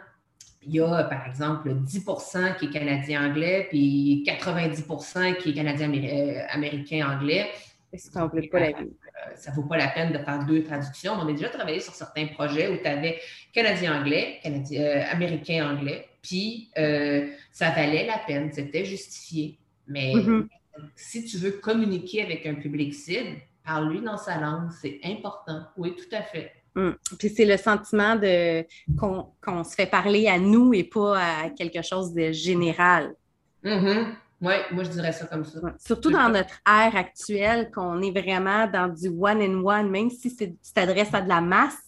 il 0.67 0.77
y 0.77 0.81
a, 0.81 1.05
par 1.05 1.27
exemple, 1.27 1.75
10% 1.75 2.57
qui 2.57 2.67
est 2.67 2.71
canadien-anglais, 2.71 3.67
puis 3.69 4.25
90% 4.27 5.37
qui 5.37 5.51
est 5.51 5.55
canadien-américain-anglais. 5.55 7.51
Ça 7.97 8.21
ne 8.21 8.27
vaut 8.27 8.49
pas 8.51 8.61
la 8.61 8.73
vie. 8.73 8.91
Ça 9.37 9.51
vaut 9.53 9.63
pas 9.63 9.77
la 9.77 9.89
peine 9.89 10.13
de 10.13 10.19
faire 10.19 10.45
deux 10.47 10.63
traductions. 10.63 11.13
On 11.15 11.29
a 11.29 11.33
déjà 11.33 11.49
travaillé 11.49 11.81
sur 11.81 11.95
certains 11.95 12.27
projets 12.27 12.69
où 12.69 12.77
tu 12.77 12.87
avais 12.87 13.21
canadien-anglais, 13.53 14.41
euh, 14.47 15.03
américain-anglais, 15.11 16.09
puis 16.23 16.71
euh, 16.79 17.29
ça 17.53 17.71
valait 17.71 18.07
la 18.07 18.19
peine, 18.27 18.51
c'était 18.53 18.85
justifié. 18.85 19.59
Mais 19.87 20.13
mm-hmm. 20.13 20.49
si 20.97 21.25
tu 21.25 21.39
veux 21.39 21.53
communiquer 21.53 22.23
avec 22.23 22.47
un 22.47 22.55
public 22.55 22.95
cible, 22.95 23.37
parle-lui 23.65 24.01
dans 24.01 24.17
sa 24.17 24.41
langue, 24.41 24.71
c'est 24.81 25.01
important. 25.05 25.63
Oui, 25.77 25.95
tout 25.95 26.15
à 26.15 26.23
fait. 26.23 26.53
Mm. 26.75 26.91
Puis 27.19 27.29
c'est 27.29 27.45
le 27.45 27.57
sentiment 27.57 28.17
de 28.17 28.65
qu'on 28.99 29.65
se 29.65 29.75
fait 29.75 29.87
parler 29.87 30.27
à 30.27 30.39
nous 30.39 30.75
et 30.75 30.85
pas 30.85 31.19
à 31.19 31.51
quelque 31.51 31.83
chose 31.83 32.13
de 32.13 32.33
général. 32.33 33.15
Mm-hmm. 33.63 34.07
Oui, 34.41 34.55
moi 34.73 34.85
je 34.85 34.91
dirais 34.91 35.13
ça 35.13 35.27
comme 35.27 35.45
ça. 35.45 35.61
Surtout 35.79 36.11
dans 36.11 36.29
notre 36.29 36.61
ère 36.67 36.97
actuelle, 36.97 37.71
qu'on 37.71 38.03
est 38.03 38.11
vraiment 38.11 38.67
dans 38.67 38.89
du 38.89 39.09
one-in-one, 39.09 39.89
même 39.91 40.11
si 40.11 40.35
tu 40.35 40.55
t'adresses 40.75 41.15
à 41.15 41.23
de 41.23 41.29
la 41.29 41.41
masse, 41.41 41.79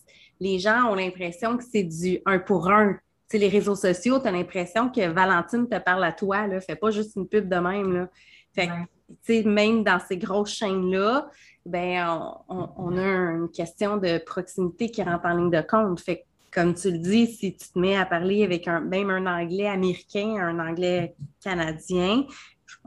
les 0.40 0.58
gens 0.58 0.90
ont 0.90 0.94
l'impression 0.94 1.56
que 1.56 1.64
c'est 1.64 1.82
du 1.82 2.20
un 2.24 2.38
pour 2.38 2.70
un. 2.70 2.98
sais, 3.28 3.38
les 3.38 3.48
réseaux 3.48 3.74
sociaux, 3.74 4.20
tu 4.20 4.28
as 4.28 4.30
l'impression 4.30 4.90
que 4.90 5.06
Valentine 5.08 5.68
te 5.68 5.78
parle 5.78 6.04
à 6.04 6.12
toi, 6.12 6.46
là, 6.46 6.60
fait 6.60 6.76
pas 6.76 6.90
juste 6.90 7.16
une 7.16 7.28
pub 7.28 7.48
de 7.48 7.56
même. 7.56 7.92
Là. 7.92 8.08
Fait 8.54 8.68
que, 8.68 9.48
même 9.48 9.84
dans 9.84 9.98
ces 9.98 10.16
grosses 10.16 10.54
chaînes-là, 10.54 11.28
ben, 11.64 12.22
on, 12.48 12.96
a 12.96 13.02
une 13.02 13.50
question 13.50 13.96
de 13.96 14.18
proximité 14.18 14.90
qui 14.90 15.02
rentre 15.02 15.26
en 15.26 15.36
ligne 15.36 15.50
de 15.50 15.60
compte. 15.60 16.00
Fait 16.00 16.24
comme 16.52 16.74
tu 16.74 16.90
le 16.90 16.98
dis, 16.98 17.26
si 17.26 17.56
tu 17.56 17.68
te 17.68 17.78
mets 17.78 17.96
à 17.96 18.06
parler 18.06 18.44
avec 18.44 18.66
un, 18.68 18.80
même 18.80 19.10
un 19.10 19.26
anglais 19.26 19.68
américain, 19.68 20.36
un 20.40 20.58
anglais 20.58 21.14
canadien, 21.42 22.24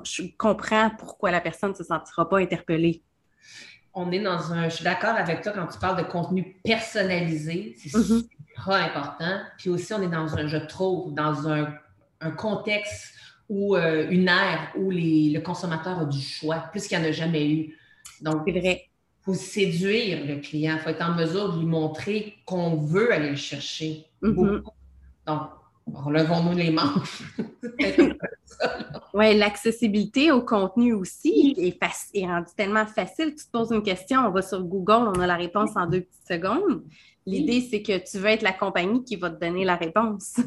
je, 0.03 0.23
comprends 0.37 0.91
pourquoi 0.97 1.31
la 1.31 1.41
personne 1.41 1.71
ne 1.71 1.75
se 1.75 1.83
sentira 1.83 2.27
pas 2.27 2.39
interpellée. 2.39 3.03
On 3.93 4.11
est 4.11 4.19
dans 4.19 4.53
un. 4.53 4.69
Je 4.69 4.75
suis 4.75 4.83
d'accord 4.83 5.15
avec 5.15 5.41
toi 5.41 5.51
quand 5.51 5.67
tu 5.67 5.79
parles 5.79 5.97
de 5.97 6.09
contenu 6.09 6.59
personnalisé. 6.63 7.75
C'est 7.77 7.89
mm-hmm. 7.89 8.27
super 8.55 8.73
important. 8.73 9.39
Puis 9.57 9.69
aussi, 9.69 9.93
on 9.93 10.01
est 10.01 10.07
dans 10.07 10.37
un, 10.37 10.47
je 10.47 10.57
trouve, 10.57 11.13
dans 11.13 11.49
un, 11.49 11.73
contexte 12.37 13.13
ou 13.47 13.75
euh, 13.75 14.07
une 14.09 14.27
ère 14.27 14.71
où 14.75 14.91
le 14.91 15.39
consommateur 15.39 15.99
a 15.99 16.05
du 16.05 16.21
choix, 16.21 16.65
plus 16.71 16.87
qu'il 16.87 16.99
n'y 16.99 17.05
en 17.05 17.09
a 17.09 17.11
jamais 17.11 17.49
eu. 17.49 17.77
Donc, 18.21 18.43
c'est 18.45 18.59
vrai. 18.59 18.88
Il 19.21 19.25
faut 19.25 19.33
séduire 19.33 20.25
le 20.25 20.37
client. 20.37 20.75
Il 20.77 20.81
faut 20.81 20.89
être 20.89 21.03
en 21.03 21.13
mesure 21.13 21.53
de 21.53 21.59
lui 21.59 21.65
montrer 21.65 22.35
qu'on 22.45 22.77
veut 22.77 23.11
aller 23.11 23.29
le 23.29 23.35
chercher. 23.35 24.05
Mm-hmm. 24.21 24.63
Donc, 25.27 25.41
relevons-nous 25.93 26.57
les 26.57 26.71
manches. 26.71 27.23
oui, 29.13 29.37
l'accessibilité 29.37 30.31
au 30.31 30.41
contenu 30.41 30.93
aussi 30.93 31.53
est, 31.57 31.77
est 32.13 32.25
rendue 32.25 32.51
tellement 32.55 32.85
facile. 32.85 33.35
Tu 33.35 33.45
te 33.45 33.51
poses 33.51 33.71
une 33.71 33.83
question, 33.83 34.21
on 34.21 34.31
va 34.31 34.41
sur 34.41 34.63
Google, 34.63 35.11
on 35.15 35.19
a 35.19 35.27
la 35.27 35.35
réponse 35.35 35.71
en 35.75 35.85
deux 35.85 36.01
petites 36.01 36.27
secondes. 36.27 36.83
L'idée, 37.25 37.61
c'est 37.61 37.81
que 37.81 37.97
tu 38.09 38.17
veux 38.17 38.27
être 38.27 38.41
la 38.41 38.53
compagnie 38.53 39.03
qui 39.03 39.15
va 39.15 39.29
te 39.29 39.39
donner 39.39 39.63
la 39.63 39.75
réponse. 39.75 40.39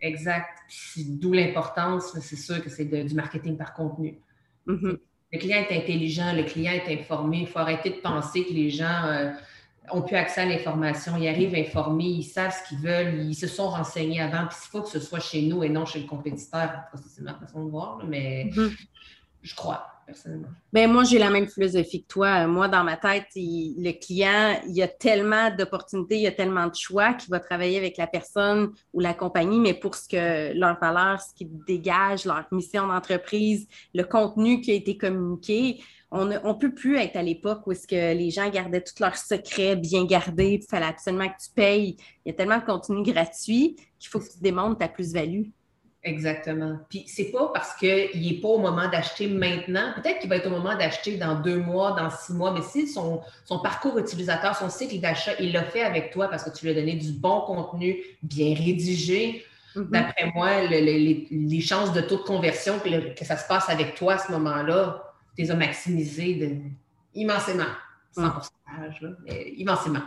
Exact. 0.00 0.58
D'où 0.96 1.32
l'importance, 1.32 2.18
c'est 2.20 2.36
sûr 2.36 2.62
que 2.62 2.68
c'est 2.70 2.84
du 2.84 3.14
marketing 3.14 3.56
par 3.56 3.74
contenu. 3.74 4.18
Mm-hmm. 4.66 4.98
Le 5.36 5.40
client 5.42 5.66
est 5.68 5.76
intelligent, 5.76 6.32
le 6.32 6.44
client 6.44 6.72
est 6.72 6.90
informé. 6.98 7.40
Il 7.40 7.46
faut 7.46 7.58
arrêter 7.58 7.90
de 7.90 7.96
penser 7.96 8.46
que 8.46 8.54
les 8.54 8.70
gens 8.70 9.04
euh, 9.04 9.30
ont 9.90 10.00
plus 10.00 10.16
accès 10.16 10.40
à 10.40 10.46
l'information. 10.46 11.12
Ils 11.18 11.28
arrivent 11.28 11.54
informés, 11.54 12.06
ils 12.06 12.24
savent 12.24 12.54
ce 12.54 12.66
qu'ils 12.66 12.78
veulent, 12.78 13.20
ils 13.20 13.34
se 13.34 13.46
sont 13.46 13.68
renseignés 13.68 14.22
avant. 14.22 14.46
Puis 14.46 14.56
il 14.64 14.68
faut 14.70 14.80
que 14.80 14.88
ce 14.88 14.98
soit 14.98 15.20
chez 15.20 15.42
nous 15.42 15.62
et 15.62 15.68
non 15.68 15.84
chez 15.84 16.00
le 16.00 16.06
compétiteur. 16.06 16.70
C'est 17.06 17.20
ma 17.20 17.34
façon 17.34 17.66
de 17.66 17.70
voir, 17.70 18.02
mais 18.08 18.46
mm-hmm. 18.46 18.76
je 19.42 19.54
crois 19.54 19.95
personnellement. 20.06 20.48
Ben, 20.72 20.90
moi, 20.90 21.04
j'ai 21.04 21.18
la 21.18 21.30
même 21.30 21.48
philosophie 21.48 22.02
que 22.02 22.08
toi. 22.08 22.46
Moi, 22.46 22.68
dans 22.68 22.84
ma 22.84 22.96
tête, 22.96 23.26
le 23.34 23.92
client, 23.92 24.60
il 24.66 24.74
y 24.74 24.82
a 24.82 24.88
tellement 24.88 25.50
d'opportunités, 25.50 26.16
il 26.16 26.22
y 26.22 26.26
a 26.26 26.32
tellement 26.32 26.68
de 26.68 26.74
choix 26.74 27.14
qu'il 27.14 27.30
va 27.30 27.40
travailler 27.40 27.76
avec 27.76 27.96
la 27.96 28.06
personne 28.06 28.70
ou 28.92 29.00
la 29.00 29.14
compagnie, 29.14 29.58
mais 29.58 29.74
pour 29.74 29.94
ce 29.94 30.08
que 30.08 30.56
leur 30.56 30.78
valeur, 30.78 31.20
ce 31.20 31.34
qui 31.34 31.46
dégage, 31.66 32.24
leur 32.24 32.44
mission 32.52 32.86
d'entreprise, 32.86 33.66
le 33.94 34.04
contenu 34.04 34.60
qui 34.60 34.70
a 34.70 34.74
été 34.74 34.96
communiqué, 34.96 35.80
on 36.12 36.24
ne 36.26 36.52
peut 36.54 36.72
plus 36.72 36.96
être 36.96 37.16
à 37.16 37.22
l'époque 37.22 37.66
où 37.66 37.72
est-ce 37.72 37.86
que 37.86 38.16
les 38.16 38.30
gens 38.30 38.48
gardaient 38.48 38.82
tous 38.82 39.00
leurs 39.00 39.16
secrets 39.16 39.74
bien 39.74 40.04
gardés, 40.04 40.60
il 40.62 40.66
fallait 40.66 40.86
absolument 40.86 41.28
que 41.28 41.42
tu 41.44 41.50
payes. 41.54 41.96
Il 42.24 42.28
y 42.28 42.30
a 42.30 42.34
tellement 42.34 42.58
de 42.58 42.64
contenu 42.64 43.02
gratuit 43.02 43.76
qu'il 43.98 44.08
faut 44.08 44.20
que 44.20 44.32
tu 44.32 44.38
démontres 44.40 44.78
ta 44.78 44.88
plus-value. 44.88 45.48
Exactement. 46.06 46.78
Puis 46.88 47.04
c'est 47.08 47.32
pas 47.32 47.50
parce 47.52 47.74
qu'il 47.74 48.10
n'est 48.14 48.40
pas 48.40 48.48
au 48.48 48.58
moment 48.58 48.88
d'acheter 48.88 49.26
maintenant, 49.26 49.92
peut-être 49.96 50.20
qu'il 50.20 50.30
va 50.30 50.36
être 50.36 50.46
au 50.46 50.50
moment 50.50 50.76
d'acheter 50.76 51.16
dans 51.16 51.34
deux 51.40 51.58
mois, 51.58 51.96
dans 51.98 52.10
six 52.10 52.32
mois, 52.32 52.52
mais 52.52 52.62
si 52.62 52.86
son, 52.86 53.22
son 53.44 53.58
parcours 53.58 53.98
utilisateur, 53.98 54.54
son 54.54 54.70
cycle 54.70 55.00
d'achat, 55.00 55.32
il 55.40 55.52
l'a 55.52 55.64
fait 55.64 55.82
avec 55.82 56.12
toi 56.12 56.28
parce 56.28 56.44
que 56.44 56.56
tu 56.56 56.64
lui 56.64 56.70
as 56.70 56.74
donné 56.74 56.94
du 56.94 57.10
bon 57.10 57.40
contenu, 57.40 58.04
bien 58.22 58.54
rédigé, 58.54 59.44
mm-hmm. 59.74 59.90
d'après 59.90 60.30
moi, 60.32 60.62
les, 60.62 61.60
chances 61.60 61.92
de 61.92 62.00
taux 62.00 62.18
de 62.18 62.22
conversion 62.22 62.78
que, 62.78 63.24
ça 63.24 63.36
se 63.36 63.48
passe 63.48 63.68
avec 63.68 63.96
toi 63.96 64.14
à 64.14 64.18
ce 64.18 64.30
moment-là, 64.30 65.12
tu 65.34 65.42
les 65.42 65.50
as 65.50 65.56
maximisées 65.56 66.34
de, 66.34 66.56
immensément. 67.14 67.64
100 68.12 68.22
mm. 68.22 69.16
mais 69.24 69.54
immensément. 69.56 70.02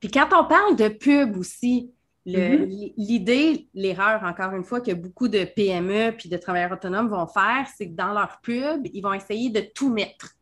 Puis 0.00 0.10
quand 0.10 0.28
on 0.32 0.48
parle 0.48 0.76
de 0.76 0.88
pub 0.88 1.36
aussi, 1.36 1.90
Mm-hmm. 2.26 2.92
L'idée, 2.96 3.68
l'erreur, 3.74 4.22
encore 4.24 4.52
une 4.52 4.64
fois, 4.64 4.80
que 4.80 4.92
beaucoup 4.92 5.28
de 5.28 5.44
PME 5.44 6.12
puis 6.16 6.28
de 6.28 6.36
travailleurs 6.36 6.72
autonomes 6.72 7.08
vont 7.08 7.26
faire, 7.26 7.66
c'est 7.76 7.88
que 7.88 7.94
dans 7.94 8.12
leur 8.12 8.40
pub, 8.42 8.86
ils 8.92 9.00
vont 9.00 9.14
essayer 9.14 9.50
de 9.50 9.60
tout 9.60 9.90
mettre. 9.92 10.34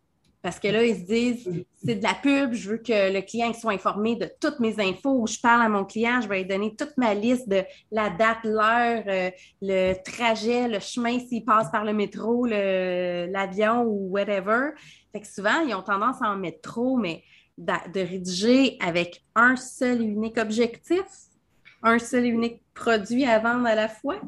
Parce 0.47 0.61
que 0.61 0.69
là, 0.69 0.85
ils 0.85 0.95
se 0.95 1.07
disent, 1.07 1.65
c'est 1.85 1.97
de 1.97 2.03
la 2.05 2.15
pub, 2.15 2.53
je 2.53 2.71
veux 2.71 2.77
que 2.77 3.12
le 3.12 3.21
client 3.21 3.53
soit 3.53 3.73
informé 3.73 4.15
de 4.15 4.31
toutes 4.41 4.61
mes 4.61 4.79
infos. 4.79 5.23
Où 5.23 5.27
je 5.27 5.41
parle 5.41 5.61
à 5.61 5.69
mon 5.69 5.85
client, 5.85 6.21
je 6.21 6.29
vais 6.29 6.39
lui 6.39 6.47
donner 6.47 6.77
toute 6.77 6.97
ma 6.97 7.15
liste 7.15 7.49
de 7.49 7.65
la 7.91 8.11
date, 8.11 8.45
l'heure, 8.45 9.03
euh, 9.09 9.31
le 9.61 9.95
trajet, 10.05 10.69
le 10.69 10.79
chemin 10.79 11.19
s'il 11.19 11.45
passe 11.45 11.69
par 11.73 11.85
le 11.85 11.93
métro, 11.93 12.47
l'avion 12.47 13.83
ou 13.83 14.09
whatever. 14.11 14.71
Fait 15.12 15.21
que 15.21 15.27
souvent, 15.27 15.62
ils 15.67 15.75
ont 15.75 15.83
tendance 15.83 16.23
à 16.23 16.31
en 16.31 16.37
mettre 16.37 16.61
trop, 16.61 16.97
mais 16.97 17.25
de 17.59 18.01
rédiger 18.01 18.77
avec 18.81 19.25
un 19.35 19.57
seul 19.57 20.01
et 20.01 20.05
unique 20.05 20.39
objectif, 20.39 21.07
un 21.87 21.99
seul 21.99 22.27
et 22.27 22.29
unique 22.29 22.62
produit 22.75 23.25
à 23.25 23.38
vendre 23.38 23.66
à 23.66 23.75
la 23.75 23.88
fois? 23.88 24.20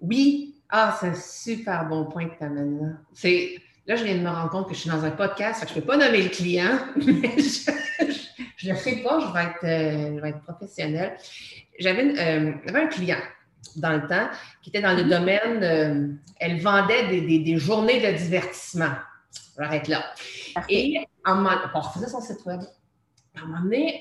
Oui. 0.00 0.54
Ah, 0.70 0.96
c'est 1.00 1.08
un 1.08 1.14
super 1.14 1.88
bon 1.88 2.04
point 2.04 2.28
que 2.28 2.38
tu 2.38 2.44
amènes 2.44 2.80
là. 2.80 2.88
C'est, 3.12 3.56
là, 3.86 3.96
je 3.96 4.04
viens 4.04 4.14
de 4.14 4.20
me 4.20 4.28
rendre 4.28 4.50
compte 4.50 4.68
que 4.68 4.74
je 4.74 4.80
suis 4.80 4.90
dans 4.90 5.04
un 5.04 5.10
podcast, 5.10 5.64
je 5.68 5.74
ne 5.74 5.80
peux 5.80 5.86
pas 5.86 5.96
nommer 5.96 6.22
le 6.22 6.28
client, 6.28 6.78
mais 6.96 7.36
je 8.56 8.68
ne 8.68 8.72
le 8.72 8.78
ferai 8.78 8.96
pas, 9.02 9.18
je 9.18 9.32
vais 9.32 9.42
être, 9.42 9.64
euh, 9.64 10.16
je 10.16 10.20
vais 10.20 10.28
être 10.28 10.42
professionnelle. 10.42 11.16
J'avais, 11.80 12.16
euh, 12.16 12.52
un 12.72 12.86
client 12.86 13.18
dans 13.76 13.92
le 13.92 14.06
temps 14.06 14.28
qui 14.62 14.70
était 14.70 14.80
dans 14.80 14.96
le 14.96 15.02
mm-hmm. 15.02 15.08
domaine, 15.08 15.64
euh, 15.64 16.14
elle 16.38 16.60
vendait 16.60 17.08
des, 17.08 17.40
des, 17.40 17.56
journées 17.56 18.00
de 18.00 18.16
divertissement. 18.16 18.92
J'arrête 19.58 19.88
là. 19.88 20.04
Et 20.68 20.98
on, 21.26 21.44
on, 21.74 21.80
refaisait 21.80 22.08
son 22.08 22.20
site 22.20 22.44
web. 22.46 22.60
À 23.36 23.42
un 23.42 23.46
moment 23.46 23.62
donné, 23.62 24.00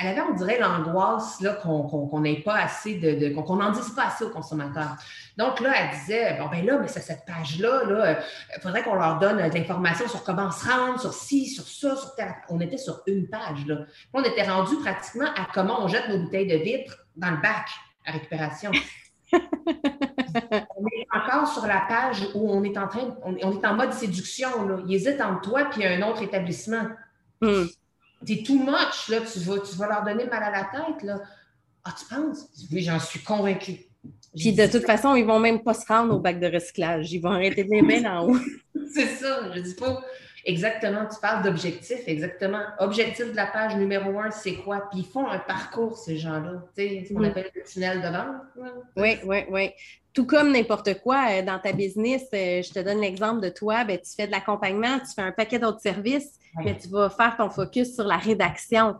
elle 0.00 0.08
avait, 0.08 0.20
on 0.22 0.34
dirait, 0.34 0.58
l'angoisse 0.58 1.44
qu'on 1.62 2.20
n'ait 2.20 2.40
pas 2.40 2.56
assez 2.56 2.94
de, 2.94 3.34
qu'on 3.34 3.56
n'en 3.56 3.70
dise 3.72 3.90
pas 3.90 4.06
assez 4.06 4.24
aux 4.24 4.30
consommateurs. 4.30 4.96
Donc 5.36 5.60
là, 5.60 5.72
elle 5.78 5.98
disait, 5.98 6.38
bon, 6.38 6.48
ben 6.48 6.64
là, 6.64 6.78
mais 6.78 6.88
c'est 6.88 7.00
cette 7.00 7.24
page-là, 7.26 7.82
il 7.84 7.92
là, 7.92 8.18
faudrait 8.62 8.82
qu'on 8.82 8.94
leur 8.94 9.18
donne 9.18 9.36
de 9.36 9.54
l'information 9.54 10.08
sur 10.08 10.24
comment 10.24 10.50
se 10.50 10.66
rendre, 10.68 11.00
sur 11.00 11.12
ci, 11.12 11.46
sur 11.46 11.66
ça, 11.66 11.96
sur 11.96 12.14
tel. 12.14 12.34
On 12.48 12.60
était 12.60 12.78
sur 12.78 13.02
une 13.06 13.28
page, 13.28 13.66
là. 13.66 13.80
on 14.14 14.22
était 14.22 14.44
rendu 14.44 14.76
pratiquement 14.76 15.26
à 15.26 15.46
comment 15.52 15.82
on 15.84 15.88
jette 15.88 16.08
nos 16.08 16.18
bouteilles 16.18 16.46
de 16.46 16.56
vitre 16.56 17.06
dans 17.16 17.30
le 17.30 17.38
bac 17.38 17.68
à 18.06 18.12
récupération. 18.12 18.70
on 19.32 20.86
est 20.86 21.06
encore 21.12 21.48
sur 21.48 21.66
la 21.66 21.82
page 21.88 22.26
où 22.34 22.50
on 22.50 22.64
est 22.64 22.76
en 22.78 22.88
train, 22.88 23.16
on, 23.24 23.36
est 23.36 23.66
en 23.66 23.74
mode 23.74 23.92
séduction. 23.92 24.66
Là. 24.66 24.78
Il 24.86 24.94
hésite 24.94 25.20
entre 25.20 25.42
toi 25.42 25.68
et 25.78 25.86
un 25.86 26.08
autre 26.08 26.22
établissement. 26.22 26.86
Hmm. 27.40 27.64
T'es 28.24 28.42
too 28.42 28.58
much, 28.58 29.08
là. 29.08 29.20
Tu 29.20 29.38
vas, 29.40 29.58
tu 29.58 29.76
vas 29.76 29.88
leur 29.88 30.04
donner 30.04 30.26
mal 30.26 30.42
à 30.42 30.50
la 30.50 30.64
tête, 30.64 31.02
là. 31.02 31.20
Ah, 31.84 31.94
tu 31.98 32.04
penses? 32.14 32.46
Oui, 32.70 32.82
j'en 32.82 33.00
suis 33.00 33.20
convaincue. 33.20 33.80
Puis 34.36 34.52
de 34.52 34.66
toute 34.66 34.84
façon, 34.84 35.14
ils 35.14 35.24
vont 35.24 35.38
même 35.38 35.62
pas 35.62 35.74
se 35.74 35.86
rendre 35.86 36.14
au 36.14 36.18
bac 36.18 36.40
de 36.40 36.46
recyclage. 36.46 37.12
Ils 37.12 37.20
vont 37.20 37.30
arrêter 37.30 37.64
les 37.64 37.82
mettre 37.82 38.08
en 38.08 38.28
haut. 38.28 38.38
C'est 38.94 39.08
ça. 39.08 39.52
Je 39.54 39.60
dis 39.60 39.74
pas 39.74 40.02
exactement, 40.44 41.06
tu 41.06 41.20
parles 41.20 41.44
d'objectif, 41.44 42.00
exactement. 42.06 42.62
Objectif 42.78 43.30
de 43.30 43.36
la 43.36 43.46
page 43.46 43.76
numéro 43.76 44.18
un, 44.18 44.30
c'est 44.30 44.56
quoi? 44.56 44.88
Puis 44.90 45.00
ils 45.00 45.06
font 45.06 45.28
un 45.28 45.38
parcours, 45.38 45.96
ces 45.96 46.16
gens-là. 46.16 46.64
Tu 46.76 46.82
sais, 46.82 47.04
ce 47.08 47.14
qu'on 47.14 47.24
appelle 47.24 47.50
le 47.54 47.62
tunnel 47.62 48.00
de 48.00 48.08
vente. 48.08 48.76
Oui, 48.96 49.18
oui, 49.24 49.44
oui. 49.50 49.70
Tout 50.12 50.26
comme 50.26 50.52
n'importe 50.52 51.00
quoi 51.00 51.26
euh, 51.30 51.42
dans 51.42 51.58
ta 51.58 51.72
business, 51.72 52.22
euh, 52.34 52.62
je 52.62 52.72
te 52.72 52.80
donne 52.80 53.00
l'exemple 53.00 53.40
de 53.40 53.48
toi, 53.48 53.84
ben, 53.84 53.98
tu 53.98 54.14
fais 54.14 54.26
de 54.26 54.32
l'accompagnement, 54.32 54.98
tu 54.98 55.14
fais 55.14 55.22
un 55.22 55.32
paquet 55.32 55.58
d'autres 55.58 55.80
services, 55.80 56.38
mais 56.64 56.76
tu 56.76 56.88
vas 56.88 57.08
faire 57.08 57.36
ton 57.36 57.48
focus 57.48 57.94
sur 57.94 58.04
la 58.04 58.18
rédaction. 58.18 58.96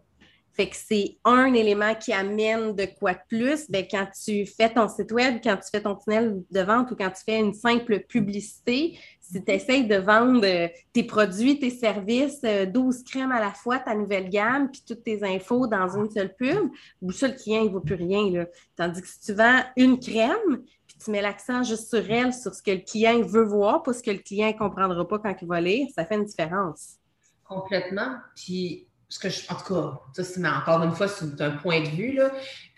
Fait 0.55 0.69
que 0.69 0.77
c'est 0.77 1.17
un 1.25 1.55
élément 1.55 1.95
qui 1.95 2.13
amène 2.13 2.75
de 2.75 2.87
quoi 2.99 3.15
de 3.15 3.21
plus. 3.27 3.71
Bien, 3.71 3.85
quand 3.91 4.07
tu 4.25 4.45
fais 4.45 4.69
ton 4.69 4.87
site 4.87 5.11
web, 5.11 5.39
quand 5.43 5.57
tu 5.57 5.71
fais 5.71 5.81
ton 5.81 5.97
tunnel 5.97 6.43
de 6.51 6.61
vente 6.61 6.91
ou 6.91 6.97
quand 6.97 7.11
tu 7.11 7.23
fais 7.25 7.39
une 7.39 7.55
simple 7.55 8.01
publicité, 8.01 8.99
si 9.21 9.43
tu 9.43 9.51
essaies 9.51 9.85
de 9.85 9.97
vendre 9.97 10.45
euh, 10.45 10.69
tes 10.93 11.05
produits, 11.05 11.59
tes 11.59 11.71
services, 11.71 12.43
12 12.43 12.45
euh, 12.45 13.03
crèmes 13.11 13.33
à 13.33 13.41
la 13.41 13.53
fois, 13.53 13.79
ta 13.79 13.95
nouvelle 13.95 14.29
gamme, 14.29 14.71
puis 14.71 14.83
toutes 14.87 15.05
tes 15.05 15.25
infos 15.25 15.67
dans 15.67 15.89
une 15.97 16.11
seule 16.11 16.35
pub, 16.35 16.71
ou 17.01 17.13
ça, 17.13 17.29
le 17.29 17.35
client, 17.35 17.63
il 17.63 17.69
ne 17.69 17.73
vaut 17.73 17.81
plus 17.81 17.95
rien. 17.95 18.31
Là. 18.31 18.47
Tandis 18.77 19.01
que 19.01 19.09
si 19.09 19.21
tu 19.21 19.33
vends 19.33 19.61
une 19.77 19.99
crème, 19.99 20.63
tu 21.03 21.11
mets 21.11 21.23
l'accent 21.23 21.63
juste 21.63 21.89
sur 21.89 22.11
elle, 22.11 22.33
sur 22.33 22.55
ce 22.55 22.63
que 22.63 22.71
le 22.71 22.79
client 22.79 23.21
veut 23.23 23.45
voir, 23.45 23.83
pas 23.83 23.93
ce 23.93 24.03
que 24.03 24.11
le 24.11 24.19
client 24.19 24.49
ne 24.49 24.59
comprendra 24.59 25.07
pas 25.07 25.19
quand 25.19 25.35
il 25.41 25.49
va 25.49 25.61
lire, 25.61 25.89
ça 25.95 26.05
fait 26.05 26.17
une 26.17 26.25
différence. 26.25 26.97
Complètement. 27.45 28.17
Puis 28.37 28.87
ce 29.09 29.19
que 29.19 29.29
je, 29.29 29.41
en 29.51 29.57
tout 29.57 29.75
cas, 29.75 30.01
ça, 30.15 30.25
c'est 30.25 30.47
encore 30.47 30.83
une 30.83 30.93
fois, 30.93 31.09
c'est 31.09 31.41
un 31.41 31.51
point 31.51 31.81
de 31.83 31.89
vue. 31.89 32.19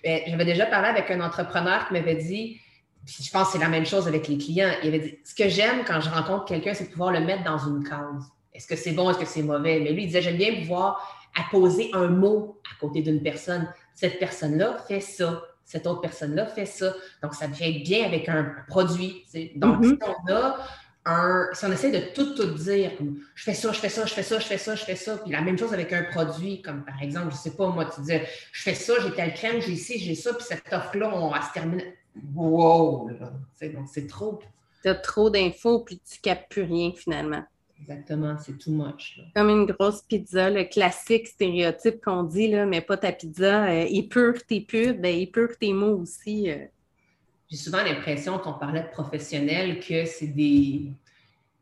J'avais 0.05 0.45
déjà 0.45 0.66
parlé 0.66 0.89
avec 0.89 1.11
un 1.11 1.20
entrepreneur 1.20 1.87
qui 1.87 1.93
m'avait 1.93 2.16
dit, 2.16 2.59
puis 3.07 3.22
je 3.22 3.31
pense 3.31 3.49
que 3.49 3.53
c'est 3.53 3.59
la 3.59 3.68
même 3.68 3.87
chose 3.87 4.09
avec 4.09 4.27
les 4.29 4.39
clients. 4.39 4.72
Il 4.83 4.89
avait 4.89 4.99
dit, 4.99 5.18
ce 5.25 5.35
que 5.35 5.49
j'aime 5.49 5.85
quand 5.87 6.01
je 6.01 6.11
rencontre 6.11 6.47
quelqu'un, 6.47 6.75
c'est 6.75 6.91
pouvoir 6.91 7.12
le 7.12 7.20
mettre 7.20 7.45
dans 7.45 7.59
une 7.59 7.85
case. 7.85 8.25
Est-ce 8.53 8.66
que 8.66 8.77
c'est 8.77 8.93
bon, 8.93 9.11
est-ce 9.11 9.18
que 9.18 9.27
c'est 9.27 9.43
mauvais? 9.43 9.81
Mais 9.81 9.93
lui, 9.93 10.05
il 10.05 10.07
disait, 10.07 10.22
j'aime 10.22 10.37
bien 10.37 10.55
pouvoir 10.61 11.29
apposer 11.37 11.91
un 11.93 12.09
mot 12.09 12.61
à 12.64 12.81
côté 12.81 13.03
d'une 13.03 13.22
personne. 13.22 13.68
Cette 13.95 14.18
personne-là 14.18 14.79
fait 14.89 15.01
ça. 15.01 15.43
Cette 15.65 15.87
autre 15.87 16.01
personne-là 16.01 16.47
fait 16.47 16.67
ça. 16.67 16.93
Donc, 17.23 17.35
ça 17.35 17.47
devient 17.47 17.83
bien 17.83 18.05
avec 18.07 18.29
un 18.29 18.55
produit. 18.69 19.25
Donc, 19.57 19.83
mm-hmm. 19.83 19.89
si 19.89 19.99
on 20.03 20.33
a 20.33 20.59
si 21.53 21.65
on 21.67 21.73
essaie 21.73 21.91
de 21.91 22.15
tout, 22.15 22.35
tout 22.35 22.55
dire, 22.55 22.97
comme 22.97 23.19
je 23.35 23.45
fais 23.45 23.55
ça, 23.55 23.73
je 23.73 23.79
fais 23.79 23.89
ça, 23.89 24.07
je 24.07 24.15
fais 24.15 24.23
ça, 24.23 24.39
je 24.39 24.47
fais 24.47 24.59
ça, 24.59 24.75
je 24.75 24.85
fais 24.85 24.97
ça, 24.97 25.19
puis 25.19 25.31
la 25.33 25.43
même 25.43 25.59
chose 25.59 25.73
avec 25.75 25.93
un 25.93 26.05
produit, 26.05 26.62
comme 26.62 26.85
par 26.85 27.03
exemple, 27.03 27.31
je 27.31 27.37
ne 27.37 27.41
sais 27.41 27.57
pas, 27.57 27.69
moi, 27.69 27.85
tu 27.85 28.01
dis, 28.01 28.19
je 28.53 28.62
fais 28.62 28.75
ça, 28.75 28.95
j'ai 29.03 29.12
telle 29.12 29.35
crème, 29.35 29.61
j'ai 29.61 29.73
ici, 29.73 29.99
j'ai 29.99 30.15
ça, 30.15 30.33
puis 30.33 30.45
cette 30.49 30.73
offre-là, 30.73 31.11
on 31.15 31.31
va 31.31 31.43
se 31.43 31.53
terminer. 31.53 31.95
Wow! 32.35 33.11
Donc, 33.11 33.89
c'est 33.93 34.07
trop. 34.07 34.41
Tu 34.83 34.89
as 34.89 34.95
trop 34.95 35.29
d'infos, 35.29 35.81
puis 35.81 36.01
tu 36.01 36.19
ne 36.19 36.23
captes 36.23 36.51
plus 36.51 36.62
rien 36.62 36.93
finalement. 36.95 37.45
Exactement, 37.89 38.37
c'est 38.39 38.59
too 38.59 38.72
much. 38.72 39.20
Comme 39.37 39.51
une 39.51 39.66
grosse 39.66 40.03
pizza, 40.03 40.51
le 40.51 40.64
classique 40.64 41.28
stéréotype 41.28 42.03
qu'on 42.03 42.22
dit, 42.22 42.49
là, 42.49 42.66
mais 42.66 42.80
pas 42.80 42.97
ta 42.97 43.12
pizza. 43.12 43.66
Euh, 43.66 43.87
épure 43.89 44.45
tes 44.47 44.61
pubs, 44.61 45.01
ben, 45.01 45.14
épure 45.14 45.57
tes 45.59 45.72
mots 45.72 45.99
aussi. 45.99 46.51
Euh 46.51 46.57
j'ai 47.55 47.57
souvent 47.57 47.85
l'impression, 47.85 48.39
qu'on 48.39 48.55
parlait 48.55 48.82
de 48.82 48.89
professionnels, 48.89 49.78
que 49.80 50.07
c'est 50.07 50.28
des. 50.28 50.93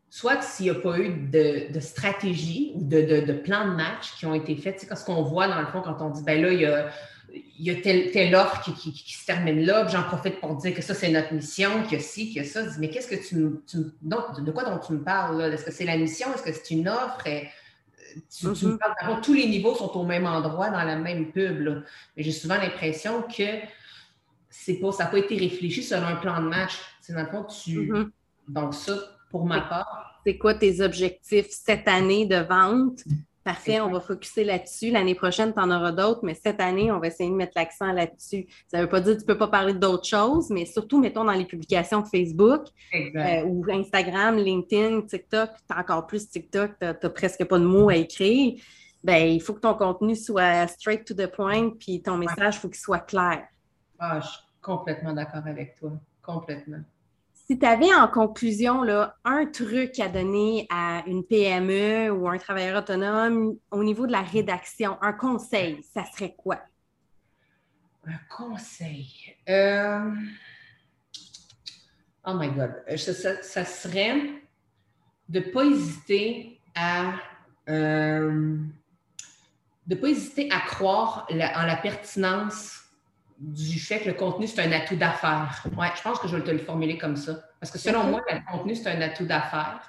Soit 0.09 0.43
s'il 0.43 0.66
n'y 0.66 0.70
a 0.70 0.75
pas 0.75 0.99
eu 0.99 1.29
de, 1.31 1.81
stratégie 1.81 2.73
ou 2.75 2.85
de, 2.85 3.33
plan 3.33 3.68
de 3.68 3.75
match 3.75 4.14
qui 4.18 4.27
ont 4.27 4.35
été 4.35 4.57
faits, 4.57 4.81
c'est 4.81 4.95
ce 4.95 5.05
qu'on 5.05 5.23
voit 5.23 5.49
dans 5.49 5.61
le 5.61 5.66
fond 5.66 5.81
quand 5.83 5.97
on 6.01 6.11
dit, 6.11 6.23
ben 6.23 6.41
là, 6.41 6.53
il 6.53 6.61
y 6.61 6.66
a, 6.66 6.91
il 7.35 7.66
y 7.66 7.70
a 7.70 7.80
telle, 7.80 8.35
offre 8.35 8.62
qui, 8.62 8.93
se 8.93 9.26
termine 9.26 9.64
là, 9.64 9.87
j'en 9.89 10.03
profite 10.03 10.41
pour 10.41 10.57
dire 10.57 10.74
que 10.74 10.83
ça, 10.83 10.95
c'est 10.95 11.11
notre 11.11 11.33
mission, 11.33 11.83
qu'il 11.85 11.93
y 11.93 11.97
a 11.97 12.01
ci, 12.01 12.26
qu'il 12.28 12.37
y 12.37 12.41
a 12.41 12.45
ça. 12.45 12.62
mais 12.78 12.91
qu'est-ce 12.91 13.09
que 13.09 13.14
tu, 13.14 13.61
tu 13.66 13.78
de 14.03 14.51
quoi 14.51 14.64
dont 14.64 14.78
tu 14.78 14.93
me 14.93 15.03
parles? 15.03 15.39
là? 15.39 15.49
Est-ce 15.49 15.64
que 15.64 15.72
c'est 15.72 15.85
la 15.85 15.97
mission? 15.97 16.33
Est-ce 16.35 16.43
que 16.43 16.53
c'est 16.53 16.70
une 16.74 16.89
offre? 16.89 17.22
tu, 18.30 18.47
me 18.47 18.53
mm-hmm. 18.53 19.20
tous 19.22 19.35
les 19.35 19.47
niveaux 19.47 19.74
sont 19.74 19.91
au 19.97 20.05
même 20.05 20.26
endroit 20.26 20.70
dans 20.70 20.83
la 20.83 20.97
même 20.97 21.33
pub. 21.33 21.85
Mais 22.16 22.22
j'ai 22.22 22.33
souvent 22.33 22.57
l'impression 22.57 23.22
que 23.22 23.61
c'est 24.51 24.74
pas, 24.74 24.93
ça 24.93 25.05
n'a 25.05 25.11
pas 25.11 25.18
été 25.18 25.37
réfléchi 25.37 25.83
selon 25.83 26.07
un 26.07 26.16
plan 26.16 26.43
de 26.43 26.49
match. 26.49 26.78
C'est 27.01 27.14
dans 27.14 27.22
le 27.22 27.28
fond, 27.28 27.45
tu. 27.45 27.91
Mm-hmm. 27.91 28.11
Donc, 28.49 28.74
ça, 28.74 28.95
pour 29.30 29.47
ma 29.47 29.61
part. 29.62 30.20
C'est 30.26 30.39
quoi 30.39 30.55
tes 30.55 30.80
objectifs 30.80 31.49
cette 31.49 31.89
année 31.89 32.26
de 32.26 32.37
vente? 32.37 33.05
Parfait, 33.45 33.80
on 33.80 33.90
va 33.90 34.01
focuser 34.01 34.45
là-dessus. 34.45 34.90
L'année 34.90 35.16
prochaine, 35.16 35.53
tu 35.53 35.59
en 35.59 35.70
auras 35.70 35.90
d'autres, 35.90 36.20
mais 36.22 36.34
cette 36.34 36.61
année, 36.61 36.93
on 36.93 37.01
va 37.01 37.09
essayer 37.09 37.28
de 37.28 37.34
mettre 37.34 37.55
l'accent 37.57 37.90
là-dessus. 37.93 38.47
Ça 38.68 38.78
ne 38.78 38.82
veut 38.82 38.88
pas 38.88 39.01
dire 39.01 39.14
que 39.14 39.18
tu 39.18 39.24
ne 39.24 39.32
peux 39.32 39.38
pas 39.38 39.49
parler 39.49 39.74
d'autres 39.74 40.07
choses, 40.07 40.49
mais 40.51 40.64
surtout, 40.64 41.01
mettons, 41.01 41.24
dans 41.24 41.32
les 41.32 41.45
publications 41.45 42.05
Facebook 42.05 42.66
euh, 42.95 43.43
ou 43.45 43.64
Instagram, 43.68 44.36
LinkedIn, 44.36 45.03
TikTok, 45.03 45.51
tu 45.51 45.74
as 45.76 45.80
encore 45.80 46.07
plus 46.07 46.28
TikTok, 46.28 46.72
tu 46.78 46.86
n'as 46.86 47.11
presque 47.11 47.45
pas 47.45 47.59
de 47.59 47.64
mots 47.64 47.88
à 47.88 47.97
écrire. 47.97 48.61
Ben, 49.03 49.26
il 49.28 49.43
faut 49.43 49.55
que 49.55 49.61
ton 49.61 49.74
contenu 49.74 50.14
soit 50.14 50.68
straight 50.68 51.05
to 51.05 51.14
the 51.14 51.26
point, 51.26 51.70
puis 51.70 52.01
ton 52.01 52.16
message, 52.16 52.57
il 52.57 52.61
faut 52.61 52.68
qu'il 52.68 52.78
soit 52.78 53.01
clair. 53.01 53.43
Ah, 53.99 54.20
je 54.20 54.28
suis 54.28 54.43
complètement 54.61 55.12
d'accord 55.12 55.43
avec 55.47 55.74
toi. 55.74 55.90
Complètement. 56.22 56.82
Si 57.47 57.59
tu 57.59 57.66
avais 57.66 57.93
en 57.93 58.07
conclusion 58.07 58.82
un 59.24 59.47
truc 59.47 59.99
à 59.99 60.09
donner 60.09 60.66
à 60.70 61.03
une 61.07 61.24
PME 61.24 62.11
ou 62.11 62.28
un 62.28 62.38
travailleur 62.38 62.78
autonome 62.78 63.57
au 63.70 63.82
niveau 63.82 64.07
de 64.07 64.12
la 64.12 64.22
rédaction, 64.22 64.97
un 65.03 65.12
conseil, 65.12 65.82
ça 65.93 66.05
serait 66.05 66.34
quoi? 66.36 66.61
Un 68.07 68.18
conseil. 68.34 69.36
Euh, 69.49 70.11
oh 72.24 72.34
my 72.34 72.49
God. 72.49 72.74
Ça, 72.97 73.64
serait 73.64 74.20
de 75.28 75.40
ne 75.40 75.45
pas 75.53 75.64
hésiter 75.64 76.61
à. 76.76 77.14
Euh, 77.68 78.57
de 79.86 79.95
ne 79.97 80.01
pas 80.01 80.09
hésiter 80.09 80.49
à 80.53 80.61
croire 80.61 81.26
en 81.28 81.66
la 81.66 81.76
pertinence 81.76 82.82
du 83.43 83.80
fait 83.80 83.99
que 83.99 84.09
le 84.09 84.14
contenu, 84.14 84.47
c'est 84.47 84.62
un 84.62 84.70
atout 84.70 84.95
d'affaires. 84.95 85.64
Ouais, 85.76 85.88
je 85.97 86.03
pense 86.03 86.20
que 86.20 86.28
je 86.28 86.36
vais 86.36 86.45
te 86.45 86.51
le 86.51 86.59
formuler 86.59 86.97
comme 86.97 87.16
ça. 87.16 87.40
Parce 87.59 87.72
que 87.72 87.78
selon 87.78 88.05
moi, 88.05 88.22
le 88.30 88.38
contenu, 88.51 88.76
c'est 88.76 88.88
un 88.88 89.01
atout 89.01 89.26
d'affaires 89.26 89.88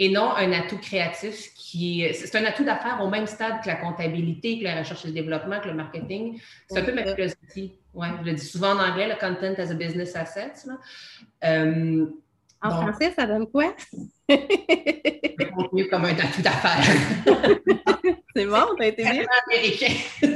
et 0.00 0.10
non 0.10 0.32
un 0.34 0.52
atout 0.52 0.78
créatif 0.78 1.54
qui 1.54 2.02
est. 2.02 2.12
C'est 2.12 2.36
un 2.36 2.44
atout 2.44 2.64
d'affaires 2.64 3.00
au 3.00 3.08
même 3.08 3.26
stade 3.26 3.62
que 3.62 3.68
la 3.68 3.76
comptabilité, 3.76 4.58
que 4.58 4.64
la 4.64 4.80
recherche 4.80 5.04
et 5.04 5.08
le 5.08 5.14
développement, 5.14 5.60
que 5.60 5.68
le 5.68 5.74
marketing. 5.74 6.40
C'est 6.68 6.80
un 6.80 6.82
peu 6.82 6.92
ma 6.92 7.04
philosophie. 7.14 7.78
Ouais, 7.94 8.08
je 8.20 8.26
le 8.26 8.32
dis 8.32 8.44
souvent 8.44 8.72
en 8.74 8.80
anglais, 8.80 9.08
le 9.08 9.14
content 9.14 9.54
as 9.58 9.70
a 9.70 9.74
business 9.74 10.16
asset. 10.16 10.52
Euh, 11.44 12.06
en 12.62 12.70
français, 12.70 13.12
ça 13.16 13.26
donne 13.26 13.46
quoi? 13.46 13.74
le 14.28 15.54
contenu 15.54 15.88
comme 15.88 16.04
un 16.04 16.10
atout 16.10 16.42
d'affaires. 16.42 16.84
c'est 18.36 18.46
bon, 18.46 18.64
t'as 18.78 18.86
été 18.86 19.02
bien. 19.02 19.24
américain. 19.46 19.94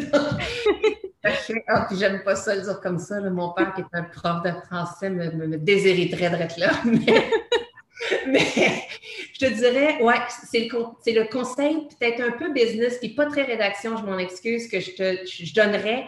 Ah, 1.69 1.87
puis 1.89 1.97
j'aime 1.99 2.25
pas 2.25 2.35
ça 2.35 2.57
le 2.57 2.63
dire 2.63 2.81
comme 2.81 2.99
ça. 2.99 3.21
Mon 3.21 3.53
père, 3.53 3.73
qui 3.75 3.81
est 3.83 3.85
un 3.93 4.03
prof 4.03 4.43
de 4.43 4.51
français, 4.67 5.09
me, 5.09 5.31
me, 5.31 5.57
déshériterait 5.57 6.31
d'être 6.31 6.59
là. 6.59 6.73
Mais, 8.27 8.41
je 9.33 9.39
te 9.39 9.55
dirais, 9.55 10.03
ouais, 10.03 10.17
c'est 10.51 10.69
le, 10.69 11.21
le, 11.21 11.31
conseil 11.31 11.87
peut-être 11.89 12.21
un 12.21 12.33
peu 12.33 12.53
business, 12.53 12.99
puis 12.99 13.11
pas 13.11 13.27
très 13.27 13.45
rédaction, 13.45 13.97
je 13.97 14.05
m'en 14.05 14.19
excuse, 14.19 14.67
que 14.67 14.81
je 14.81 14.91
te 14.91 15.25
je 15.25 15.55
donnerais. 15.55 16.07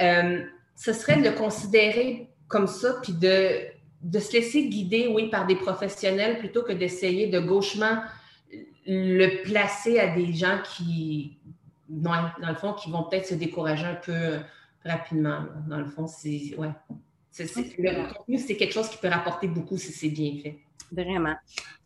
Euh, 0.00 0.42
ce 0.74 0.94
serait 0.94 1.16
de 1.16 1.28
le 1.28 1.32
considérer 1.32 2.30
comme 2.48 2.66
ça, 2.66 2.98
puis 3.02 3.12
de, 3.12 3.60
de 4.06 4.18
se 4.20 4.32
laisser 4.32 4.68
guider, 4.68 5.08
oui, 5.08 5.28
par 5.30 5.46
des 5.46 5.56
professionnels 5.56 6.38
plutôt 6.38 6.62
que 6.62 6.72
d'essayer 6.72 7.26
de 7.26 7.40
gauchement 7.40 8.02
le 8.86 9.42
placer 9.42 9.98
à 9.98 10.14
des 10.14 10.32
gens 10.32 10.60
qui, 10.64 11.36
dans, 11.88 12.30
dans 12.40 12.48
le 12.48 12.54
fond, 12.54 12.72
qui 12.72 12.90
vont 12.90 13.02
peut-être 13.04 13.26
se 13.26 13.34
décourager 13.34 13.84
un 13.84 13.96
peu 13.96 14.38
rapidement. 14.84 15.40
Dans 15.68 15.78
le 15.78 15.86
fond, 15.86 16.06
c'est. 16.06 16.54
Ouais. 16.56 16.70
le 17.38 18.14
contenu, 18.14 18.38
c'est 18.38 18.56
quelque 18.56 18.72
chose 18.72 18.88
qui 18.88 18.98
peut 18.98 19.08
rapporter 19.08 19.48
beaucoup 19.48 19.76
si 19.76 19.92
c'est 19.92 20.08
bien 20.08 20.34
fait. 20.40 20.58
Vraiment. 20.92 21.34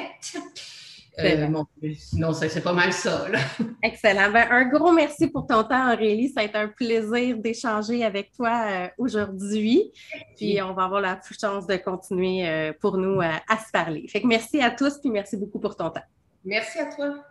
Euh, 1.24 1.93
sinon, 1.95 2.34
c'est 2.34 2.63
pas 2.63 2.74
mal 2.74 2.93
ça. 2.93 3.26
Excellent. 3.84 4.32
Ben, 4.32 4.47
un 4.49 4.65
gros 4.65 4.91
merci 4.91 5.28
pour 5.28 5.45
ton 5.47 5.63
temps, 5.63 5.93
Aurélie. 5.93 6.30
Ça 6.30 6.41
a 6.41 6.43
été 6.43 6.57
un 6.57 6.67
plaisir 6.67 7.38
d'échanger 7.38 8.03
avec 8.03 8.32
toi 8.32 8.65
euh, 8.67 8.88
aujourd'hui. 8.97 9.91
Puis 10.38 10.61
on 10.61 10.74
va 10.74 10.86
avoir 10.86 11.01
la 11.01 11.20
chance 11.39 11.67
de 11.67 11.76
continuer 11.78 12.47
euh, 12.47 12.74
pour 12.80 12.97
nous 12.97 13.22
à 13.22 13.57
se 13.57 13.72
parler. 13.72 14.07
Fait 14.07 14.22
que 14.22 14.28
merci 14.28 14.61
à 14.61 14.72
tous, 14.72 14.99
puis 14.99 15.09
merci 15.09 15.38
beaucoup 15.38 15.59
pour 15.59 15.76
ton 15.76 15.89
temps. 15.89 16.03
Merci 16.43 16.80
à 16.80 16.86
toi. 16.86 17.28